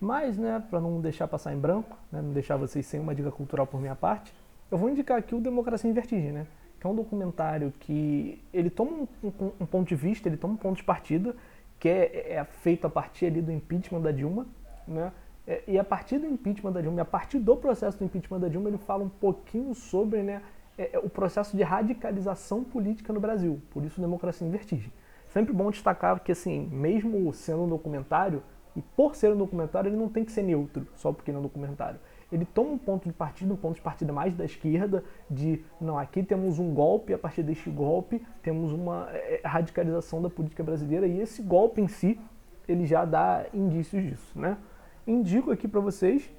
Mas, 0.00 0.38
né, 0.38 0.62
para 0.70 0.80
não 0.80 1.00
deixar 1.00 1.26
passar 1.26 1.52
em 1.52 1.58
branco, 1.58 1.98
né, 2.12 2.22
não 2.22 2.32
deixar 2.32 2.56
vocês 2.56 2.86
sem 2.86 3.00
uma 3.00 3.16
dica 3.16 3.32
cultural 3.32 3.66
por 3.66 3.80
minha 3.80 3.96
parte, 3.96 4.32
eu 4.70 4.78
vou 4.78 4.88
indicar 4.88 5.18
aqui 5.18 5.34
o 5.34 5.40
Democracia 5.40 5.90
em 5.90 5.92
Vertigem, 5.92 6.30
né? 6.30 6.46
Que 6.80 6.86
é 6.86 6.90
um 6.90 6.94
documentário 6.94 7.72
que 7.80 8.42
ele 8.52 8.70
toma 8.70 8.92
um, 8.92 9.08
um, 9.24 9.52
um 9.60 9.66
ponto 9.66 9.88
de 9.88 9.94
vista, 9.94 10.28
ele 10.28 10.36
toma 10.36 10.54
um 10.54 10.56
ponto 10.56 10.76
de 10.76 10.84
partida, 10.84 11.34
que 11.78 11.88
é, 11.88 12.34
é, 12.34 12.44
feito 12.44 12.86
a 12.86 12.90
partir 12.90 13.26
ali 13.26 13.40
do 13.40 13.52
impeachment 13.52 14.00
da 14.00 14.10
Dilma, 14.10 14.46
né? 14.86 15.12
É, 15.46 15.62
e 15.66 15.78
a 15.78 15.84
partir 15.84 16.18
do 16.18 16.26
impeachment 16.26 16.72
da 16.72 16.80
Dilma, 16.80 17.00
a 17.00 17.06
partir 17.06 17.38
do 17.38 17.56
processo 17.56 17.96
do 17.98 18.04
impeachment 18.04 18.40
da 18.40 18.48
Dilma, 18.48 18.68
ele 18.68 18.78
fala 18.78 19.02
um 19.02 19.08
pouquinho 19.08 19.74
sobre 19.74 20.22
né, 20.22 20.42
é, 20.76 20.90
é 20.92 20.98
o 20.98 21.08
processo 21.08 21.56
de 21.56 21.62
radicalização 21.62 22.62
política 22.62 23.12
no 23.12 23.20
Brasil. 23.20 23.60
Por 23.70 23.82
isso, 23.84 24.00
Democracia 24.00 24.46
em 24.46 24.50
Vertigem. 24.50 24.92
Sempre 25.28 25.52
bom 25.52 25.70
destacar 25.70 26.20
que, 26.20 26.32
assim, 26.32 26.68
mesmo 26.70 27.32
sendo 27.32 27.62
um 27.62 27.68
documentário, 27.68 28.42
e 28.76 28.82
por 28.94 29.16
ser 29.16 29.32
um 29.32 29.36
documentário, 29.36 29.88
ele 29.88 29.96
não 29.96 30.08
tem 30.08 30.24
que 30.24 30.32
ser 30.32 30.42
neutro, 30.42 30.86
só 30.94 31.12
porque 31.12 31.30
ele 31.30 31.36
é 31.36 31.40
um 31.40 31.42
documentário. 31.42 31.98
Ele 32.30 32.44
toma 32.44 32.70
um 32.70 32.78
ponto 32.78 33.08
de 33.08 33.12
partida, 33.12 33.52
um 33.52 33.56
ponto 33.56 33.76
de 33.76 33.80
partida 33.80 34.12
mais 34.12 34.34
da 34.34 34.44
esquerda, 34.44 35.02
de 35.30 35.64
não, 35.80 35.98
aqui 35.98 36.22
temos 36.22 36.58
um 36.58 36.74
golpe, 36.74 37.14
a 37.14 37.18
partir 37.18 37.42
deste 37.42 37.70
golpe 37.70 38.24
temos 38.42 38.72
uma 38.72 39.08
é, 39.10 39.40
é, 39.42 39.48
radicalização 39.48 40.20
da 40.20 40.28
política 40.28 40.62
brasileira, 40.62 41.06
e 41.06 41.20
esse 41.20 41.42
golpe 41.42 41.80
em 41.80 41.88
si, 41.88 42.20
ele 42.66 42.86
já 42.86 43.04
dá 43.04 43.46
indícios 43.54 44.02
disso, 44.02 44.38
né? 44.38 44.58
Indico 45.06 45.50
aqui 45.50 45.66
para 45.66 45.80
vocês, 45.80 46.30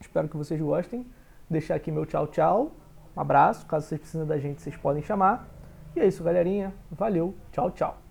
espero 0.00 0.28
que 0.28 0.36
vocês 0.36 0.60
gostem, 0.60 1.06
deixar 1.48 1.74
aqui 1.74 1.90
meu 1.90 2.06
tchau 2.06 2.26
tchau, 2.26 2.72
um 3.14 3.20
abraço, 3.20 3.66
caso 3.66 3.86
vocês 3.86 4.00
precisem 4.00 4.26
da 4.26 4.38
gente, 4.38 4.62
vocês 4.62 4.76
podem 4.76 5.02
chamar. 5.02 5.48
E 5.94 6.00
é 6.00 6.06
isso, 6.06 6.24
galerinha. 6.24 6.72
Valeu, 6.90 7.34
tchau, 7.52 7.70
tchau. 7.70 8.01